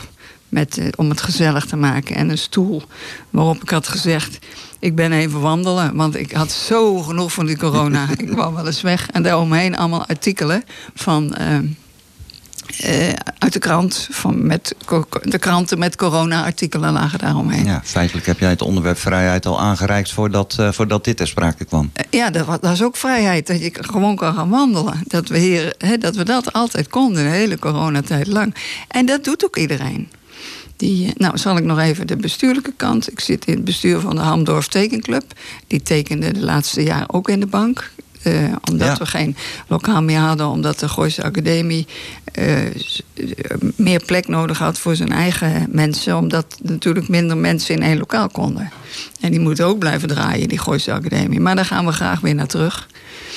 [0.48, 2.16] Met, eh, om het gezellig te maken.
[2.16, 2.82] En een stoel
[3.30, 4.38] waarop ik had gezegd...
[4.78, 8.06] ik ben even wandelen, want ik had zo genoeg van die corona.
[8.16, 9.10] ik wou wel eens weg.
[9.10, 10.64] En daaromheen allemaal artikelen
[10.94, 11.34] van...
[12.76, 13.08] eh,
[13.38, 14.74] uit de krant, van met,
[15.22, 17.64] de kranten met corona-artikelen lagen daaromheen.
[17.64, 21.64] Ja, feitelijk heb jij het onderwerp vrijheid al aangereikt voordat, eh, voordat dit ter sprake
[21.64, 21.90] kwam.
[21.92, 23.46] Eh, Ja, dat, dat is ook vrijheid.
[23.46, 25.02] Dat je gewoon kan gaan wandelen.
[25.06, 28.54] Dat we, hier, dat, we dat altijd konden, de hele coronatijd lang.
[28.88, 30.08] En dat doet ook iedereen.
[30.76, 33.10] Die, nou, zal ik nog even de bestuurlijke kant.
[33.10, 35.24] Ik zit in het bestuur van de Hamdorf Tekenclub.
[35.66, 37.90] Die tekende de laatste jaren ook in de bank.
[38.28, 38.96] Eh, omdat Ja.
[38.96, 39.36] we geen
[39.66, 41.86] lokaal meer hadden, omdat de Gooise Academie
[42.32, 42.46] eh,
[43.76, 48.28] meer plek nodig had voor zijn eigen mensen, omdat natuurlijk minder mensen in één lokaal
[48.28, 48.70] konden.
[49.20, 51.40] En die moeten ook blijven draaien, die Gooise Academie.
[51.40, 52.86] Maar daar gaan we graag weer naar terug.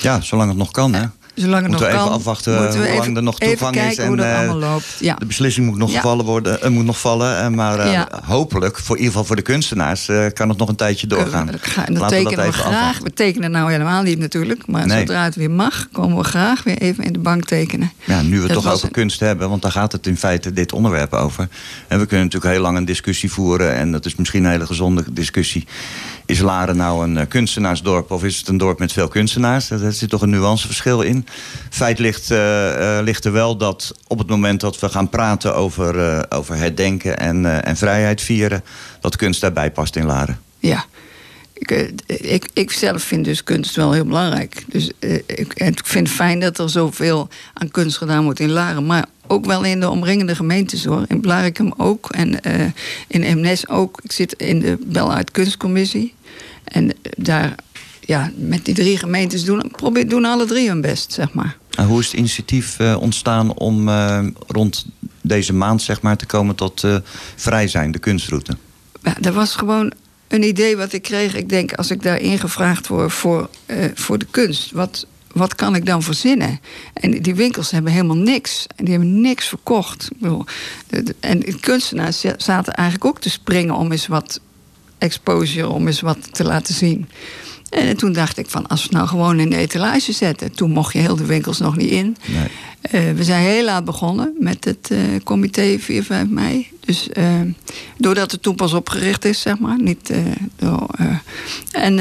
[0.00, 1.04] Ja, zolang het nog kan, hè?
[1.34, 3.76] Zolang het moeten nog we even kan, afwachten we hoe lang even- er nog toegang
[3.76, 3.96] is.
[3.96, 4.96] dat eh, allemaal loopt.
[5.00, 5.14] Ja.
[5.14, 5.96] De beslissing moet nog, Ja.
[6.00, 7.38] gevallen worden, eh, moet nog vallen.
[7.42, 8.08] eh, maar Ja.
[8.24, 11.48] hopelijk, voor, in ieder geval voor de kunstenaars, kan het nog een tijdje doorgaan.
[11.60, 12.74] Ga- dat Laten we tekenen dat we even graag.
[12.74, 13.04] afwachten.
[13.04, 14.66] We tekenen nou helemaal niet natuurlijk.
[14.66, 14.98] Maar Nee.
[14.98, 17.92] zodra het weer mag, komen we graag weer even in de bank tekenen.
[18.04, 20.16] Ja, nu we het Dat toch over een- kunst hebben, want daar gaat het in
[20.16, 21.48] feite dit onderwerp over.
[21.88, 23.74] En we kunnen natuurlijk heel lang een discussie voeren.
[23.74, 25.66] En dat is misschien een hele gezonde discussie.
[26.32, 29.68] Is Laren nou een eh, kunstenaarsdorp of is het een dorp met veel kunstenaars?
[29.68, 31.26] Daar zit toch een nuanceverschil in.
[31.70, 35.54] Feit ligt, eh, eh, ligt er wel dat op het moment dat we gaan praten
[35.54, 38.64] over, eh, over herdenken en, en vrijheid vieren,
[39.00, 40.40] dat kunst daarbij past in Laren.
[40.58, 40.84] Ja.
[41.52, 41.70] Ik,
[42.06, 44.64] ik, ik zelf vind dus kunst wel heel belangrijk.
[44.68, 44.90] Dus
[45.26, 48.86] ik, ik vind het fijn dat er zoveel aan kunst gedaan wordt in Laren.
[48.86, 51.04] Maar ook wel in de omringende gemeentes hoor.
[51.08, 52.10] In Blarikum ook.
[52.10, 52.40] En
[53.08, 54.00] in Eemnes ook.
[54.02, 56.14] Ik zit in de Beluit Kunstcommissie.
[56.72, 57.54] En daar,
[58.00, 61.56] ja, met die drie gemeentes doen, probeer, doen alle drie hun best, zeg maar.
[61.70, 64.86] En hoe is het initiatief eh, ontstaan om eh, rond
[65.20, 66.96] deze maand zeg maar, te komen tot eh,
[67.36, 68.56] vrij zijn, de kunstroute?
[69.02, 69.92] Ja, dat was gewoon
[70.28, 71.34] een idee wat ik kreeg.
[71.34, 73.50] Ik denk, als ik daarin gevraagd word voor,
[73.94, 76.60] voor de kunst, wat, wat kan ik dan verzinnen?
[76.94, 78.66] En die winkels hebben helemaal niks.
[78.76, 80.08] En die hebben niks verkocht.
[81.20, 84.40] En de kunstenaars za- zaten eigenlijk ook te springen om eens wat
[85.02, 87.08] exposure, om eens wat te laten zien.
[87.70, 90.52] En toen dacht ik van, als we het nou gewoon in de etalage zetten.
[90.52, 92.16] Toen mocht je heel de winkels nog niet in.
[92.26, 92.48] Nee.
[92.80, 96.68] Eh, we zijn heel laat begonnen met het eh, comité 4, 5 mei.
[96.80, 97.40] Dus eh,
[97.98, 99.82] doordat het toen pas opgericht is, zeg maar.
[99.82, 100.12] Niet,
[100.56, 100.88] door,
[101.72, 101.94] en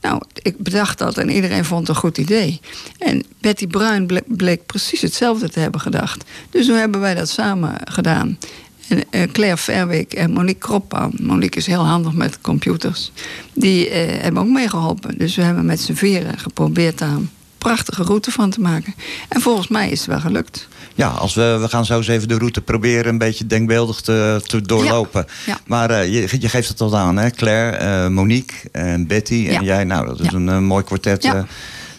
[0.00, 2.60] nou, ik bedacht dat en iedereen vond het een goed idee.
[2.98, 6.24] En Betty Bruin ble- bleek precies hetzelfde te hebben gedacht.
[6.50, 8.38] Dus toen hebben wij dat samen gedaan.
[8.88, 11.12] En eh, Claire Verweek en Monique Kroppan.
[11.20, 13.12] Monique is heel handig met computers.
[13.52, 15.18] Die eh, hebben ook meegeholpen.
[15.18, 18.94] Dus we hebben met z'n vieren geprobeerd daar een prachtige route van te maken.
[19.28, 20.68] En volgens mij is het wel gelukt.
[20.94, 24.40] Ja, als we, we gaan zo eens even de route proberen een beetje denkbeeldig te,
[24.46, 25.26] te doorlopen.
[25.46, 25.58] Ja.
[25.66, 27.30] Maar eh, je, je geeft het al aan, hè?
[27.30, 29.58] Claire, Monique en Betty Ja.
[29.58, 29.84] en jij.
[29.84, 31.46] Nou, dat is een mooi kwartet Ja.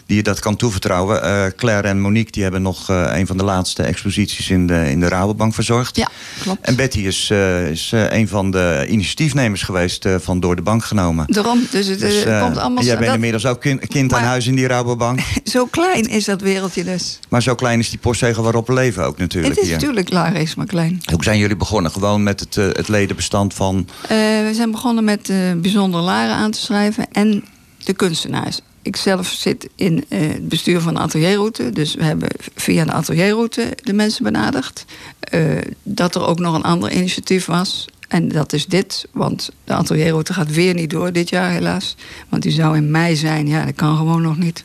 [0.06, 1.22] Die je dat kan toevertrouwen.
[1.22, 4.90] Eh, Claire en Monique die hebben nog eh, een van de laatste exposities in de,
[4.90, 5.96] in de Rabobank verzorgd.
[5.96, 6.08] Ja,
[6.40, 6.66] klopt.
[6.66, 11.24] En Betty is, eh, is een van de initiatiefnemers geweest van Door de Bank genomen.
[11.28, 12.84] Daarom, dus het Dus, komt allemaal...
[12.84, 15.20] jij bent dat- inmiddels ook kind, kind aan huis in die Rabobank.
[15.44, 17.18] Zo klein is dat wereldje dus.
[17.28, 19.78] Maar zo klein is die postzegel waarop we leven ook natuurlijk Het is hier.
[19.78, 21.00] natuurlijk klaar is, maar klein.
[21.12, 21.90] Hoe zijn jullie begonnen?
[21.90, 23.88] Gewoon met het, het ledenbestand van...
[24.08, 27.44] We zijn begonnen met bijzondere laren aan te schrijven en
[27.84, 28.60] de kunstenaars.
[28.86, 31.70] Ik zelf zit in eh, het bestuur van de atelierroute.
[31.70, 34.84] Dus we hebben via de atelierroute de mensen benaderd.
[35.20, 35.42] Eh,
[35.82, 37.84] dat er ook nog een ander initiatief was.
[38.08, 41.96] En dat is dit, want de atelierroute gaat weer niet door dit jaar helaas.
[42.28, 44.64] Want die zou in mei zijn, ja, dat kan gewoon nog niet.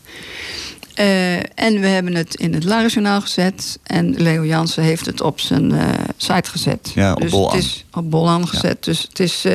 [0.94, 3.80] Eh, en we hebben het in het Larisjournaal gezet.
[3.84, 5.74] En Leo Jansen heeft het op zijn
[6.18, 6.92] site gezet.
[6.96, 7.56] Ja, op dus Bolan.
[7.56, 8.84] Het is op Bolan gezet.
[8.84, 9.46] Dus het is...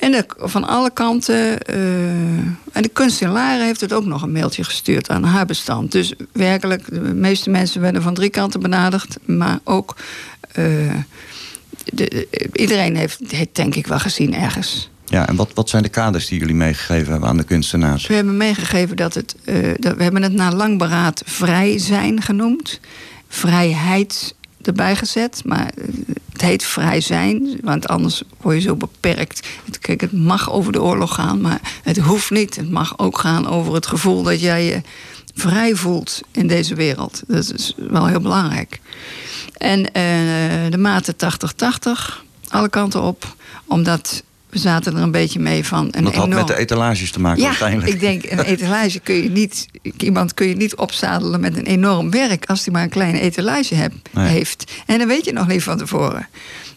[0.00, 1.60] eh, en de- van alle kanten.
[1.62, 1.76] eh,
[2.72, 5.92] en de kunst in Laren heeft het ook nog een mailtje gestuurd aan haar bestand.
[5.92, 9.16] Dus werkelijk, de meeste mensen werden van drie kanten benaderd.
[9.24, 9.96] Maar ook...
[10.52, 10.64] eh,
[11.84, 14.90] de- de- iedereen heeft het denk ik wel gezien ergens.
[15.06, 18.06] Ja, en wat, wat zijn de kaders die jullie meegegeven hebben aan de kunstenaars?
[18.06, 19.34] We hebben meegegeven dat het.
[19.44, 22.80] eh, dat, we hebben het na lang beraad vrij zijn genoemd.
[23.28, 25.42] Vrijheid erbij gezet.
[25.44, 25.84] Maar eh,
[26.32, 29.48] het heet vrij zijn, want anders word je zo beperkt.
[29.80, 32.56] Kijk, het mag over de oorlog gaan, maar het hoeft niet.
[32.56, 34.80] Het mag ook gaan over het gevoel dat jij je
[35.34, 37.22] vrij voelt in deze wereld.
[37.26, 38.80] Dat is wel heel belangrijk.
[39.56, 40.02] En eh,
[40.70, 43.34] de maten 80-80, alle kanten op.
[43.66, 45.88] Omdat we zaten er een beetje mee van...
[45.90, 47.92] Een dat had met de etalages te maken Ja, uiteindelijk.
[47.92, 49.66] ik denk, een etalage kun je niet...
[49.96, 52.46] Iemand kun je niet opzadelen met een enorm werk...
[52.46, 54.28] als hij maar een kleine etalage heb, Nee.
[54.28, 54.72] heeft.
[54.86, 56.28] En dan weet je nog niet van tevoren.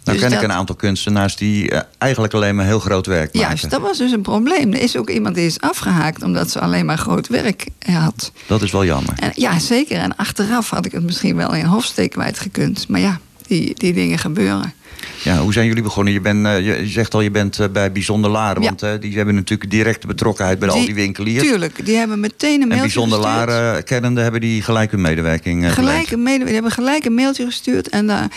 [0.04, 3.34] Nou Dus ken ik een aantal kunstenaars die eh, eigenlijk alleen maar heel groot werk
[3.34, 3.40] maken.
[3.50, 4.74] Juist, dat was dus een probleem.
[4.74, 6.24] Er is ook iemand die is afgehaakt...
[6.24, 8.32] omdat ze alleen maar groot werk had.
[8.48, 9.14] Dat is wel jammer.
[9.16, 9.98] En, ja, zeker.
[9.98, 12.88] En achteraf had ik het misschien wel in Hofsteek kwijtgekund.
[12.88, 14.74] Maar ja, die, die dingen gebeuren.
[15.24, 16.14] Ja, hoe zijn jullie begonnen?
[16.14, 18.62] Je, bent, eh, je zegt al, je bent eh, bij Bijzonder Laren.
[18.62, 18.68] Ja.
[18.68, 21.44] Want eh, die hebben natuurlijk directe betrokkenheid bij al Die- winkeliers.
[21.44, 23.48] Tuurlijk, die hebben meteen een en mailtje Bijzonder gestuurd.
[23.50, 26.12] Laren kennende hebben die gelijk hun medewerking eh, Gelijk geleverd.
[26.12, 27.90] een mede, die hebben gelijk een mailtje gestuurd.
[27.90, 28.28] En daar,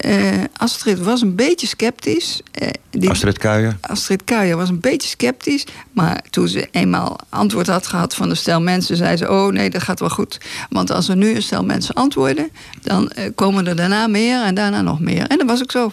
[0.00, 2.40] eh, Astrid was een beetje sceptisch.
[2.52, 3.76] Eh, die- Astrid Kuijer.
[3.80, 5.64] Astrid Kuijer was een beetje sceptisch.
[5.92, 8.96] Maar toen ze eenmaal antwoord had gehad van een stel mensen...
[8.96, 10.38] zei ze, oh nee, dat gaat wel goed.
[10.68, 12.50] Want als er nu een stel mensen antwoorden...
[12.82, 15.26] dan eh, komen er daarna meer en daarna nog meer.
[15.26, 15.92] En dat was ook zo.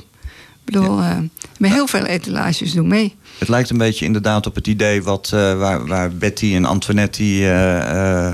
[0.72, 1.18] Bedoel, eh,
[1.58, 3.16] met heel veel etalages doen mee.
[3.38, 7.24] Het lijkt een beetje inderdaad op het idee wat, eh, waar, waar Betty en Antoinette
[7.50, 8.30] eh,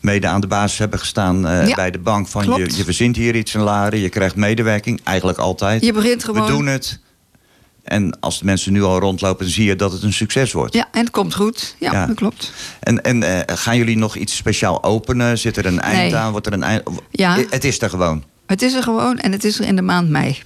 [0.00, 2.28] mede aan de basis hebben gestaan Ja, bij de bank.
[2.28, 2.76] Van je, klopt.
[2.76, 5.84] je verzint hier iets in Laren, je krijgt medewerking, eigenlijk altijd.
[5.84, 7.00] Je begint gewoon- We doen het.
[7.84, 10.74] En als de mensen nu al rondlopen, dan zie je dat het een succes wordt.
[10.74, 11.76] Ja, en het komt goed.
[11.78, 12.06] Ja, Ja.
[12.06, 12.52] dat klopt.
[12.80, 15.38] En, en gaan jullie nog iets speciaal openen?
[15.38, 16.16] Zit er een eind Nee.
[16.16, 16.30] aan?
[16.30, 16.82] Wordt er een eind?
[17.10, 17.36] Ja.
[17.50, 18.24] Het is er gewoon.
[18.46, 20.38] Het is er gewoon en het is er in de maand mei.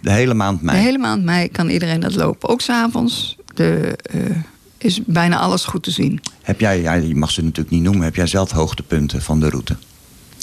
[0.00, 0.78] De hele maand mei.
[0.78, 2.48] De hele maand mei kan iedereen dat lopen.
[2.48, 3.36] Ook s'avonds.
[3.54, 4.20] De eh,
[4.78, 6.20] is bijna alles goed te zien.
[6.42, 9.48] Heb jij, ja, je mag ze natuurlijk niet noemen, heb jij zelf hoogtepunten van de
[9.48, 9.76] route?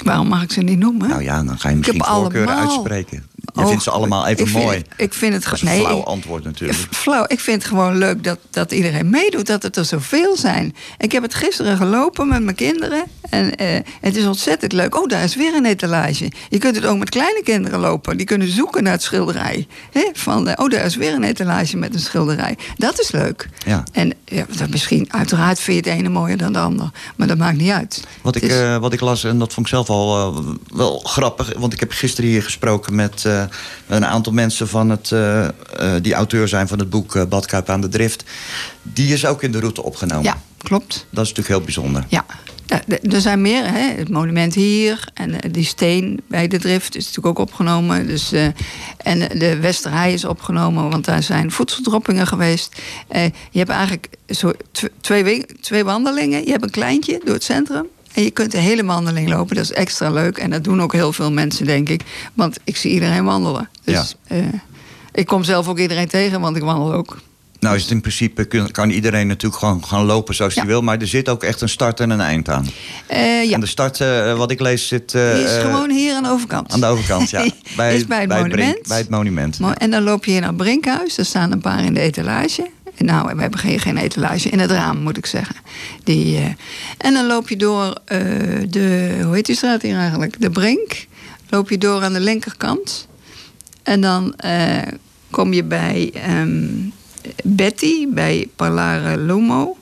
[0.04, 1.10] Waarom mag ik ze niet noemen?
[1.10, 3.26] Nou ja, dan ga je misschien voorkeuren allemaal- uitspreken.
[3.53, 4.84] Je vindt ze allemaal even ik mooi.
[4.98, 6.88] ik vind het nee, flauw antwoord natuurlijk.
[6.91, 7.24] Flauw.
[7.28, 10.76] Ik vind het gewoon leuk dat, dat iedereen meedoet, dat het er zoveel zijn.
[10.98, 13.03] Ik heb het gisteren gelopen met mijn kinderen.
[13.30, 14.95] En eh, het is ontzettend leuk.
[15.02, 16.32] Oh, daar is weer een etalage.
[16.49, 18.18] Je kunt het ook met kleine kinderen lopen.
[18.18, 19.68] Die kunnen zoeken naar het schilderij.
[20.14, 22.57] Van, eh, oh, daar is weer een etalage met een schilderij.
[22.78, 23.49] Dat is leuk.
[23.65, 23.84] Ja.
[23.91, 26.90] En ja, dat misschien, uiteraard vind je het ene mooier dan de ander.
[27.15, 28.03] Maar dat maakt niet uit.
[28.22, 30.99] Wat ik, is- eh, wat ik las, en dat vond ik zelf al eh, wel
[30.99, 31.53] grappig...
[31.57, 33.48] want ik heb gisteren hier gesproken met eh,
[33.88, 34.68] een aantal mensen...
[34.68, 35.52] Van het, eh, eh,
[36.02, 38.24] die auteur zijn van het boek Badkuip aan de Drift.
[38.82, 40.24] Die is ook in de route opgenomen.
[40.24, 40.94] Ja, klopt.
[41.10, 42.06] Dat is natuurlijk heel bijzonder.
[42.08, 42.26] Ja,
[43.12, 43.68] er zijn meer.
[43.72, 43.80] Hè?
[43.98, 48.08] Het monument hier en die steen bij de drift is natuurlijk ook opgenomen.
[48.08, 48.32] Dus,
[48.98, 52.82] en de Westerhei is opgenomen, want daar zijn voedseldroppingen geweest.
[53.52, 56.46] Je hebt eigenlijk zo tw- twee, we- twee wandelingen.
[56.46, 57.86] Je hebt een kleintje door het centrum.
[58.18, 59.56] En je kunt de hele wandeling lopen.
[59.56, 60.38] Dat is extra leuk.
[60.38, 62.02] En dat doen ook heel veel mensen, denk ik.
[62.34, 63.69] Want ik zie iedereen wandelen.
[63.84, 64.38] Dus eh,
[65.14, 67.18] ik kom zelf ook iedereen tegen, want ik wandel ook.
[67.60, 70.81] Nou is het in principe, kan iedereen natuurlijk gewoon gaan lopen zoals hij wil...
[70.81, 72.68] maar er zit ook echt een start en een eind aan.
[73.07, 73.53] Eh, ja.
[73.53, 75.11] En de start, eh, wat ik lees, zit...
[75.11, 76.72] Die is gewoon hier aan de overkant.
[76.73, 77.41] Aan de overkant, ja.
[77.44, 77.91] Is bij
[78.22, 78.88] het monument.
[78.88, 79.60] bij het monument.
[79.60, 81.18] Mo- En dan loop je hier naar het Brinkhuis.
[81.18, 82.68] Er staan een paar in de etalage.
[82.98, 84.49] Nou, we hebben geen, etalage.
[84.49, 85.56] In het raam, moet ik zeggen.
[86.03, 86.45] Die, eh,
[86.98, 88.19] en dan loop je door eh,
[88.69, 89.19] de...
[89.24, 90.41] Hoe heet die straat hier eigenlijk?
[90.41, 91.07] De Brink.
[91.49, 93.07] Loop je door aan de linkerkant.
[93.84, 94.82] En dan eh,
[95.30, 96.68] kom je bij ehm,
[97.44, 99.78] Betty, bij Parlare Lomo.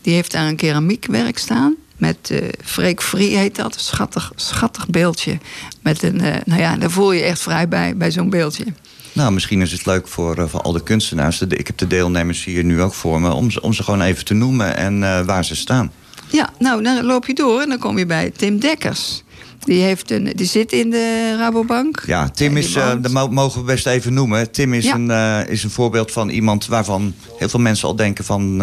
[0.00, 1.74] Die heeft daar een keramiekwerk staan.
[1.96, 3.80] Met eh Freek Free heet dat.
[3.80, 5.38] Schattig, schattig beeldje.
[5.82, 8.64] Met een, nou ja, daar voel je echt vrij bij, bij zo'n beeldje.
[9.12, 11.40] Nou, misschien is het leuk voor, eh, voor al de kunstenaars.
[11.42, 13.32] Ik heb de deelnemers hier nu ook voor me.
[13.32, 15.92] Om ze, om ze gewoon even te noemen en eh, waar ze staan.
[16.30, 19.22] Ja, nou, dan loop je door en dan kom je bij Tim Dekkers.
[19.64, 22.02] Die, heeft een, die zit in de Rabobank.
[22.06, 24.50] Ja, Tim is, eh, dat mo- mogen we best even noemen.
[24.50, 24.94] Tim is, Ja.
[24.94, 28.58] een, is een voorbeeld van iemand waarvan heel veel mensen al denken van...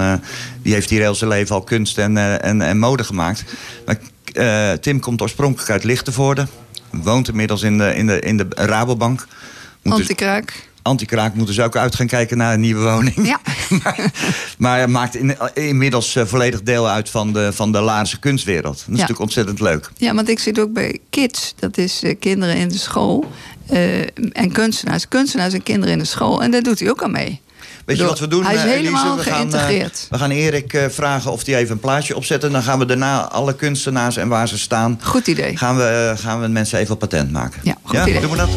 [0.62, 3.44] die heeft hier heel zijn leven al kunst en, en, en mode gemaakt.
[3.86, 4.00] Maar
[4.80, 6.48] Tim komt oorspronkelijk uit Lichtenvoorde.
[6.92, 9.28] Woont inmiddels in de, in de, in de Rabobank.
[9.82, 10.68] Dus- Antikraak.
[10.82, 13.28] Antikraak moeten ze ook uit gaan kijken naar een nieuwe woning.
[13.28, 13.40] Ja.
[14.58, 18.74] maar, maakt in, inmiddels eh, volledig deel uit van de, van de Laarse kunstwereld.
[18.78, 19.90] Dat is natuurlijk ontzettend leuk.
[19.98, 21.54] Ja, want ik zit ook bij Kids.
[21.60, 23.32] Dat is eh, kinderen in de school.
[23.68, 24.00] eh,
[24.32, 25.08] en kunstenaars.
[25.08, 26.44] Kunstenaars en kinderen in de school.
[26.44, 27.42] En daar doet hij ook aan mee.
[27.86, 28.44] Weet je wat we doen?
[28.44, 28.82] Hij is eh, Elise?
[28.84, 30.08] helemaal we gaan, geïntegreerd.
[30.10, 32.44] we gaan Erik vragen of hij even een plaatje opzet.
[32.44, 35.00] En dan gaan we daarna alle kunstenaars en waar ze staan...
[35.04, 35.58] Goed idee.
[35.58, 37.62] Gaan we, gaan we mensen even op patent maken.
[37.64, 38.22] Ja, goed idee.
[38.22, 38.50] Doen we dat?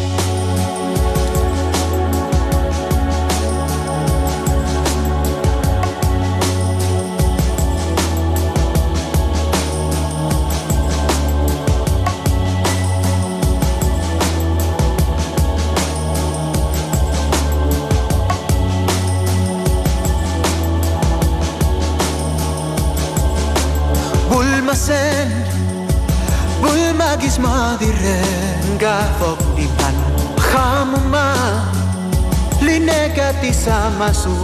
[34.03, 34.43] όνομα σου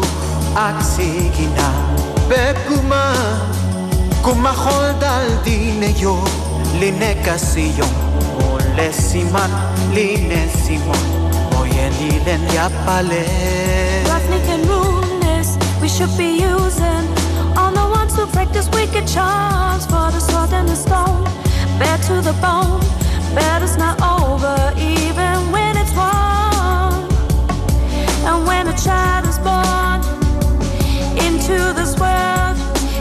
[0.68, 1.72] αξίγινα
[2.28, 3.04] Πέκουμα
[4.22, 4.54] Κουμα
[5.94, 6.22] γιο
[6.78, 7.84] Λινέ κασίγιο
[9.08, 9.50] σημαν
[9.92, 10.48] Λινέ
[12.00, 13.24] Μοιεν για παλέ
[15.82, 17.04] We should be using
[17.58, 19.84] All the ones who practice wicked charms.
[19.90, 21.24] For the sword and the stone
[21.78, 22.82] Bare to the bone.
[23.34, 24.56] Battle's not over
[24.94, 25.67] even when
[28.28, 30.00] and when a child is born
[31.26, 32.56] into this world,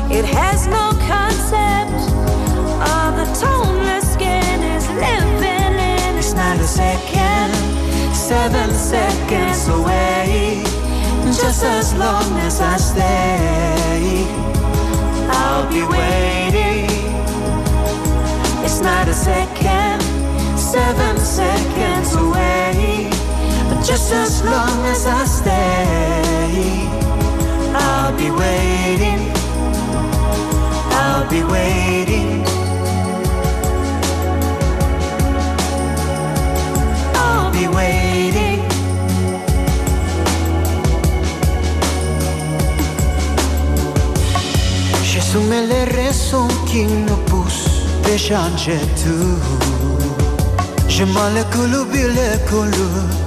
[0.10, 2.00] it has no concept
[2.96, 6.16] of the toneless skin is living in.
[6.18, 7.52] It's not a second,
[8.16, 10.64] seven seconds away.
[11.26, 14.26] Just as long as I stay,
[15.30, 16.88] I'll be waiting.
[18.64, 20.02] It's not a second,
[20.58, 22.97] seven seconds away.
[23.88, 26.90] Just as long as I stay,
[27.74, 29.32] I'll be waiting.
[30.92, 32.44] I'll be waiting.
[37.16, 38.62] I'll be waiting.
[45.06, 49.40] Jésus me les raisons qui nous poussent de changer tout.
[50.90, 53.27] Je m'en le coulou, le coulou,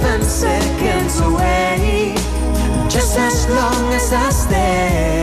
[0.00, 2.14] seven seconds away,
[2.88, 5.17] just as long as I stay,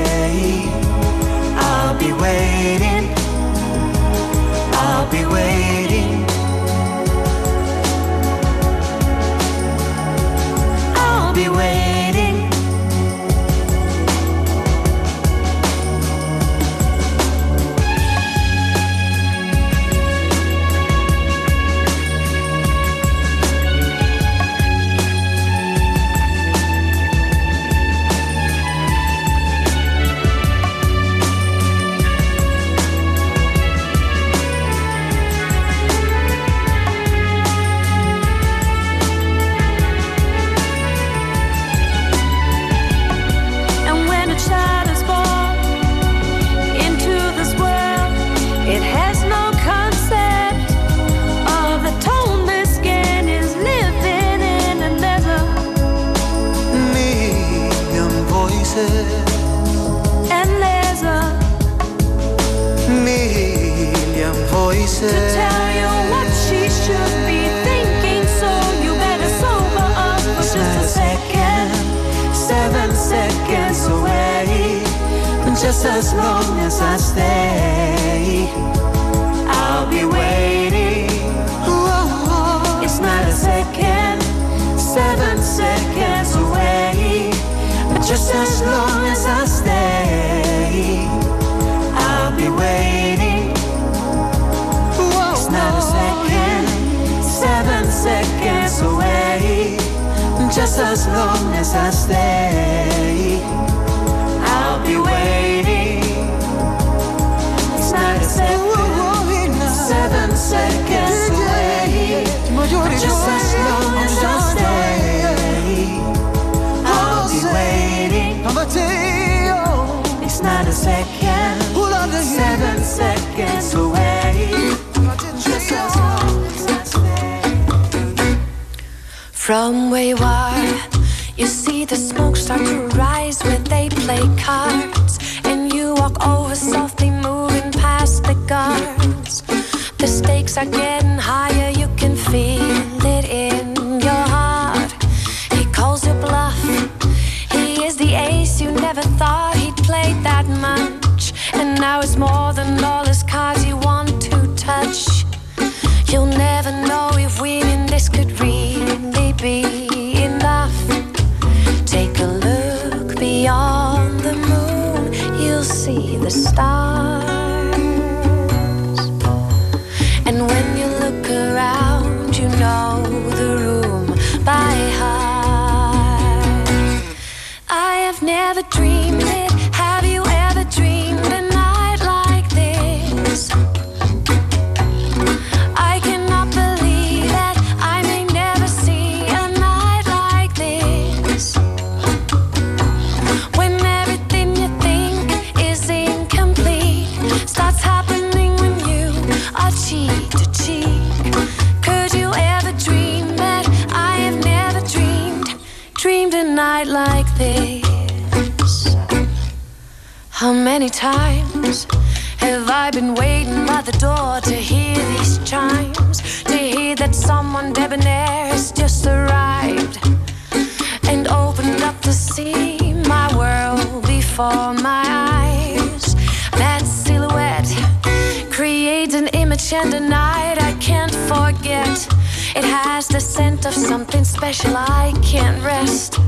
[232.55, 236.19] It has the scent of something special, I can't rest.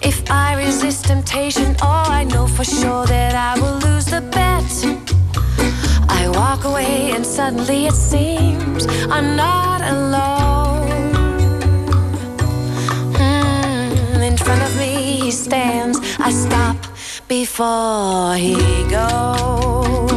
[0.00, 4.70] If I resist temptation, oh, I know for sure that I will lose the bet.
[6.08, 11.12] I walk away, and suddenly it seems I'm not alone.
[13.12, 15.98] Mm, in front of me, he stands.
[16.18, 16.78] I stop
[17.28, 18.56] before he
[18.88, 20.13] goes.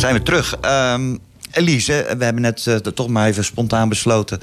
[0.00, 0.56] Zijn we terug.
[0.60, 1.16] Ehm,
[1.50, 4.40] Elise, we hebben net eh, toch maar even spontaan besloten.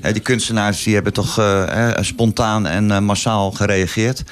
[0.00, 4.24] Eh, die kunstenaars die hebben toch eh, spontaan en massaal gereageerd.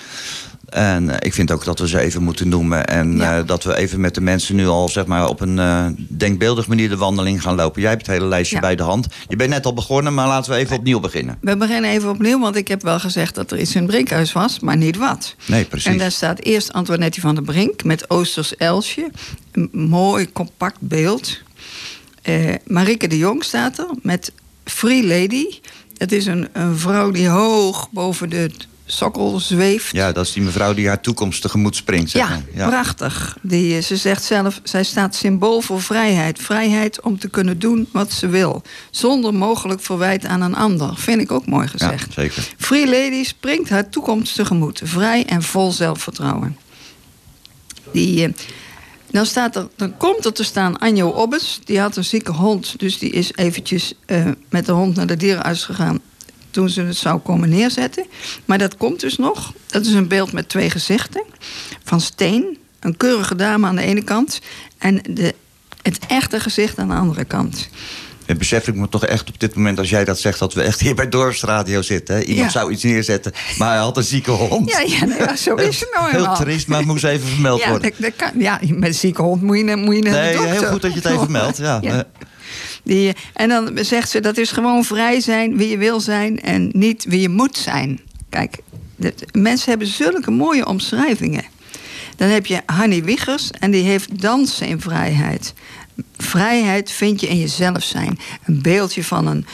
[0.67, 2.87] En eh, ik vind ook dat we ze even moeten noemen.
[2.87, 5.87] En eh, dat we even met de mensen nu al zeg maar, op een eh,
[5.97, 7.81] denkbeeldig manier de wandeling gaan lopen.
[7.81, 8.61] Jij hebt het hele lijstje Ja.
[8.61, 9.07] bij de hand.
[9.29, 11.39] Je bent net al begonnen, maar laten we even opnieuw beginnen.
[11.41, 14.33] We beginnen even opnieuw, want ik heb wel gezegd dat er iets in het Brinkhuis
[14.33, 15.35] was, maar niet wat.
[15.47, 15.93] Nee, precies.
[15.93, 19.11] En daar staat eerst Antoinette van der Brink met Oosters Elsje.
[19.53, 21.39] Een mooi, compact beeld.
[22.23, 24.33] Eh Marike de Jong staat er met
[24.65, 25.45] Free Lady.
[25.97, 28.51] Het is een, een vrouw die hoog boven de
[28.89, 29.93] sokkel zweeft.
[29.93, 32.11] Ja, dat is die mevrouw die haar toekomst tegemoet springt.
[32.11, 33.37] Zeg Ja, prachtig.
[33.43, 36.39] Die, eh, ze zegt zelf, zij staat symbool voor vrijheid.
[36.39, 38.63] Vrijheid om te kunnen doen wat ze wil.
[38.91, 40.97] Zonder mogelijk verwijt aan een ander.
[40.97, 42.13] Vind ik ook mooi Ja, gezegd.
[42.13, 42.49] zeker.
[42.59, 44.81] Free Lady springt haar toekomst tegemoet.
[44.85, 46.57] Vrij en vol zelfvertrouwen.
[47.93, 48.35] Die,
[49.11, 51.61] Dan, staat er, dan komt er te staan Anjo Obbes.
[51.65, 55.17] Die had een zieke hond, dus die is eventjes eh, met de hond naar de
[55.17, 56.01] dierenarts gegaan
[56.57, 58.07] toen ze het zou komen neerzetten.
[58.45, 59.53] Maar dat komt dus nog.
[59.67, 61.23] Dat is een beeld met twee gezichten.
[61.85, 64.41] Van steen, een keurige dame aan de ene kant...
[64.79, 65.35] en de,
[65.83, 67.69] het echte gezicht aan de andere kant.
[68.25, 70.63] Het besef ik me toch echt op dit moment, als jij dat zegt, dat we
[70.63, 72.15] echt hier bij Dorpsradio zitten.
[72.15, 72.21] Hè?
[72.23, 72.59] Iemand Ja.
[72.61, 74.71] zou iets neerzetten, maar hij had een zieke hond.
[74.71, 77.61] Ja, ja, nee, ja, zo is het nou Heel triest, maar het moest even vermeld
[77.61, 77.91] ja, worden.
[77.91, 80.37] dat, dat kan, ja, met een zieke hond moet je, moet je naar Nee, de
[80.39, 80.55] dokter.
[80.61, 81.57] heel goed dat je het even meldt.
[81.59, 82.05] Ja.
[82.87, 86.41] Die, en dan zegt ze, dat is gewoon vrij zijn wie je wil zijn...
[86.41, 88.01] en niet wie je moet zijn.
[88.31, 88.59] Kijk,
[89.33, 91.45] mensen hebben zulke mooie omschrijvingen.
[92.17, 95.55] Dan heb je Hanny Wiegers en die heeft dansen in vrijheid.
[96.17, 98.19] Vrijheid vind je in jezelf zijn.
[98.45, 99.47] Een beeldje van een,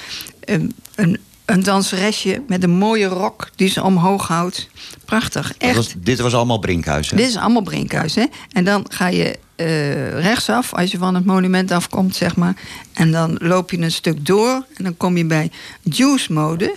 [0.45, 4.69] een, een, een danseresje met een mooie rok die ze omhoog houdt.
[5.05, 5.77] Prachtig, echt.
[5.77, 7.11] was- dit was allemaal Brinkhuis.
[7.11, 7.17] Hè?
[7.17, 8.25] Dit is allemaal Brinkhuis, hè?
[8.53, 12.57] En dan ga je eh, rechtsaf, als je van het monument afkomt, zeg maar.
[12.93, 14.65] En dan loop je een stuk door.
[14.77, 15.51] En dan kom je bij
[15.83, 16.75] Juice Mode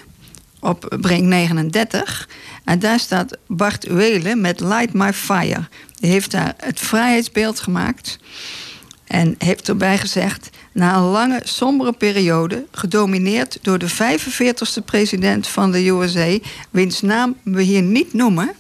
[0.60, 2.30] op Brink 39.
[2.64, 5.68] En daar staat Bart Welen met Light My Fire.
[6.00, 8.20] Die heeft daar het vrijheidsbeeld gemaakt.
[9.06, 10.50] En heeft erbij gezegd...
[10.72, 12.66] na een lange, sombere periode...
[12.72, 16.38] gedomineerd door de 45ste president van de USA...
[16.70, 18.56] wiens naam we hier niet noemen...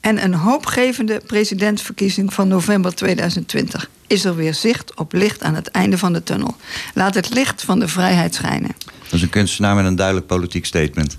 [0.00, 3.90] en een hoopgevende presidentsverkiezing van november 2020...
[4.06, 6.56] is er weer zicht op licht aan het einde van de tunnel.
[6.94, 8.70] Laat het licht van de vrijheid schijnen.
[9.02, 11.16] Dat is een kunstenaar met een duidelijk politiek statement.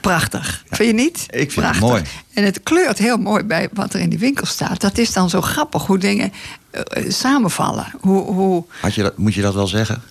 [0.00, 0.64] Prachtig.
[0.70, 1.26] Vind je niet?
[1.30, 1.80] Ik vind Prachtig.
[1.80, 2.02] het mooi.
[2.34, 4.80] En het kleurt heel mooi bij wat er in die winkel staat.
[4.80, 6.32] Dat is dan zo grappig hoe dingen
[6.70, 7.86] eh, eh, samenvallen.
[8.00, 8.64] Hoe, hoe...
[8.80, 10.02] Had je dat, moet je dat wel zeggen?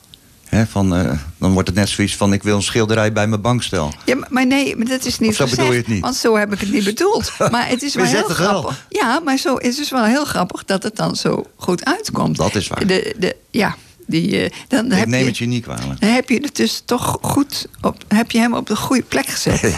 [0.69, 2.33] Van, eh, dan wordt het net zoiets van...
[2.33, 3.93] ik wil een schilderij bij mijn bankstel.
[4.05, 6.01] Ja, maar- nee, maar dat is niet zo gezegd, bedoel je het niet?
[6.01, 7.31] Want zo heb ik het niet bedoeld.
[7.51, 8.35] Maar het is wel heel wel.
[8.35, 8.85] grappig.
[8.89, 12.37] Ja, maar zo is het wel heel grappig dat het dan zo goed uitkomt.
[12.37, 12.87] Dat is waar.
[12.87, 13.75] De, de, ja,
[14.07, 15.99] die, eh, dan ik heb neem je, het je niet kwalijk.
[16.01, 19.25] Dan heb je het dus toch goed op, heb je hem op de goede plek
[19.27, 19.77] gezet.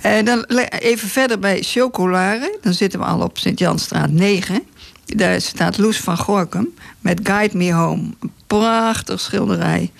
[0.00, 2.58] En dan le- even verder bij Chocolare.
[2.62, 4.62] Dan zitten we al op Sint-Janstraat 9.
[5.06, 6.74] Daar staat Loes van Gorkum
[7.06, 8.02] met Guide Me Home.
[8.20, 9.90] Een prachtig schilderij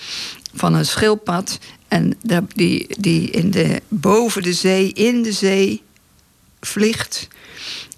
[0.55, 1.59] van een schildpad.
[1.89, 2.19] En
[2.55, 5.83] die, die in de, boven de zee, in de zee
[6.61, 7.29] vliegt,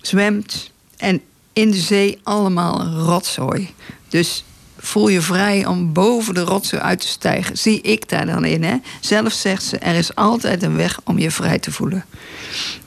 [0.01, 0.71] zwemt.
[0.97, 1.21] En
[1.53, 3.75] in de zee allemaal rotzooi.
[4.09, 4.45] Dus
[4.79, 7.59] voel je vrij om boven de rotzooi uit te stijgen.
[7.59, 8.63] Zie ik daar dan in.
[8.63, 8.77] Hè?
[9.01, 12.05] Zelf zegt ze, er is altijd een weg om je vrij te voelen.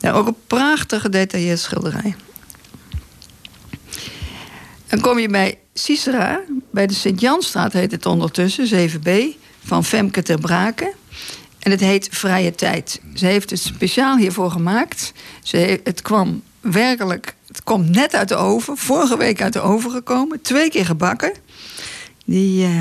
[0.00, 2.14] Ja, ook een prachtig gedetailleerd schilderij.
[4.86, 6.40] Dan kom je bij Cicera,
[6.70, 9.10] bij de Sint-Janstraat heet het ondertussen, 7b,
[9.64, 10.92] van Femke ter Braken.
[11.58, 13.00] En het heet Vrije Tijd.
[13.14, 15.12] Ze heeft het speciaal hiervoor gemaakt.
[15.42, 19.60] Ze he- het kwam werkelijk, het komt net uit de oven, vorige week uit de
[19.60, 21.32] oven gekomen, twee keer gebakken.
[22.24, 22.78] Die, eh,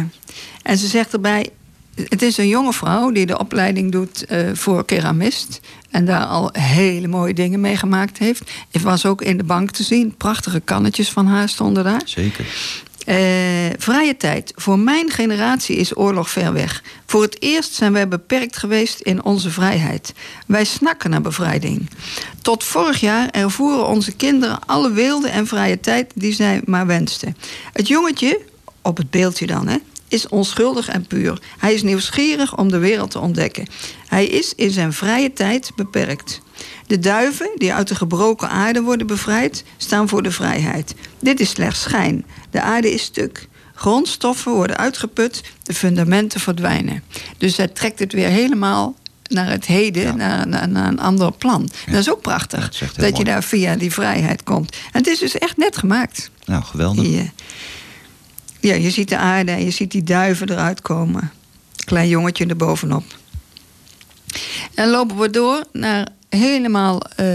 [0.64, 1.50] en ze zegt erbij,
[1.96, 5.60] het is een jonge vrouw die de opleiding doet eh, voor keramist.
[5.92, 8.52] En daar al hele mooie dingen mee gemaakt heeft.
[8.72, 10.16] Het was ook in de bank te zien.
[10.16, 12.02] Prachtige kannetjes van haar stonden daar.
[12.06, 12.46] Zeker.
[13.06, 13.18] Eh,
[13.78, 14.54] vrije tijd.
[14.56, 16.84] Voor mijn generatie is oorlog ver weg.
[17.06, 20.14] Voor het eerst zijn wij beperkt geweest in onze vrijheid.
[20.48, 21.90] Wij snakken naar bevrijding.
[22.42, 27.38] Tot vorig jaar ervoeren onze kinderen alle weelde en vrije tijd die zij maar wensten.
[27.74, 28.40] Het jongetje,
[28.82, 29.78] op het beeldje dan, hè,
[30.12, 31.42] is onschuldig en puur.
[31.58, 33.68] Hij is nieuwsgierig om de wereld te ontdekken.
[34.08, 36.42] Hij is in zijn vrije tijd beperkt.
[36.88, 40.96] De duiven die uit de gebroken aarde worden bevrijd, staan voor de vrijheid.
[41.20, 42.26] Dit is slechts schijn.
[42.50, 43.48] De aarde is stuk.
[43.76, 47.04] Grondstoffen worden uitgeput, de fundamenten verdwijnen.
[47.38, 51.70] Dus hij trekt het weer helemaal naar het heden, naar, naar, naar een ander plan.
[51.86, 54.76] Dat is ook prachtig, dat je daar via die vrijheid komt.
[54.92, 56.30] En het is dus echt net gemaakt.
[56.46, 57.04] Nou, geweldig.
[57.04, 57.32] Die,
[58.62, 61.32] ja, je ziet de aarde en je ziet die duiven eruit komen.
[61.86, 63.04] Klein jongetje erbovenop.
[64.74, 66.08] En lopen we door naar
[66.40, 67.26] helemaal eh,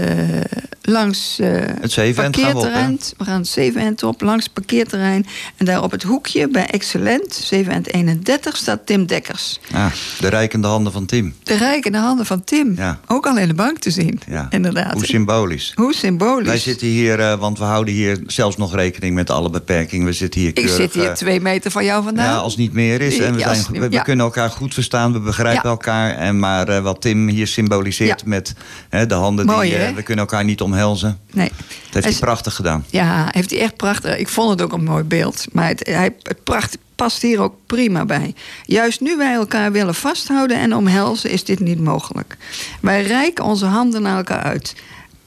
[0.81, 1.49] langs eh
[1.81, 2.99] Het op, parkeerterrein.
[3.17, 5.25] we gaan het Zevenend op, langs het parkeerterrein.
[5.57, 9.59] En daar op het hoekje bij Excellent, Zevenend 31, staat Tim Dekkers.
[9.73, 9.85] Ah,
[10.19, 11.35] de rijkende handen van Tim.
[11.43, 12.73] De rijkende handen van Tim.
[12.77, 12.99] Ja.
[13.07, 14.47] Ook al in de bank te zien, Ja.
[14.49, 14.93] inderdaad.
[14.93, 15.71] Hoe symbolisch.
[15.75, 16.47] Hoe symbolisch.
[16.47, 20.05] Wij zitten hier, eh, want we houden hier zelfs nog rekening met alle beperkingen.
[20.05, 22.25] We zitten hier Ik keurig, zit hier twee meter van jou vandaan.
[22.25, 23.17] Ja, als het niet meer is.
[23.19, 24.01] En we, Ja, zijn, we, we ja.
[24.01, 25.69] kunnen elkaar goed verstaan, we begrijpen Ja.
[25.69, 26.15] elkaar.
[26.15, 28.53] En maar wat Tim hier symboliseert met
[28.89, 29.93] de handen, Mooi, die, eh, hè?
[29.93, 31.19] we kunnen elkaar niet omhelzen.
[31.31, 31.49] Nee.
[31.49, 32.85] Dat heeft Hij prachtig gedaan.
[32.89, 34.17] Ja, heeft hij echt prachtig.
[34.17, 35.45] Ik vond het ook een mooi beeld.
[35.51, 38.35] Maar het, hij, het pracht, past hier ook prima bij.
[38.65, 42.37] Juist nu wij elkaar willen vasthouden en omhelzen, is dit niet mogelijk.
[42.81, 44.75] Wij reiken onze handen naar elkaar uit,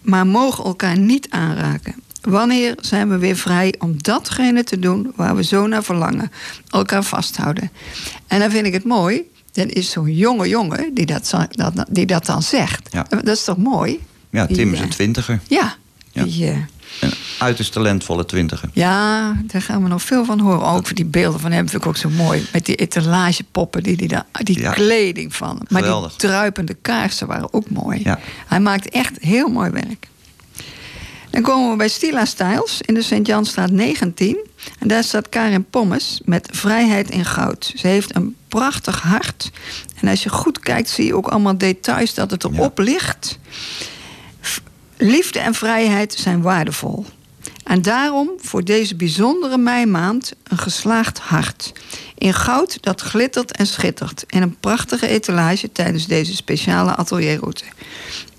[0.01, 1.95] maar mogen elkaar niet aanraken.
[2.21, 6.33] Wanneer zijn we weer vrij om datgene te doen waar we zo naar verlangen?
[6.71, 7.71] Elkaar vasthouden.
[8.27, 9.31] En dan vind ik het mooi.
[9.53, 12.89] Dan is zo'n jonge jongen die dat, dat, die dat dan zegt.
[12.93, 13.07] Ja.
[13.09, 14.01] Dat is toch mooi?
[14.31, 15.41] Ja, Die, Tim is eh, een twintiger.
[15.49, 15.75] Ja.
[16.13, 16.23] Ja.
[16.25, 16.57] Die, eh,
[17.01, 18.69] Een uiterst talentvolle twintiger.
[18.73, 20.67] ja, daar gaan we nog veel van horen.
[20.67, 22.47] Ook voor die beelden van hem vind ik ook zo mooi.
[22.53, 24.73] Met die etalagepoppen, die, die, daar- die Ja.
[24.73, 25.67] kleding van hem.
[25.69, 26.11] Maar Geweldig.
[26.17, 28.01] die druipende kaarsen waren ook mooi.
[28.05, 28.19] Ja.
[28.47, 30.09] Hij maakt echt heel mooi werk.
[31.31, 34.37] Dan komen we bij Stila Styles in de Sint-Janstraat 19.
[34.79, 37.73] En daar staat Karin Pommes met Vrijheid in Goud.
[37.77, 39.51] Ze heeft een prachtig hart.
[40.01, 43.39] En als je goed kijkt, zie je ook allemaal details dat het erop ligt.
[44.43, 44.61] F-
[44.97, 47.07] Liefde en vrijheid zijn waardevol.
[47.65, 51.73] En daarom voor deze bijzondere meimaand een geslaagd hart.
[52.19, 54.25] In goud dat glittert en schittert.
[54.27, 57.65] In een prachtige etalage tijdens deze speciale atelierroute.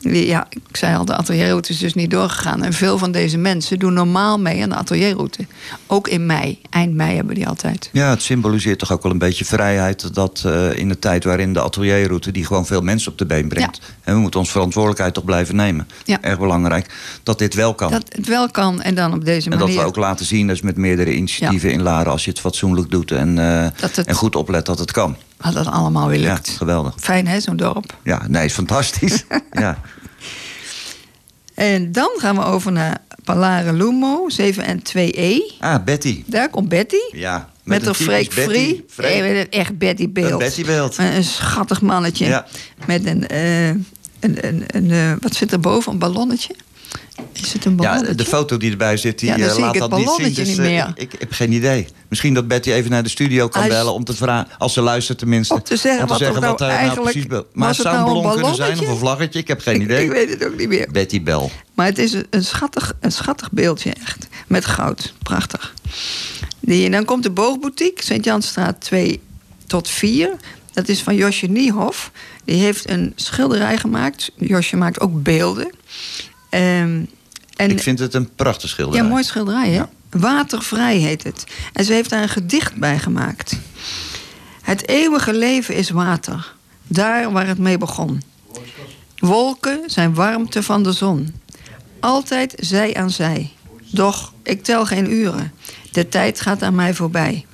[0.02, 2.64] Ja, ik zei al, de atelierroute is dus niet doorgegaan.
[2.64, 5.45] En veel van deze mensen doen normaal mee aan de atelierroute.
[5.88, 6.60] Ook in mei.
[6.69, 7.90] Eind mei hebben die altijd.
[7.94, 10.14] Ja, het symboliseert toch ook wel een beetje vrijheid.
[10.14, 13.48] Dat eh, in de tijd waarin de atelierroute die gewoon veel mensen op de been
[13.48, 13.80] brengt.
[14.03, 15.88] En we moeten onze verantwoordelijkheid toch blijven nemen.
[16.06, 16.18] Ja.
[16.22, 17.91] Erg belangrijk dat dit wel kan.
[17.91, 19.73] Dat het wel kan en dan op deze en manier.
[19.76, 22.90] dat we ook laten zien, dus met meerdere initiatieven in Laren, als je het fatsoenlijk
[22.91, 25.15] doet en, eh, het- en goed oplet dat het kan.
[25.43, 26.47] Dat het allemaal weer lukt.
[26.47, 26.93] Ja, geweldig.
[26.97, 27.95] Fijn hè, zo'n dorp.
[28.03, 29.23] Ja, nee, is fantastisch.
[29.51, 29.77] ja.
[31.53, 35.57] En dan gaan we over naar Palare Lumo, 7 en 2E.
[35.59, 36.23] Ah, Betty.
[36.26, 36.95] Daar komt Betty.
[37.11, 37.49] Ja.
[37.63, 39.39] Met, een Freek Betty- Free.
[39.39, 40.31] Een echt Betty-beeld.
[40.31, 40.97] Een Betty-beeld.
[40.97, 42.26] Een, een schattig mannetje.
[42.26, 42.45] Ja.
[42.85, 43.84] Met een, eh, een,
[44.19, 45.91] een, een, eh, wat zit er boven?
[45.91, 46.55] Een ballonnetje?
[47.34, 48.15] Is het een Ja, ballonnetje?
[48.15, 50.34] de foto die erbij zit, die Ja, eh, zie ik laat het dat niet zien.
[50.34, 50.91] Dus niet eh, meer.
[50.95, 51.88] ik, ik heb geen idee.
[52.07, 54.81] Misschien dat Betty even naar de studio kan Hij bellen om te vragen, als ze
[54.81, 55.53] luistert tenminste.
[55.53, 58.15] Om te zeggen wat nou wat daar nou precies be- Maar het zou een nou
[58.15, 60.03] een ballon kunnen zijn of een vlaggetje, ik heb geen idee.
[60.03, 60.88] ik weet het ook niet meer.
[60.91, 61.52] Betty Bel.
[61.73, 64.27] Maar het is een, schattig, een schattig beeldje echt.
[64.48, 65.14] Met goud.
[65.23, 65.73] Prachtig.
[66.60, 69.22] Die, en dan komt de Boogboutique, Sint-Jansstraat 2
[69.68, 70.35] tot 4.
[70.73, 72.11] Dat is van Josje Niehoff.
[72.45, 74.31] Die heeft een schilderij gemaakt.
[74.38, 75.72] Josje maakt ook beelden.
[76.52, 77.02] Ehm,
[77.56, 79.03] en, Ik vind het een prachtig schilderij.
[79.03, 79.84] ja, mooi schilderij, hè?
[80.10, 81.44] Watervrij heet het.
[81.73, 83.57] En ze heeft daar een gedicht bij gemaakt.
[84.61, 86.53] Het eeuwige leven is water.
[86.88, 88.22] Daar waar het mee begon.
[89.18, 91.34] Wolken zijn warmte van de zon.
[91.99, 93.52] Altijd zij aan zij.
[93.91, 95.53] Doch ik tel geen uren.
[95.91, 97.45] De tijd gaat aan mij voorbij.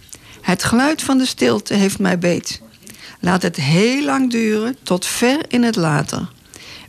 [0.42, 2.62] Het geluid van de stilte heeft mij beet.
[3.20, 6.28] Laat het heel lang duren, tot ver in het later.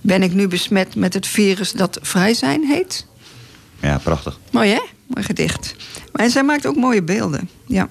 [0.00, 3.06] Ben ik nu besmet met het virus dat vrij zijn heet?
[3.80, 4.38] Ja, prachtig.
[4.50, 4.80] Mooi hè?
[5.06, 5.74] Mooi gedicht.
[6.12, 7.48] Maar en zij maakt ook mooie beelden.
[7.66, 7.88] Ja.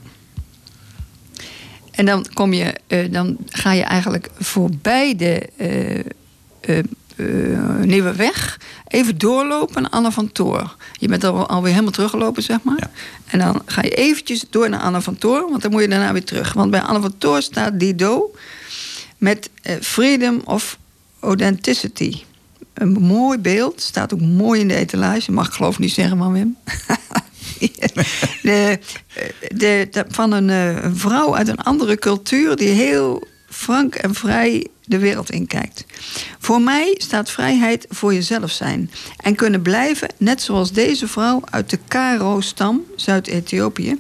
[1.92, 6.78] En dan kom je, eh, dan ga je eigenlijk voorbij de eh, eh,
[7.16, 8.60] eh, Nieuwe Weg.
[8.88, 10.76] Even doorlopen naar Anne van Toor.
[10.94, 12.90] Je bent al, alweer helemaal teruggelopen, zeg maar.
[13.26, 15.50] En dan ga je eventjes door naar Anne van Toor.
[15.50, 16.54] Want dan moet je daarna weer terug.
[16.54, 18.32] Want bij Anne van Toor staat Dido
[19.18, 19.50] met
[19.82, 20.78] Freedom of
[21.28, 22.24] Authenticity.
[22.74, 23.82] Een mooi beeld.
[23.82, 25.32] Staat ook mooi in de etalage.
[25.32, 26.58] Mag ik geloof niet zeggen, maar Wim.
[28.42, 28.80] de,
[29.56, 32.56] de, van een, eh, een vrouw uit een andere cultuur...
[32.56, 35.86] die heel frank en vrij de wereld inkijkt.
[36.40, 38.92] Voor mij staat vrijheid voor jezelf zijn.
[39.18, 44.00] En kunnen blijven, net zoals deze vrouw uit de Karo-stam, Zuid-Ethiopië.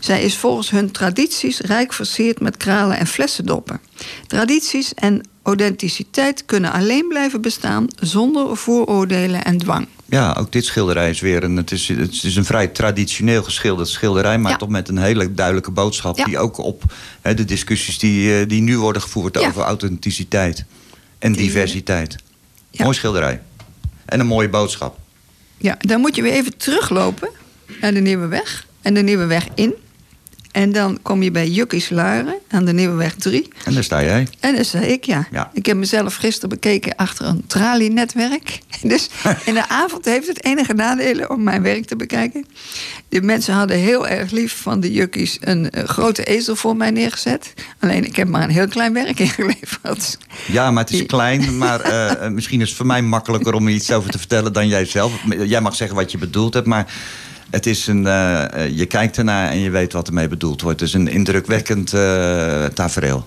[0.00, 3.80] Zij is volgens hun tradities rijk versierd met kralen en flessendoppen.
[4.26, 9.86] Tradities en authenticiteit kunnen alleen blijven bestaan zonder vooroordelen en dwang.
[10.04, 11.56] Ja, ook dit schilderij is weer een.
[11.56, 14.56] Het is, het is een vrij traditioneel geschilderd schilderij, maar Ja.
[14.56, 16.16] toch met een hele duidelijke boodschap.
[16.18, 16.24] Ja.
[16.24, 16.82] Die ook op
[17.22, 19.46] de discussies die, eh, die nu worden gevoerd Ja.
[19.48, 20.64] over authenticiteit
[21.18, 22.16] en Die, diversiteit.
[22.76, 23.40] Mooi schilderij.
[24.04, 24.98] En een mooie boodschap.
[25.56, 27.28] Ja, dan moet je weer even teruglopen
[27.80, 29.74] naar de Nieuwe Weg en de Nieuwe Weg in.
[30.52, 33.48] En dan kom je bij Jukkies Laren aan de Nieuwe Weg 3.
[33.64, 34.28] En daar sta jij.
[34.40, 35.26] En dat zei ik, ja.
[35.30, 35.50] Ja.
[35.52, 38.58] Ik heb mezelf gisteren bekeken achter een tralienetwerk.
[38.82, 39.08] Dus
[39.44, 42.46] in de avond heeft het enige nadelen om mijn werk te bekijken.
[43.08, 46.90] De mensen hadden heel erg lief van de jukkies een eh, grote ezel voor mij
[46.90, 47.54] neergezet.
[47.78, 50.18] Alleen ik heb maar een heel klein werk ingeleverd.
[50.46, 51.46] Ja, maar het is klein.
[51.58, 54.52] Maar eh, eh, misschien is het voor mij makkelijker om er iets over te vertellen
[54.52, 55.12] dan jij zelf.
[55.44, 56.92] Jij mag zeggen wat je bedoeld hebt, maar
[57.50, 58.06] het is een.
[58.06, 60.80] eh, eh, je kijkt ernaar en je weet wat ermee bedoeld wordt.
[60.80, 63.26] Het is een indrukwekkend eh tafereel.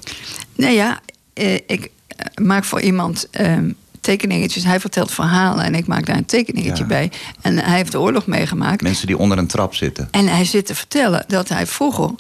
[0.56, 1.00] Nou ja,
[1.66, 1.90] ik
[2.42, 3.72] maak voor iemand ehm,
[4.02, 4.64] tekeningetjes.
[4.64, 6.90] Hij vertelt verhalen en ik maak daar een tekeningetje Ja.
[6.90, 7.12] bij.
[7.42, 8.82] En hij heeft de oorlog meegemaakt.
[8.82, 10.08] Mensen die onder een trap zitten.
[10.12, 12.12] En hij zit te vertellen dat hij vroeger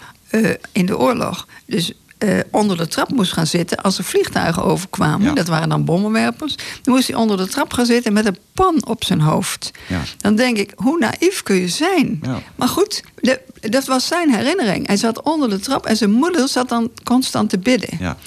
[0.72, 1.48] in de oorlog...
[1.66, 5.36] dus eh, onder de trap moest gaan zitten als er vliegtuigen overkwamen.
[5.36, 6.56] Dat waren dan bommenwerpers.
[6.82, 9.72] Dan moest hij onder de trap gaan zitten met een pan op zijn hoofd.
[9.88, 10.02] Ja.
[10.18, 12.20] Dan denk ik, hoe naïef kun je zijn?
[12.22, 12.42] Ja.
[12.56, 14.88] Maar goed, de- dat was zijn herinnering.
[14.88, 17.90] Hij zat onder de trap en zijn moeder zat dan constant te bidden.
[18.00, 18.18] Ja.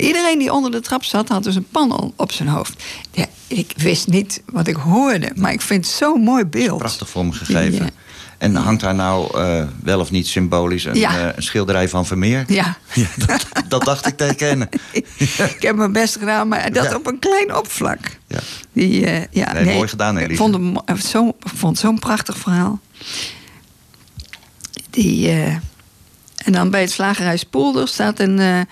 [0.00, 2.82] Iedereen die onder de trap zat, had dus een pan op zijn hoofd.
[3.46, 6.78] Ik wist niet wat ik hoorde, maar ik vind het zo'n mooi beeld.
[6.78, 7.84] Prachtig vormgegeven.
[7.84, 7.90] Ja.
[8.40, 11.18] En hangt daar nou eh, wel of niet symbolisch een, Ja.
[11.28, 12.44] eh, een schilderij van Vermeer?
[12.46, 12.76] Ja.
[12.94, 14.68] Ja, dat, dat dacht ik te herkennen.
[15.56, 16.94] Ik heb mijn best gedaan, maar dat Ja.
[16.96, 17.98] op een klein opvlak.
[18.26, 18.38] Ja.
[18.72, 20.36] Die, eh, ja, Nee, mooi gedaan, Ik Elise.
[20.42, 22.80] vond het mo- ik zo, ik vond zo'n prachtig verhaal.
[24.90, 25.30] Die,
[26.36, 28.66] en dan bij het slagerij Spoelder staat een...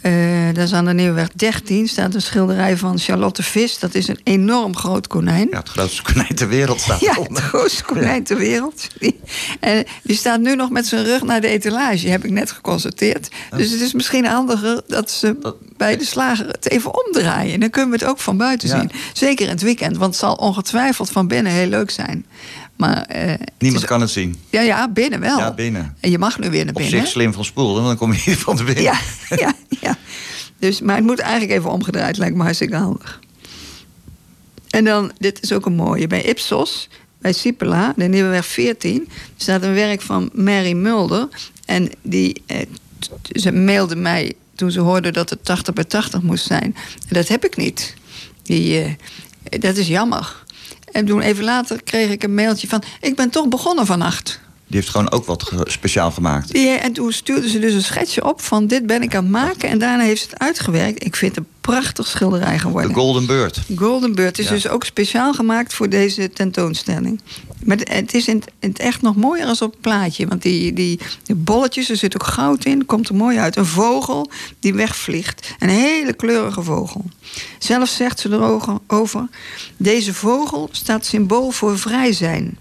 [0.00, 3.78] eh eh, dat is aan de Nieuweweg 13, staat een schilderij van Charlotte Vis.
[3.78, 5.48] Dat is een enorm groot konijn.
[5.50, 8.86] Ja, het grootste konijn ter wereld staat Ja, het grootste konijn ter wereld.
[9.60, 13.28] En die staat nu nog met zijn rug naar de etalage, heb ik net geconstateerd.
[13.56, 17.60] Dus het is misschien handiger dat ze bij de slager het even omdraaien.
[17.60, 18.78] Dan kunnen we het ook van buiten Ja.
[18.78, 18.90] zien.
[19.12, 22.26] Zeker in het weekend, want het zal ongetwijfeld van binnen heel leuk zijn.
[22.78, 24.36] Maar eh, Niemand kan het zien.
[24.50, 25.38] ja, ja, binnen wel.
[25.38, 25.96] Ja, binnen.
[26.00, 27.00] En je mag nu weer naar Op binnen.
[27.00, 28.82] zich slim van spoel, want dan kom je hier van de binnen.
[28.82, 28.98] Ja,
[29.36, 29.96] ja, ja.
[30.58, 33.20] Dus, maar het moet eigenlijk even omgedraaid, lijkt me hartstikke handig.
[34.70, 36.06] En dan, dit is ook een mooie.
[36.06, 36.88] Bij Ipsos,
[37.18, 41.28] bij Sipela, de Nieuweweg 14, staat een werk van Mary Mulder.
[41.64, 42.66] En die, eh,
[43.32, 46.74] ze mailde mij toen ze hoorde dat het 80 bij 80 moest zijn.
[47.08, 47.94] En dat heb ik niet.
[48.42, 50.44] Die, eh, dat is jammer.
[50.98, 52.82] En toen even later kreeg ik een mailtje van...
[53.00, 54.40] ik ben toch begonnen vannacht.
[54.68, 56.52] Die heeft gewoon ook wat ge- speciaal gemaakt.
[56.52, 59.68] En toen stuurde ze dus een schetsje op van dit ben ik aan het maken.
[59.68, 61.04] En daarna heeft ze het uitgewerkt.
[61.04, 62.90] Ik vind het een prachtig schilderij geworden.
[62.90, 63.60] De Golden Bird.
[63.76, 64.50] Golden Bird is Ja.
[64.50, 67.20] dus ook speciaal gemaakt voor deze tentoonstelling.
[67.64, 70.26] Maar het- is in het, echt nog mooier als op het plaatje.
[70.26, 73.56] Want die, die, die bolletjes, er zit ook goud in, komt er mooi uit.
[73.56, 74.30] Een vogel
[74.60, 75.54] die wegvliegt.
[75.58, 77.04] Een hele kleurige vogel.
[77.58, 79.28] Zelf zegt ze erover, over,
[79.76, 82.58] deze vogel staat symbool voor vrij zijn.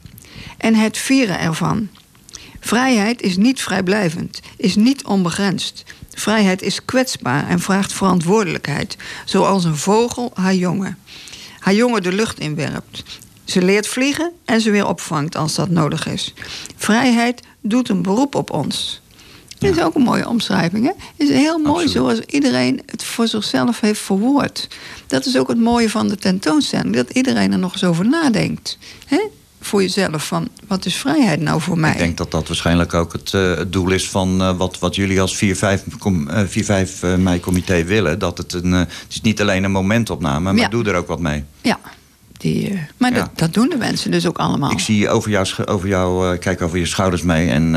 [0.58, 1.90] En het vieren ervan.
[2.60, 5.84] Vrijheid is niet vrijblijvend, is niet onbegrensd.
[6.14, 10.98] Vrijheid is kwetsbaar en vraagt verantwoordelijkheid, zoals een vogel haar jongen.
[11.60, 13.04] Haar jongen de lucht inwerpt.
[13.44, 16.34] Ze leert vliegen en ze weer opvangt als dat nodig is.
[16.76, 19.02] Vrijheid doet een beroep op ons.
[19.58, 20.86] Dit is ook een mooie omschrijving.
[20.86, 20.92] Hè?
[21.16, 21.92] Is heel mooi Absoluut.
[21.92, 24.68] zoals iedereen het voor zichzelf heeft verwoord.
[25.08, 26.96] Dat is ook het mooie van de tentoonstelling.
[26.96, 28.78] Dat iedereen er nog eens over nadenkt.
[29.06, 29.20] Hè?
[29.62, 31.92] Voor jezelf van, wat is vrijheid nou voor mij?
[31.92, 34.96] Ik denk dat dat waarschijnlijk ook het, eh, het doel is van eh, wat, wat
[34.96, 38.20] jullie als 4-5 com- eh, 4-5 mei-comité willen.
[38.20, 38.72] Dat het een.
[38.72, 40.68] het is niet alleen een momentopname, maar Ja.
[40.68, 41.44] doe er ook wat mee.
[41.62, 41.80] Ja,
[42.38, 43.18] die, maar Ja.
[43.20, 44.72] dat, dat doen de mensen dus ook allemaal.
[44.72, 47.50] Ik zie over jou, over jou kijk over je schouders mee.
[47.50, 47.76] En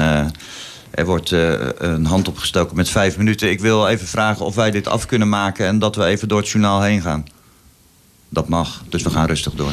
[0.90, 1.30] er wordt
[1.78, 3.50] een hand opgestoken met vijf minuten.
[3.50, 6.38] Ik wil even vragen of wij dit af kunnen maken en dat we even door
[6.38, 7.24] het journaal heen gaan.
[8.28, 9.72] Dat mag, dus we gaan rustig door.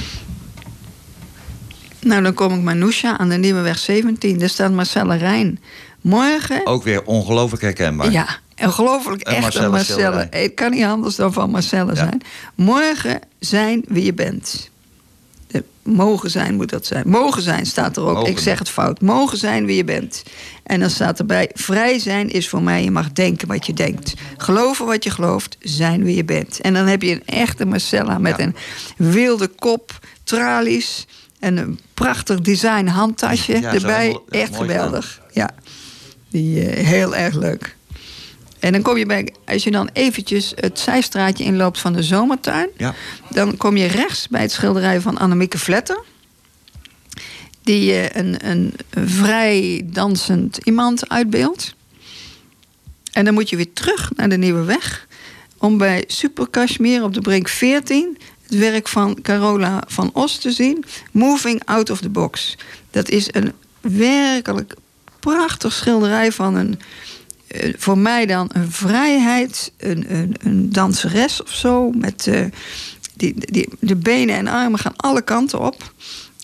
[2.08, 4.38] Nou, dan kom ik Noesja aan de Nieuweweg 17.
[4.38, 5.60] Daar staat Marcelle Rijn.
[6.02, 6.66] Morgen...
[6.66, 8.12] Ook weer ongelooflijk herkenbaar.
[8.12, 8.28] Ja,
[8.64, 10.28] ongelooflijk echt Marcelle Marcelle.
[10.30, 12.22] Het kan niet anders dan van Marcelle zijn.
[12.56, 14.70] Morgen zijn wie je bent.
[15.84, 17.10] Mogen zijn moet dat zijn.
[17.10, 18.14] Mogen zijn staat er ook.
[18.14, 18.32] Mogen.
[18.32, 19.02] Ik zeg het fout.
[19.02, 20.24] Mogen zijn wie je bent.
[20.64, 24.14] En dan staat erbij: vrij zijn is voor mij je mag denken wat je denkt.
[24.38, 26.62] Geloven wat je gelooft, zijn wie je bent.
[26.62, 28.56] En dan heb je een echte Marcella met een
[28.98, 31.06] wilde kop, tralies
[31.40, 34.02] en een prachtig design handtasje Ja, erbij.
[34.02, 35.22] helemaal- Echt geweldig.
[35.32, 35.50] Ja,
[36.30, 37.76] die eh, heel erg leuk.
[38.60, 42.70] En dan kom je bij, als je dan eventjes het zijstraatje inloopt van de zomertuin,
[42.78, 42.94] Ja.
[43.30, 46.04] dan kom je rechts bij het schilderij van Annemieke Vletter.
[47.64, 48.74] Die eh, een, een
[49.06, 51.76] vrij dansend iemand uitbeeldt.
[53.12, 55.08] En dan moet je weer terug naar de Nieuwe Weg.
[55.58, 58.18] Om bij Super Kashmir op de Brink 14
[58.50, 60.86] het werk van Carola van Os te zien.
[61.12, 62.56] Moving Out of the Box.
[62.92, 64.74] Dat is een werkelijk
[65.20, 66.80] prachtig schilderij van een...
[67.48, 71.92] eh, voor mij dan een vrijheid, een, een, een danseres of zo.
[71.92, 72.46] Met eh,
[73.16, 75.94] die, die, de benen en armen gaan alle kanten op.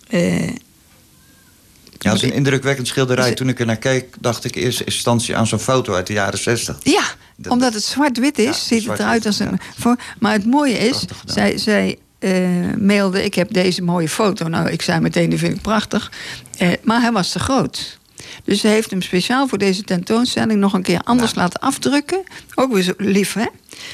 [0.10, 3.34] Eh, Ja, het is een indrukwekkend schilderij.
[3.34, 6.14] Toen ik er naar keek, dacht ik in eerste instantie aan zo'n foto uit de
[6.14, 6.78] jaren 60.
[6.84, 7.04] Ja,
[7.50, 9.60] omdat het zwart-wit is, ziet het eruit als een.
[9.78, 12.32] voor- Maar het mooie is, zij, zij eh,
[12.80, 14.48] mailde: Ik heb deze mooie foto.
[14.48, 16.12] Nou, ik zei meteen: Die vind ik prachtig.
[16.58, 17.98] Eh, maar hij was te groot.
[18.44, 22.24] Dus ze heeft hem speciaal voor deze tentoonstelling nog een keer anders laten afdrukken.
[22.56, 23.46] Ook weer zo lief, hè?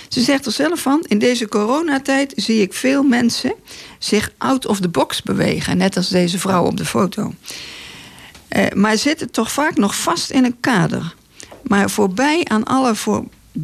[0.08, 3.54] Ze zegt er zelf van: In deze coronatijd zie ik veel mensen
[4.00, 5.78] zich out of the box bewegen.
[5.78, 7.34] Net als deze vrouw op de foto.
[8.48, 11.14] Eh, maar zitten toch vaak nog vast in een kader.
[11.64, 12.96] Maar voorbij aan alle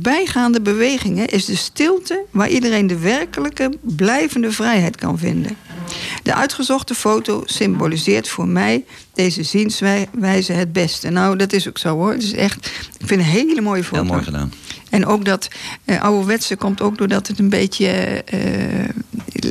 [0.03, 5.57] voorbijgaande bewegingen is de stilte waar iedereen de werkelijke, blijvende vrijheid kan vinden.
[6.23, 11.09] De uitgezochte foto symboliseert voor mij deze zienswijze het beste.
[11.09, 12.11] Nou, dat is ook zo hoor.
[12.11, 12.65] Het is echt,
[12.99, 14.01] ik vind een hele mooie foto.
[14.03, 14.53] Heel mooi gedaan.
[14.89, 15.47] En ook dat
[15.85, 17.87] eh, ouderwetse komt ook doordat het een beetje...
[18.25, 18.87] eh,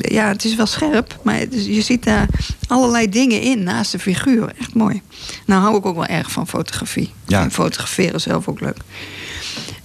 [0.01, 2.29] ja, het is wel scherp, maar is- je ziet daar
[2.67, 4.53] allerlei dingen in naast de figuur.
[4.61, 5.03] Echt mooi.
[5.47, 7.13] Nou hou ik ook wel erg van fotografie.
[7.27, 7.43] Ja.
[7.43, 8.77] En fotograferen zelf ook leuk.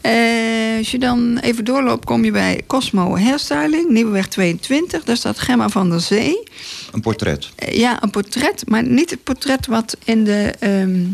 [0.02, 5.04] Eh, als je dan even doorloopt, kom je bij Cosmo Hairstyling, Nieuweweg 22.
[5.04, 6.44] Daar staat Gemma van der Zee.
[6.92, 7.50] Een portret.
[7.56, 10.54] Eh, Ja, een portret, maar niet het portret wat in de.
[10.60, 11.06] ehm,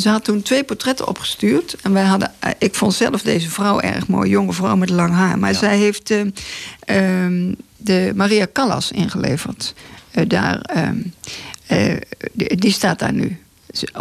[0.00, 1.76] ze had toen twee portretten opgestuurd.
[1.82, 2.32] En wij hadden.
[2.38, 5.38] eh, Ik vond zelf deze vrouw erg mooi, jonge vrouw met lang haar.
[5.38, 6.20] Maar zij heeft eh,
[6.84, 9.74] ehm, de Maria Callas ingeleverd.
[10.28, 10.96] Daar, ehm,
[11.66, 11.96] eh,
[12.32, 13.38] die, die staat daar nu.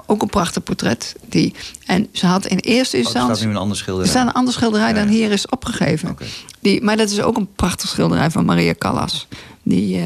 [0.06, 1.16] Ook een prachtig portret.
[1.30, 1.54] Die,
[1.86, 3.36] en ze had in eerste Oh, er instantie.
[3.36, 4.10] staat nu een ander Er schilderij.
[4.10, 6.18] staat een ander schilderij dan hier is opgegeven.
[6.60, 9.28] Die, maar dat is ook een prachtig schilderij van Maria Callas.
[9.64, 10.02] Die,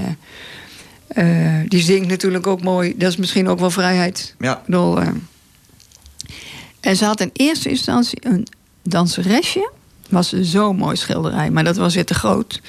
[1.07, 1.23] eh,
[1.67, 2.93] die zingt natuurlijk ook mooi.
[2.97, 4.35] Dat is misschien ook wel vrijheid.
[4.39, 4.57] Ja.
[4.57, 5.07] Ik bedoel, eh,
[6.79, 8.47] en ze had in eerste instantie een
[8.83, 9.71] danseresje.
[10.09, 12.61] Was zo'n mooi schilderij, maar dat was weer te groot.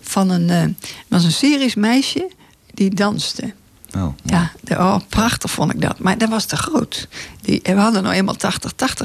[0.00, 0.76] van een,
[1.08, 2.30] was een Syrisch meisje
[2.74, 3.52] die danste.
[3.96, 5.98] Oh, Ja, de, oh, prachtig vond ik dat.
[5.98, 7.08] Maar dat was te groot.
[7.42, 8.38] Die, we hadden nou eenmaal 80-80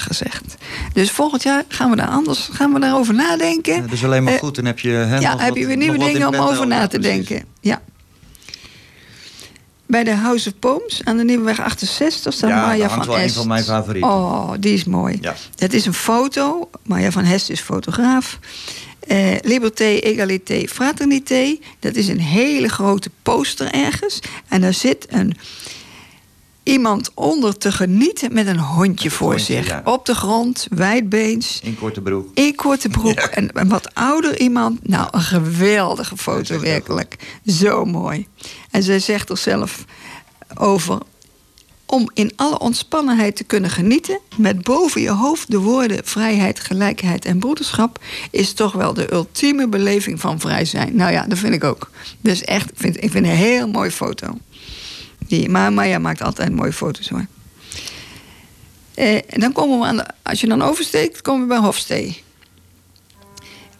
[0.03, 0.55] gezegd.
[0.93, 3.81] Dus volgend jaar gaan we daar anders gaan we daarover nadenken.
[3.81, 4.55] Dat is alleen maar Eh, goed.
[4.55, 6.87] Dan heb je, hè, ja, heb wat- je weer nieuwe dingen om over na Ja,
[6.87, 7.27] te precies.
[7.27, 7.47] denken.
[7.59, 7.81] Ja.
[9.85, 13.13] Bij de House of Poems aan de Nieuweweg 68 staat Ja, Maya dat hangt van
[13.13, 13.35] wel een Est.
[13.35, 14.09] van mijn favorieten.
[14.11, 15.17] Oh, die is mooi.
[15.21, 15.35] Ja.
[15.55, 16.69] Dat is een foto.
[16.83, 18.39] Maya van Hest is fotograaf.
[19.07, 21.57] Eh, Liberté, égalité, fraternité.
[21.79, 24.19] Dat is een hele grote poster ergens.
[24.47, 25.37] En daar zit een,
[26.63, 29.67] iemand onder te genieten met een hondje voor hondje, zich.
[29.67, 29.81] ja.
[29.85, 31.59] Op de grond, wijdbeens.
[31.63, 32.29] In korte broek.
[32.33, 33.19] In korte broek.
[33.19, 34.87] En een wat ouder iemand.
[34.87, 37.15] Nou, een geweldige foto, werkelijk.
[37.45, 38.27] Zo mooi.
[38.71, 39.85] En zij zegt er zelf
[40.55, 40.97] over.
[41.93, 47.25] Om in alle ontspannenheid te kunnen genieten, met boven je hoofd de woorden vrijheid, gelijkheid
[47.25, 47.99] en broederschap,
[48.31, 50.95] is toch wel de ultieme beleving van vrij zijn.
[50.95, 51.89] Nou ja, dat vind ik ook.
[52.21, 54.37] Dus echt, ik vind, ik vind een heel mooie foto.
[55.27, 57.25] Die, maar Maya maakt altijd mooie foto's hoor.
[58.93, 62.23] Eh, dan komen we aan de, als je dan oversteekt, komen we bij Hofstee.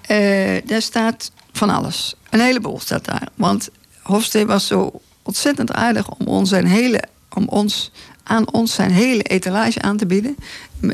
[0.01, 2.15] Eh, daar staat van alles.
[2.29, 3.27] Een heleboel staat daar.
[3.35, 3.69] Want
[4.01, 7.03] Hofstee was zo ontzettend aardig om ons zijn hele,
[7.35, 7.91] om ons,
[8.23, 10.35] aan ons zijn hele etalage aan te bieden.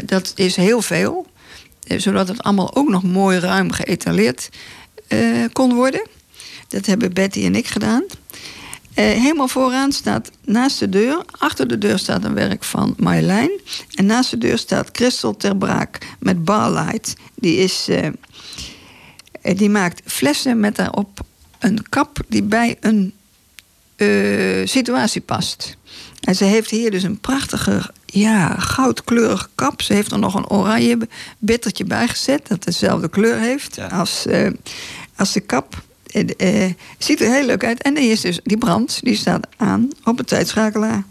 [0.06, 1.28] Dat is heel veel.
[1.88, 4.50] eh, Zodat het allemaal ook nog mooi ruim geëtaleerd
[5.08, 5.20] eh,
[5.52, 6.08] kon worden.
[6.68, 8.04] Dat hebben Betty en ik gedaan.
[8.94, 11.24] Eh, helemaal vooraan staat naast de deur.
[11.38, 13.52] Achter de deur staat een werk van Marjolein.
[13.94, 17.14] En naast de deur staat Christel ter Braak met Barlight.
[17.36, 17.88] Die, is,
[19.42, 21.20] die maakt flessen met daarop
[21.60, 23.14] een kap die bij een
[24.68, 25.78] situatie past.
[26.30, 29.82] En ze heeft hier dus een prachtige ja, goudkleurige kap.
[29.82, 30.98] Ze heeft er nog een oranje
[31.38, 32.48] bittertje bij gezet...
[32.48, 34.52] dat dezelfde kleur heeft als, eh,
[35.16, 35.84] als de kap.
[36.06, 37.82] Eh, ziet er heel leuk uit.
[37.82, 41.04] En die, is dus, die brand die staat aan op het tijdschakelaar.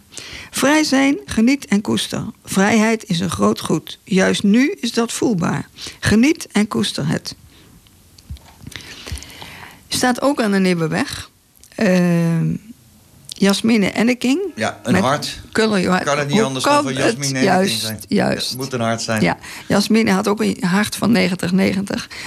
[0.50, 2.24] Vrij zijn, geniet en koester.
[2.44, 3.98] Vrijheid is een groot goed.
[4.04, 5.68] Juist nu is dat voelbaar.
[6.00, 7.34] Geniet en koester het.
[9.88, 11.30] Staat ook aan de Nibberweg.
[11.78, 12.40] Uh,
[13.38, 14.40] Jasmine Enneking.
[14.54, 15.40] Ja, een hart.
[15.52, 18.00] Kan het niet Hoe anders dan van Jasmine Enneking Juist, zijn?
[18.08, 18.48] juist.
[18.48, 19.22] Het moet een hart zijn.
[19.22, 19.36] Ja,
[19.66, 21.20] Jasmine had ook een hart van 90-90.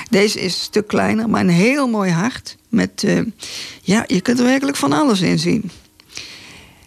[0.10, 2.58] Deze is een stuk kleiner, maar een heel mooi hart.
[2.70, 3.22] Met, uh,
[3.82, 5.72] ja, je kunt er werkelijk van alles in zien.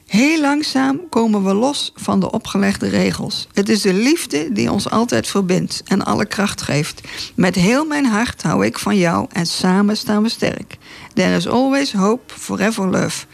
[0.07, 3.49] Heel langzaam komen we los van de opgelegde regels.
[3.53, 7.01] Het is de liefde die ons altijd verbindt en alle kracht geeft.
[7.35, 10.77] Met heel mijn hart hou ik van jou en samen staan we sterk.
[11.15, 13.27] There is always hope, forever love.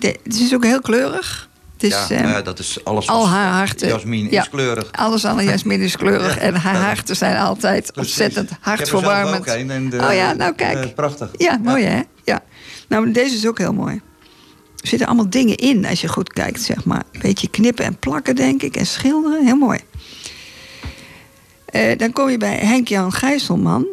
[0.00, 1.48] De, het is ook heel kleurig.
[1.72, 3.06] Het is, ja, uh, dat is alles.
[3.06, 3.88] Al haar harten.
[3.88, 4.92] Jasmine ja, is kleurig.
[4.92, 6.34] Alles aan Jasmine is kleurig.
[6.40, 6.40] ja.
[6.40, 8.10] En haar harten zijn altijd Precies.
[8.10, 9.44] ontzettend hartverwarmend.
[9.90, 10.84] De, oh ja, nou kijk.
[10.84, 11.30] Uh, prachtig.
[11.36, 12.00] Ja, mooi hè?
[12.24, 12.42] Ja.
[12.88, 14.00] Nou, deze is ook heel mooi.
[14.76, 17.02] Er zitten allemaal dingen in als je goed kijkt, zeg maar.
[17.12, 19.44] Een beetje knippen en plakken, denk ik, en schilderen.
[19.44, 19.78] Heel mooi.
[21.72, 23.86] Uh, dan kom je bij Henk-Jan Gijsselman.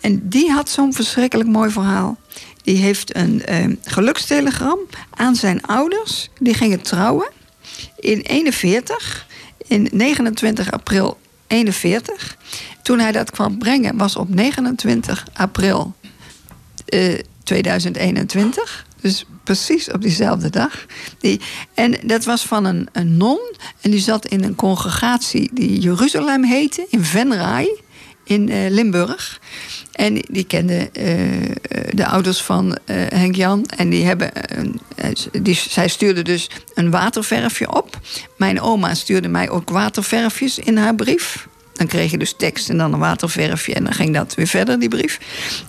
[0.00, 2.18] En die had zo'n verschrikkelijk mooi verhaal.
[2.66, 4.78] Die heeft een uh, gelukstelegram
[5.10, 6.30] aan zijn ouders.
[6.38, 7.30] Die gingen trouwen
[7.96, 9.26] in 41,
[9.66, 12.36] in 29 april 41.
[12.82, 15.94] Toen hij dat kwam brengen, was op 29 april
[16.94, 18.86] uh, 2021.
[19.00, 20.86] Dus precies op diezelfde dag.
[21.18, 21.40] Die,
[21.74, 23.40] en dat was van een, een non.
[23.80, 27.80] En die zat in een congregatie die Jeruzalem heette, in Venray,
[28.26, 29.40] in eh, Limburg.
[29.92, 31.14] En die, die kende eh,
[31.90, 33.66] de ouders van eh, Henk Jan.
[33.76, 34.30] En die hebben,
[35.42, 38.00] die, zij stuurde dus een waterverfje op.
[38.36, 41.48] Mijn oma stuurde mij ook waterverfjes in haar brief.
[41.72, 43.74] Dan kreeg je dus tekst en dan een waterverfje.
[43.74, 45.18] En dan ging dat weer verder, die brief.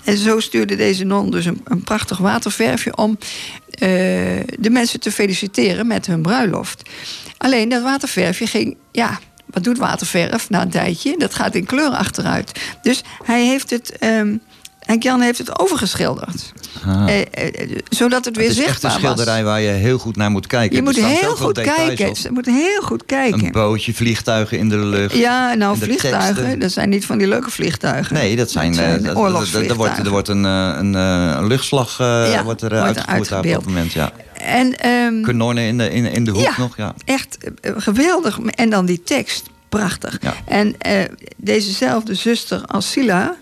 [0.04, 3.18] En zo stuurde deze non dus een, een prachtig waterverfje om
[4.60, 6.90] de mensen te feliciteren met hun bruiloft.
[7.38, 9.20] Alleen dat waterverfje ging, ja,
[9.58, 11.18] wat doet waterverf na een tijdje?
[11.18, 12.52] Dat gaat in kleur achteruit.
[12.82, 14.36] Dus hij heeft het, ehm
[14.88, 16.54] Henk Jan heeft het overgeschilderd.
[16.86, 17.08] Ah.
[17.10, 19.00] Eh, eh, zodat het weer het is echt een zichtbaar was.
[19.22, 20.76] schilderij waar je heel goed naar moet kijken.
[20.76, 22.10] Je moet heel goed kijken.
[22.10, 22.18] op.
[22.18, 23.46] Ze moeten heel goed kijken.
[23.46, 25.16] Een bootje, vliegtuigen in de lucht.
[25.16, 26.60] Ja, nou, En vliegtuigen, teksten.
[26.60, 28.14] dat zijn niet van die leuke vliegtuigen.
[28.14, 29.70] Nee, dat zijn, Dat eh, zijn oorlogsvliegtuigen.
[29.70, 32.98] Er wordt, er wordt een, eh, een, eh, een luchtslag eh, Ja, wordt er, wordt
[32.98, 33.92] eh, er uitgevoerd op dat moment.
[33.92, 34.12] Ja.
[34.34, 36.54] En, ehm, Kanonnen in de, in, in de hoek Ja.
[36.58, 36.78] nog.
[36.78, 36.94] Ja.
[37.06, 38.40] echt eh, geweldig.
[38.40, 40.18] En dan die tekst, prachtig.
[40.22, 40.34] Ja.
[40.46, 41.00] En eh,
[41.38, 43.36] dezezelfde zuster als Sila...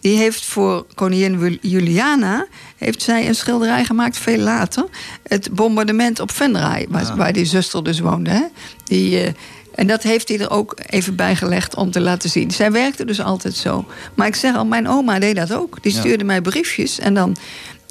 [0.00, 2.46] die heeft voor koningin Juliana...
[2.78, 4.84] heeft zij een schilderij gemaakt veel later.
[5.22, 7.16] Het bombardement op Venray, waar, Ah.
[7.16, 8.30] waar die zuster dus woonde.
[8.30, 8.42] Hè?
[8.84, 9.32] Die, eh,
[9.74, 12.50] en dat heeft hij er ook even bij gelegd om te laten zien.
[12.50, 13.84] Zij werkte dus altijd zo.
[14.14, 15.82] Maar ik zeg al, mijn oma deed dat ook.
[15.82, 15.98] Die Ja.
[15.98, 17.36] stuurde mij briefjes en dan...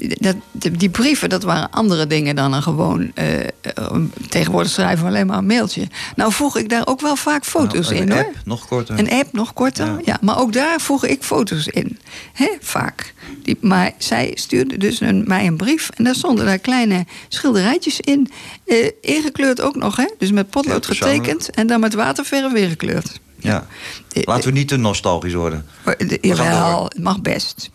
[0.08, 3.12] Dat, die brieven, dat waren andere dingen dan een gewoon...
[3.14, 3.96] eh,
[4.30, 5.88] tegenwoordig schrijven we alleen maar een mailtje.
[6.16, 9.00] Nou voeg ik daar ook wel vaak foto's Nou, in, een app, nog korter.
[9.00, 9.86] Een app, nog korter.
[9.86, 10.00] Ja.
[10.04, 10.18] Ja.
[10.22, 12.00] maar ook daar voeg ik foto's in.
[12.34, 13.14] Hè, vaak.
[13.44, 15.90] Die, maar zij stuurde dus een, mij een brief.
[15.96, 18.32] En daar stonden daar kleine schilderijtjes in.
[18.66, 20.06] Eh, ingekleurd ook nog, hè?
[20.18, 21.50] Dus met potlood getekend.
[21.50, 23.20] En dan met waterverf weer gekleurd.
[23.40, 23.68] Ja.
[24.14, 25.66] Laten we niet te nostalgisch worden.
[26.22, 27.70] Jawel, het mag best.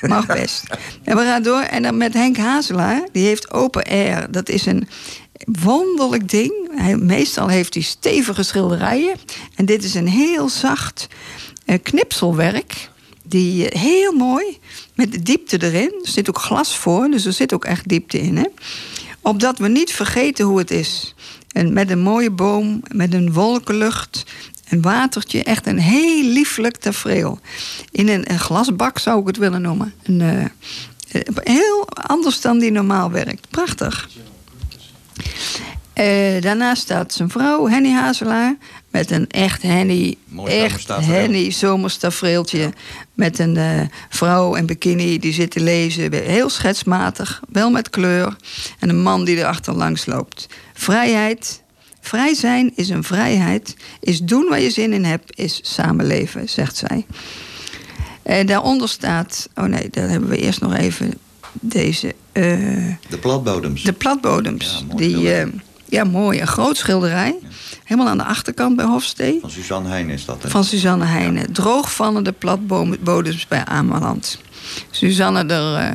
[0.00, 0.64] mag best.
[1.04, 1.60] En we gaan door.
[1.60, 3.08] En dan met Henk Hazelaar.
[3.12, 4.30] Die heeft Open Air.
[4.30, 4.88] Dat is een
[5.62, 6.52] wonderlijk ding.
[6.74, 9.16] Hij, meestal heeft hij stevige schilderijen.
[9.54, 11.08] En dit is een heel zacht
[11.64, 12.90] eh, knipselwerk.
[13.22, 14.58] Die eh, heel mooi,
[14.94, 16.00] met de diepte erin.
[16.04, 18.36] Er zit ook glas voor, dus er zit ook echt diepte in.
[18.36, 18.46] Hè?
[19.20, 21.14] Opdat we niet vergeten hoe het is.
[21.52, 24.24] En met een mooie boom, met een wolkenlucht,
[24.68, 25.42] een watertje.
[25.42, 27.38] Echt een heel lieflijk tafereel.
[27.90, 29.94] In een, een glasbak zou ik het willen noemen.
[30.02, 33.46] Een, eh, eh, heel anders dan die normaal werkt.
[33.50, 34.08] Prachtig.
[35.92, 38.56] Eh, daarnaast staat zijn vrouw, Henny Hazelaar,
[38.90, 40.88] met een echt Henny, Mooi echt.
[40.88, 42.72] Henny zomerstafereeltje.
[43.14, 46.12] Met een vrouw in bikini die zit te lezen.
[46.12, 48.36] Heel schetsmatig, wel met kleur.
[48.78, 50.46] En een man die er achterlangs loopt.
[50.72, 51.64] Vrijheid.
[52.06, 53.76] Vrij zijn is een vrijheid.
[54.00, 57.06] Is doen waar je zin in hebt, is samenleven, zegt zij.
[58.22, 59.48] En daaronder staat.
[59.54, 61.12] Oh nee, daar hebben we eerst nog even
[61.52, 62.14] deze.
[62.32, 62.42] eh,
[63.08, 63.82] De platbodems.
[63.82, 64.84] de platbodems.
[64.96, 65.46] die, eh,
[65.88, 66.40] ja, mooi.
[66.40, 67.34] Een groot schilderij.
[67.84, 69.38] Helemaal aan de achterkant bij Hofstee.
[69.40, 70.42] Van Suzanne Heijn is dat.
[70.42, 70.48] Hè?
[70.48, 71.52] Van Suzanne Heijnen.
[71.52, 74.38] Droogvallende platbodems bij Ameland.
[74.90, 75.92] Suzanne, de eh,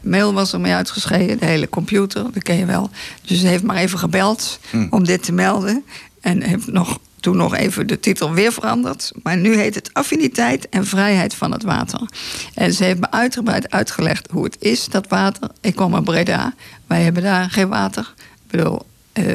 [0.00, 1.38] mail was er mee uitgeschreven.
[1.38, 2.90] De hele computer, dat ken je wel.
[3.24, 4.86] Dus ze heeft maar even gebeld Hm.
[4.90, 5.84] om dit te melden.
[6.20, 9.12] En heeft nog, toen nog even de titel weer veranderd.
[9.22, 12.08] Maar nu heet het Affiniteit en Vrijheid van het Water.
[12.54, 15.48] En ze heeft me uitgebreid uitgelegd hoe het is, dat water.
[15.60, 16.54] Ik kom uit Breda.
[16.86, 18.14] Wij hebben daar geen water.
[18.18, 18.82] Ik bedoel,
[19.12, 19.34] eh,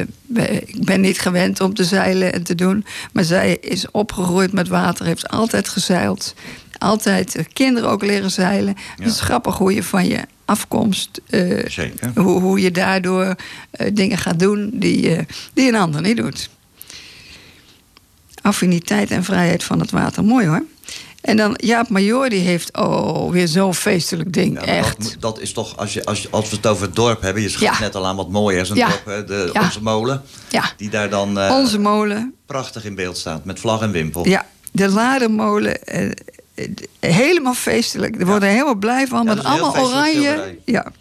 [0.66, 2.84] ik ben niet gewend om te zeilen en te doen.
[3.12, 6.34] Maar zij is opgegroeid met water, heeft altijd gezeild.
[6.78, 8.76] Altijd de kinderen ook leren zeilen.
[8.96, 10.20] Het is grappig hoe je van je
[10.50, 11.20] afkomst...
[11.26, 12.12] eh, Zeker.
[12.14, 13.34] hoe, hoe je daardoor
[13.70, 15.24] eh, dingen gaat doen die, eh,
[15.54, 16.48] die een ander niet doet.
[18.42, 20.24] Affiniteit en vrijheid van het water.
[20.24, 20.64] Mooi hoor.
[21.20, 24.58] En dan Jaap Major, die heeft oh, weer zo'n feestelijk ding.
[24.60, 25.02] Ja, Echt.
[25.02, 27.42] Dat, dat is toch, als, je, als, je, als we het over het dorp hebben...
[27.42, 27.80] je schat Ja.
[27.80, 28.88] net al aan wat mooier is een Ja.
[28.88, 30.22] dorp, hè, de, onze molen.
[30.48, 30.72] Ja.
[30.76, 32.34] Die daar dan Onze molen.
[32.46, 34.26] prachtig in beeld staat, met vlag en wimpel.
[34.28, 35.84] Ja, de Ladermolen.
[35.84, 36.10] eh, eh,
[37.00, 38.20] helemaal feestelijk.
[38.20, 39.24] Er worden helemaal blij van.
[39.24, 40.12] Met allemaal oranje.
[40.12, 40.58] schilderij.
[40.64, 40.92] Ja.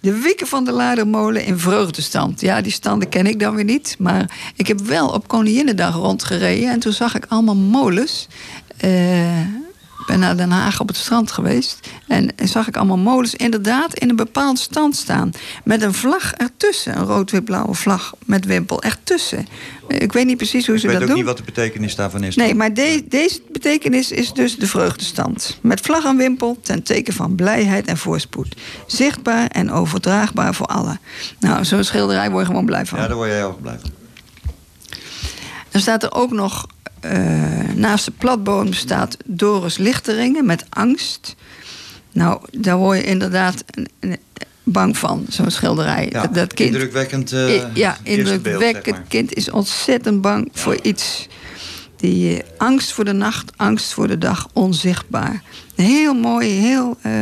[0.00, 2.40] De wieken van de Ladermolen in vreugdestand.
[2.40, 3.96] Ja, die standen ken ik dan weer niet.
[3.98, 6.70] Maar ik heb wel op Koninginnedag rondgereden.
[6.70, 8.28] En toen zag ik allemaal molens.
[8.76, 9.67] Eh, ik
[10.08, 11.80] ben naar Den Haag op het strand geweest.
[12.06, 15.30] En zag ik allemaal molens inderdaad in een bepaalde stand staan.
[15.64, 16.96] Met een vlag ertussen.
[16.98, 19.46] Een rood-wit-blauwe vlag met wimpel ertussen.
[19.88, 21.18] Ik weet niet precies hoe Ik ze weet dat ook doen.
[21.18, 22.36] niet wat de betekenis daarvan is.
[22.36, 25.58] Nee, maar de- deze betekenis is dus de vreugdestand.
[25.62, 28.56] Met vlag en wimpel ten teken van blijheid en voorspoed.
[28.86, 31.00] Zichtbaar en overdraagbaar voor allen.
[31.40, 32.98] Nou, zo'n schilderij word je gewoon blij van.
[33.00, 33.90] Ja, daar word je heel erg blij van.
[35.70, 36.66] Dan staat er ook nog,
[37.74, 41.34] naast de platbodem staat Doris Lichteringen met angst.
[42.12, 43.64] Nou, daar word je inderdaad
[44.62, 46.08] bang van, zo'n schilderij.
[46.10, 48.84] Ja, dat, kind, indrukwekkend, eh, I- ja, beeld, indrukwekkend.
[48.84, 49.04] zeg maar.
[49.08, 51.28] kind is ontzettend bang voor iets.
[51.96, 55.42] Die eh, angst voor de nacht, angst voor de dag, onzichtbaar.
[55.76, 57.12] Een heel mooi, heel, eh,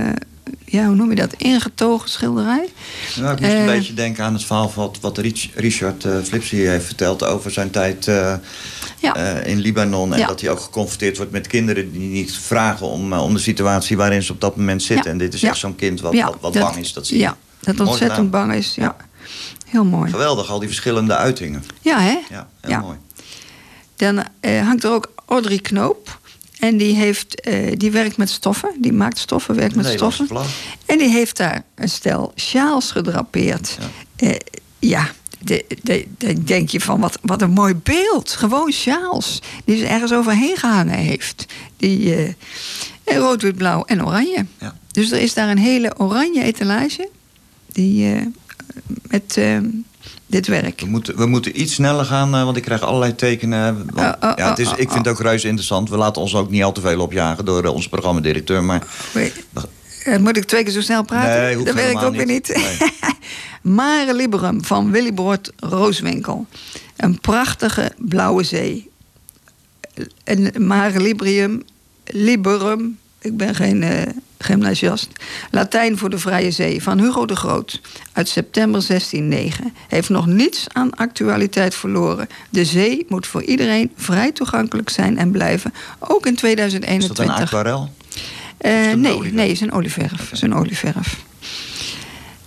[0.65, 2.69] ja, hoe noem je dat, ingetogen schilderij.
[3.17, 6.17] Nou, ik moest Eh, een beetje denken aan het verhaal wat, wat Rich- Richard uh,
[6.23, 8.11] Flipsy heeft verteld over zijn tijd
[9.01, 10.13] eh, eh, in Libanon.
[10.13, 10.27] En Ja.
[10.27, 13.97] dat hij ook geconfronteerd wordt met kinderen die niet vragen om, eh, om de situatie
[13.97, 15.05] waarin ze op dat moment zitten.
[15.07, 15.11] Ja.
[15.11, 15.49] En dit is Ja.
[15.49, 16.93] echt zo'n kind wat, Ja, wat, wat dat- bang is.
[16.93, 17.09] Dat.
[17.09, 18.75] Ja, dat ontzettend bang is.
[18.75, 18.97] Ja.
[19.67, 20.11] Heel mooi.
[20.11, 21.65] Geweldig, al die verschillende uitingen.
[21.81, 22.19] Ja, hè?
[22.31, 22.81] Ja, heel Ja.
[22.81, 22.97] mooi.
[23.97, 26.19] Dan eh, hangt er ook Audrey Knoop.
[26.59, 28.71] En die, heeft, die werkt met stoffen.
[28.81, 30.29] Die maakt stoffen, werkt met stoffen.
[30.87, 33.79] En die heeft daar een stel sjaals gedrapeerd.
[34.17, 34.29] Ja,
[34.79, 35.09] ja
[35.47, 38.31] de, de, de- denk je van wat, wat een mooi beeld.
[38.31, 39.43] Gewoon sjaals.
[39.65, 41.47] Die ze ergens overheen gehangen heeft.
[41.77, 42.33] Die eh,
[43.05, 44.47] en rood, wit, blauw en oranje.
[44.91, 47.09] Dus er is daar een hele oranje etalage.
[47.73, 48.21] Die eh,
[49.09, 49.59] met eh,
[50.27, 50.81] dit werk.
[50.81, 53.87] We moeten, we moeten iets sneller gaan, eh, want ik krijg allerlei tekenen.
[53.93, 55.89] Want, Oh, oh, ja, het is, oh, ik vind het ook reuze interessant.
[55.91, 58.65] We laten ons ook niet al te veel opjagen door eh, onze programmadirecteur.
[58.65, 59.33] Maar Wait,
[60.05, 61.43] eh, moet ik twee keer zo snel praten?
[61.43, 62.49] Nee, dat werkt ook weer niet.
[63.67, 66.47] Mare Liberum van Willy Brood Rooswinkel.
[66.97, 68.91] Een prachtige blauwe zee.
[70.25, 71.63] Een Mare Librium,
[72.05, 74.03] Liberum, ik ben geen eh,
[74.39, 75.09] gymnasiast.
[75.51, 77.81] Latijn voor de Vrije Zee van Hugo de Groot
[78.13, 79.75] uit september 1609.
[79.89, 82.29] Heeft nog niets aan actualiteit verloren.
[82.51, 87.19] De zee moet voor iedereen vrij toegankelijk zijn en blijven, ook in is dat 2021.
[87.19, 87.93] een aquarel?
[88.59, 90.33] Eh, nee, nee, is een olieverf.
[90.33, 91.25] Is een olieverf.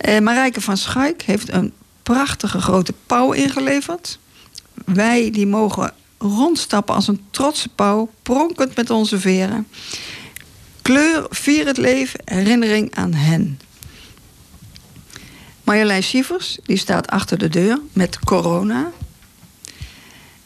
[0.00, 1.72] Eh, Marijke van Schaik heeft een
[2.02, 4.18] prachtige grote pauw ingeleverd.
[4.84, 9.68] Wij die mogen rondstappen als een trotse pauw, pronkend met onze veren.
[10.82, 13.60] Kleur, vier het leven, herinnering aan hen.
[15.64, 18.90] Marjolein Schievers, die staat achter de deur met corona.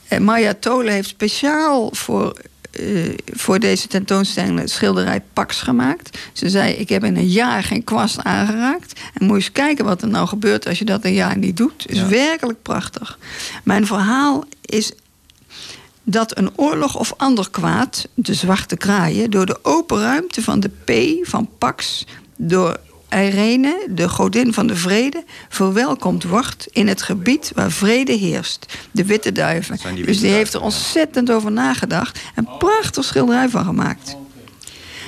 [0.09, 2.41] En Maya Tolen heeft speciaal voor,
[2.77, 6.19] eh, voor deze tentoonstelling een schilderij Pax gemaakt.
[6.33, 9.01] Ze zei, ik heb in een jaar geen kwast aangeraakt.
[9.15, 11.57] En moet je eens kijken wat er nou gebeurt als je dat een jaar niet
[11.57, 11.83] doet.
[11.83, 12.09] Het is Ja.
[12.09, 13.19] werkelijk prachtig.
[13.65, 14.93] Mijn verhaal is
[16.03, 20.69] dat een oorlog of ander kwaad, de zwarte kraaien, door de open ruimte van de
[20.85, 22.07] P van Pax,
[22.37, 22.79] door
[23.15, 28.67] Irene, de godin van de vrede, verwelkomd wordt in het gebied waar vrede heerst.
[28.91, 29.79] De witte duiven.
[30.05, 32.21] dus die heeft er ontzettend over nagedacht.
[32.35, 34.17] Een prachtig schilderij van gemaakt.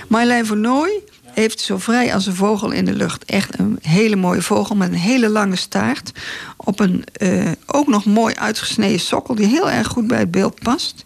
[0.09, 1.03] Marjolein Vernooy
[1.33, 3.25] heeft zo vrij als een vogel in de lucht.
[3.25, 6.13] Echt een hele mooie vogel met een hele lange staart.
[6.57, 10.63] Op een eh, ook nog mooi uitgesneden sokkel die heel erg goed bij het beeld
[10.63, 11.05] past.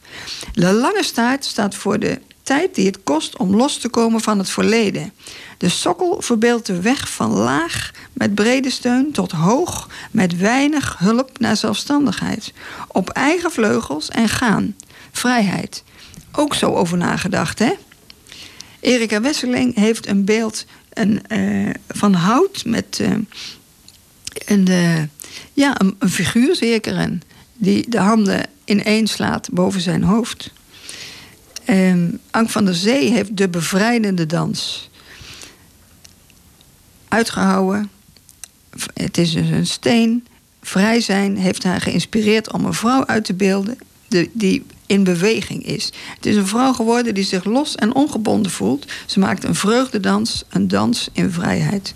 [0.52, 4.38] De lange staart staat voor de tijd die het kost om los te komen van
[4.38, 5.12] het verleden.
[5.60, 11.38] De sokkel verbeeldt de weg van laag met brede steun tot hoog met weinig hulp
[11.38, 12.52] naar zelfstandigheid.
[12.88, 14.76] Op eigen vleugels en gaan.
[15.12, 15.84] Vrijheid.
[16.32, 17.72] Ook zo over nagedacht, hè?
[18.80, 23.10] Erika Wesseling heeft een beeld een, eh, van hout met eh,
[24.46, 25.02] een, eh,
[25.52, 27.18] ja, een, figuur zeker.
[27.56, 30.50] Die de handen ineenslaat boven zijn hoofd.
[31.64, 34.89] Ehm Ank van der Zee heeft de bevrijdende dans
[37.10, 37.90] uitgehouden.
[38.94, 40.26] Het is dus een steen.
[40.62, 43.78] Vrij zijn heeft haar geïnspireerd om een vrouw uit te beelden
[44.10, 45.92] de, die in beweging is.
[46.14, 48.92] Het is een vrouw geworden die zich los en ongebonden voelt.
[49.06, 51.94] Ze maakt een vreugdedans, een dans in vrijheid.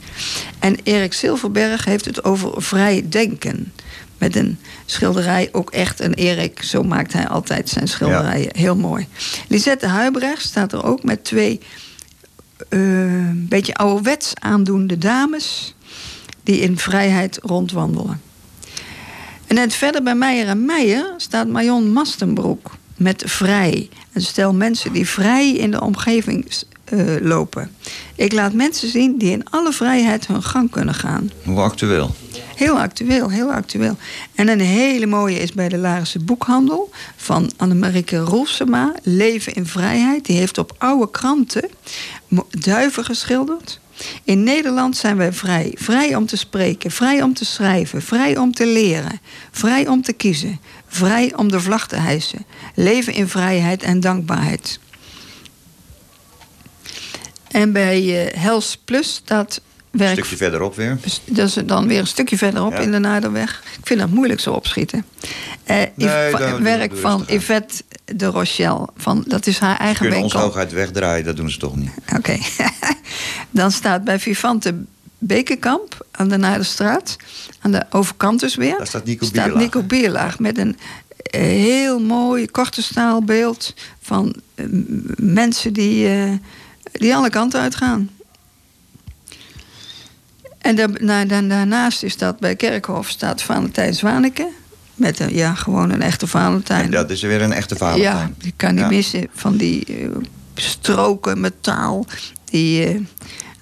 [0.58, 3.72] En Erik Silverberg heeft het over vrij denken.
[4.18, 8.56] Met een schilderij, ook echt een Erik, zo maakt hij altijd zijn schilderijen.
[8.56, 9.06] Heel mooi.
[9.48, 11.60] Lisette Huibrecht staat er ook met twee
[12.68, 15.74] eh, beetje ouderwets aandoende dames
[16.43, 18.20] die in vrijheid rondwandelen.
[19.47, 23.89] En net verder bij Meijer en Meijer staat Marion Mastenbroek met vrij.
[24.12, 26.44] Een stel mensen die vrij in de omgeving
[26.85, 27.70] eh, lopen.
[28.15, 31.31] Ik laat mensen zien die in alle vrijheid hun gang kunnen gaan.
[31.44, 32.15] Hoe actueel.
[32.55, 33.97] Heel actueel, heel actueel.
[34.35, 40.24] En een hele mooie is bij de Larische Boekhandel van Annemarieke Roelsema, Leven in Vrijheid.
[40.24, 41.69] Die heeft op oude kranten
[42.51, 43.81] duiven geschilderd.
[44.24, 45.73] In Nederland zijn wij vrij.
[45.78, 49.20] Vrij om te spreken, vrij om te schrijven, vrij om te leren,
[49.51, 52.47] vrij om te kiezen, vrij om de vlag te hijsen.
[52.74, 54.78] Leven in vrijheid en dankbaarheid.
[57.55, 59.60] En bij eh Hels Plus staat
[59.90, 60.98] Een werk stukje verderop weer.
[61.24, 62.78] dat is dan weer een stukje verderop Ja.
[62.78, 63.62] in de Naderweg.
[63.81, 65.05] Ik vind dat moeilijk zo opschieten.
[65.66, 68.89] Nee, Yv- dan- dan werk van Yvette de Rochelle.
[68.97, 70.48] Van, dat is haar Ze eigen kunnen ons winkel.
[70.51, 71.90] hoogheid wegdraaien, dat doen ze toch niet.
[72.16, 72.39] Oké.
[73.51, 74.74] Dan staat bij Vivante
[75.18, 77.16] Bekenkamp aan de Naardenstraat.
[77.60, 78.76] Aan de overkant dus weer.
[78.76, 79.62] Daar staat Nico staat Bierlaag.
[79.62, 80.76] Nico Bierlaag met een
[81.16, 84.35] eh, heel mooi korte staalbeeld van
[85.16, 86.09] mensen die,
[86.98, 88.10] die alle kanten uitgaan.
[90.58, 94.48] En daar, na- da- daarnaast is dat bij Kerkhof staat Valentijn Zwaneke.
[94.94, 96.90] Met een, ja, gewoon een echte Valentijn.
[96.90, 98.12] Dat is weer een echte Valentijn.
[98.16, 98.88] Ja, die kan niet Ja.
[98.88, 99.28] missen.
[99.34, 100.08] Van die eh,
[100.54, 102.06] stroken metaal.
[102.44, 103.00] Die eh,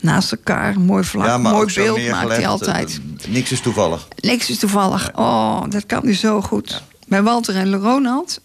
[0.01, 3.01] naast elkaar, mooi vlak, Ja, mooi beeld maakt hij altijd.
[3.23, 4.09] eh, Niks is toevallig.
[4.21, 5.11] Niks is toevallig.
[5.15, 6.83] Oh, dat kan nu zo goed.
[7.07, 8.41] Bij Walter en Ronald,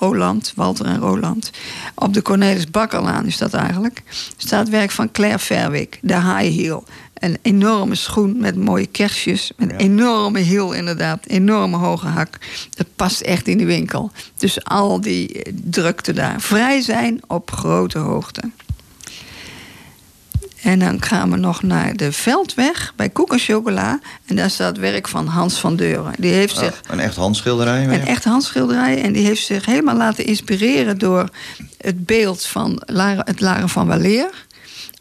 [0.00, 1.50] Roland, Walter en Roland,
[1.94, 4.02] op de Cornelis Bakkerlaan is dat eigenlijk,
[4.36, 6.84] staat werk van Claire Verwick, de high heel.
[7.14, 12.38] Een enorme schoen met mooie kerstjes, met een enorme hiel inderdaad, enorme hoge hak.
[12.70, 14.10] Dat past echt in de winkel.
[14.36, 16.40] Dus al die eh, drukte daar.
[16.40, 18.42] Vrij zijn op grote hoogte.
[20.62, 23.98] En dan gaan we nog naar de Veldweg bij Koek en Chocola.
[24.26, 26.12] En daar staat werk van Hans van Deuren.
[26.18, 27.84] Die heeft Oh, zich een echt handschilderij.
[27.84, 29.02] een echt handschilderij.
[29.02, 31.28] En die heeft zich helemaal laten inspireren door
[31.78, 34.30] het beeld van Lara, het Laren van Waleer.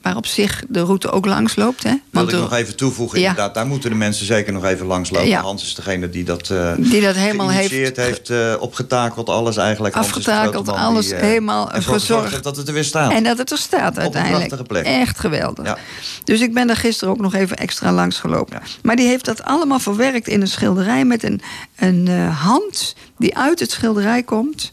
[0.02, 1.84] Waar op zich de route ook langs loopt.
[1.84, 1.90] Hè?
[1.90, 3.30] Wil Want ik de- nog even toevoegen, Ja.
[3.30, 3.54] inderdaad.
[3.54, 5.28] Daar moeten de mensen zeker nog even langs lopen.
[5.28, 5.42] Ja.
[5.42, 9.96] Hans is degene die dat, eh Die dat helemaal geïnitieerd heeft, eh, opgetakeld, alles eigenlijk.
[9.96, 13.12] Afgetakeld, alles die, eh, helemaal gezorgd heeft dat het er weer staat.
[13.12, 14.48] En dat het er staat uiteindelijk.
[14.48, 14.86] prachtige plek.
[14.86, 15.66] Echt geweldig.
[15.66, 15.78] Ja.
[16.24, 18.62] Dus ik ben daar gisteren ook nog even extra langs gelopen.
[18.82, 21.42] Maar die heeft dat allemaal verwerkt in een schilderij met een,
[21.76, 24.72] een hand die uit het schilderij komt.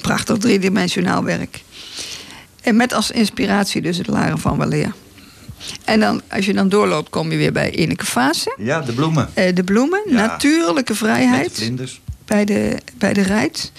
[0.00, 1.62] Prachtig driedimensionaal werk.
[2.62, 4.92] En met als inspiratie dus het Laren van Waleer.
[5.84, 8.54] En dan, als je dan doorloopt, kom je weer bij Ineke Fase.
[8.58, 9.30] Ja, de bloemen.
[9.34, 10.12] Eh, de bloemen, Ja.
[10.14, 12.00] natuurlijke Met vrijheid de vlinders.
[12.24, 13.72] bij de, bij de rijt.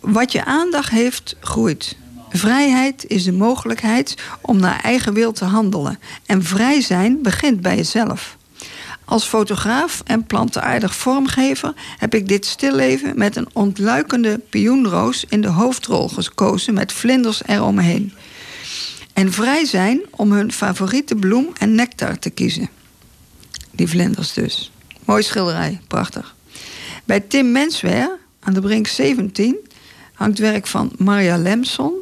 [0.00, 1.96] Wat je aandacht heeft, groeit.
[2.30, 5.98] Vrijheid is de mogelijkheid om naar eigen wil te handelen.
[6.26, 8.36] En vrij zijn begint bij jezelf.
[9.10, 15.48] Als fotograaf en plantaardig vormgever heb ik dit stilleven met een ontluikende pioenroos in de
[15.48, 18.12] hoofdrol gekozen met vlinders eromheen.
[19.12, 22.68] En vrij zijn om hun favoriete bloem en nectar te kiezen.
[23.70, 24.72] Die vlinders dus.
[25.04, 26.34] Mooi schilderij, prachtig.
[27.04, 29.56] Bij Tim Mensweer, aan de Brink 17,
[30.14, 31.94] hangt werk van Maria Lemson.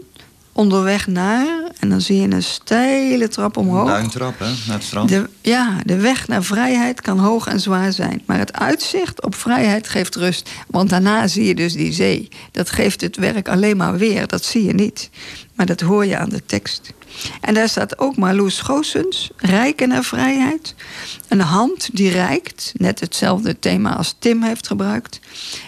[0.58, 1.46] Onderweg naar,
[1.78, 3.88] en dan zie je een steile trap omhoog.
[3.88, 5.08] Duintrap, hè, naar het strand.
[5.08, 8.22] De, ja, de weg naar vrijheid kan hoog en zwaar zijn.
[8.26, 10.50] Maar het uitzicht op vrijheid geeft rust.
[10.66, 12.28] Want daarna zie je dus die zee.
[12.52, 14.26] Dat geeft het werk alleen maar weer.
[14.26, 15.10] Dat zie je niet.
[15.58, 16.92] Maar dat hoor je aan de tekst.
[17.40, 20.74] En daar staat ook Marloes Goossens, rijken naar vrijheid.
[21.28, 25.20] Een hand die reikt, net hetzelfde thema als Tim heeft gebruikt.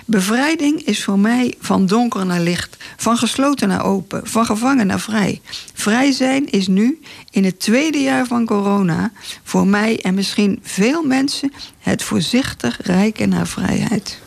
[0.04, 5.00] Bevrijding is voor mij van donker naar licht, van gesloten naar open, van gevangen naar
[5.00, 5.40] vrij.
[5.74, 7.00] Vrij zijn is nu,
[7.30, 9.12] in het tweede jaar van corona,
[9.42, 14.18] voor mij en misschien veel mensen het voorzichtig rijken naar vrijheid.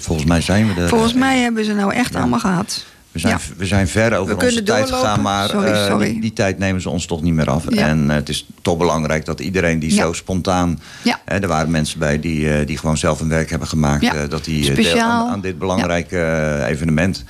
[0.00, 0.88] Volgens mij zijn we er.
[0.88, 2.84] Volgens mij hebben ze nou echt allemaal gehad.
[3.16, 3.54] We zijn, Ja.
[3.56, 4.98] we zijn ver over onze tijd doorlopen.
[4.98, 6.10] gegaan, maar Sorry, eh, sorry.
[6.10, 7.64] Die, die tijd nemen ze ons toch niet meer af.
[7.68, 7.86] Ja.
[7.86, 10.02] En eh, het is toch belangrijk dat iedereen die Ja.
[10.02, 10.80] zo spontaan...
[11.02, 11.20] Ja.
[11.24, 14.02] Hè, er waren mensen bij die, eh, die gewoon zelf een werk hebben gemaakt...
[14.02, 14.26] Ja.
[14.26, 17.24] dat die deel aan, aan dit belangrijke evenement.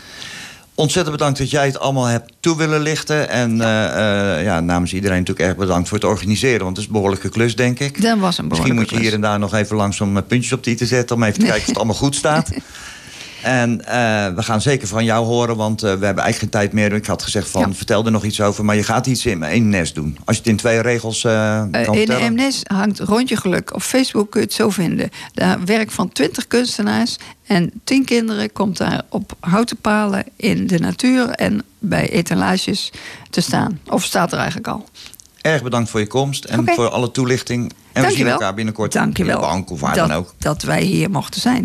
[0.74, 3.28] Ontzettend bedankt dat jij het allemaal hebt toe willen lichten.
[3.28, 6.58] En eh, ja, namens iedereen natuurlijk erg bedankt voor het organiseren.
[6.64, 8.02] Want het is een behoorlijke klus, denk ik.
[8.02, 10.52] Dat was een Misschien behoorlijke moet je hier en daar nog even langs om puntjes
[10.52, 11.16] op die te zetten...
[11.16, 12.50] om even te kijken of het allemaal goed staat.
[13.42, 16.72] En eh, we gaan zeker van jou horen, want eh, we hebben eigenlijk geen tijd
[16.72, 16.92] meer.
[16.92, 18.64] Ik had gezegd van, vertel er nog iets over.
[18.64, 20.18] Maar je gaat iets in één nest doen.
[20.24, 23.74] Als je het in twee regels eh, kan in MNS hangt Rondje Geluk.
[23.74, 25.10] Op Facebook kun je het zo vinden.
[25.34, 30.78] Daar werk van 20 kunstenaars en 10 kinderen komt daar op houten palen in de
[30.78, 32.92] natuur en bij etalages
[33.30, 33.80] te staan.
[33.88, 34.88] Of staat er eigenlijk al.
[35.40, 37.72] Erg bedankt voor je komst en voor alle toelichting.
[37.92, 40.34] En we zien elkaar binnenkort Dankjewel in de bank of waar dat, dan ook.
[40.38, 41.64] dat wij hier mochten zijn.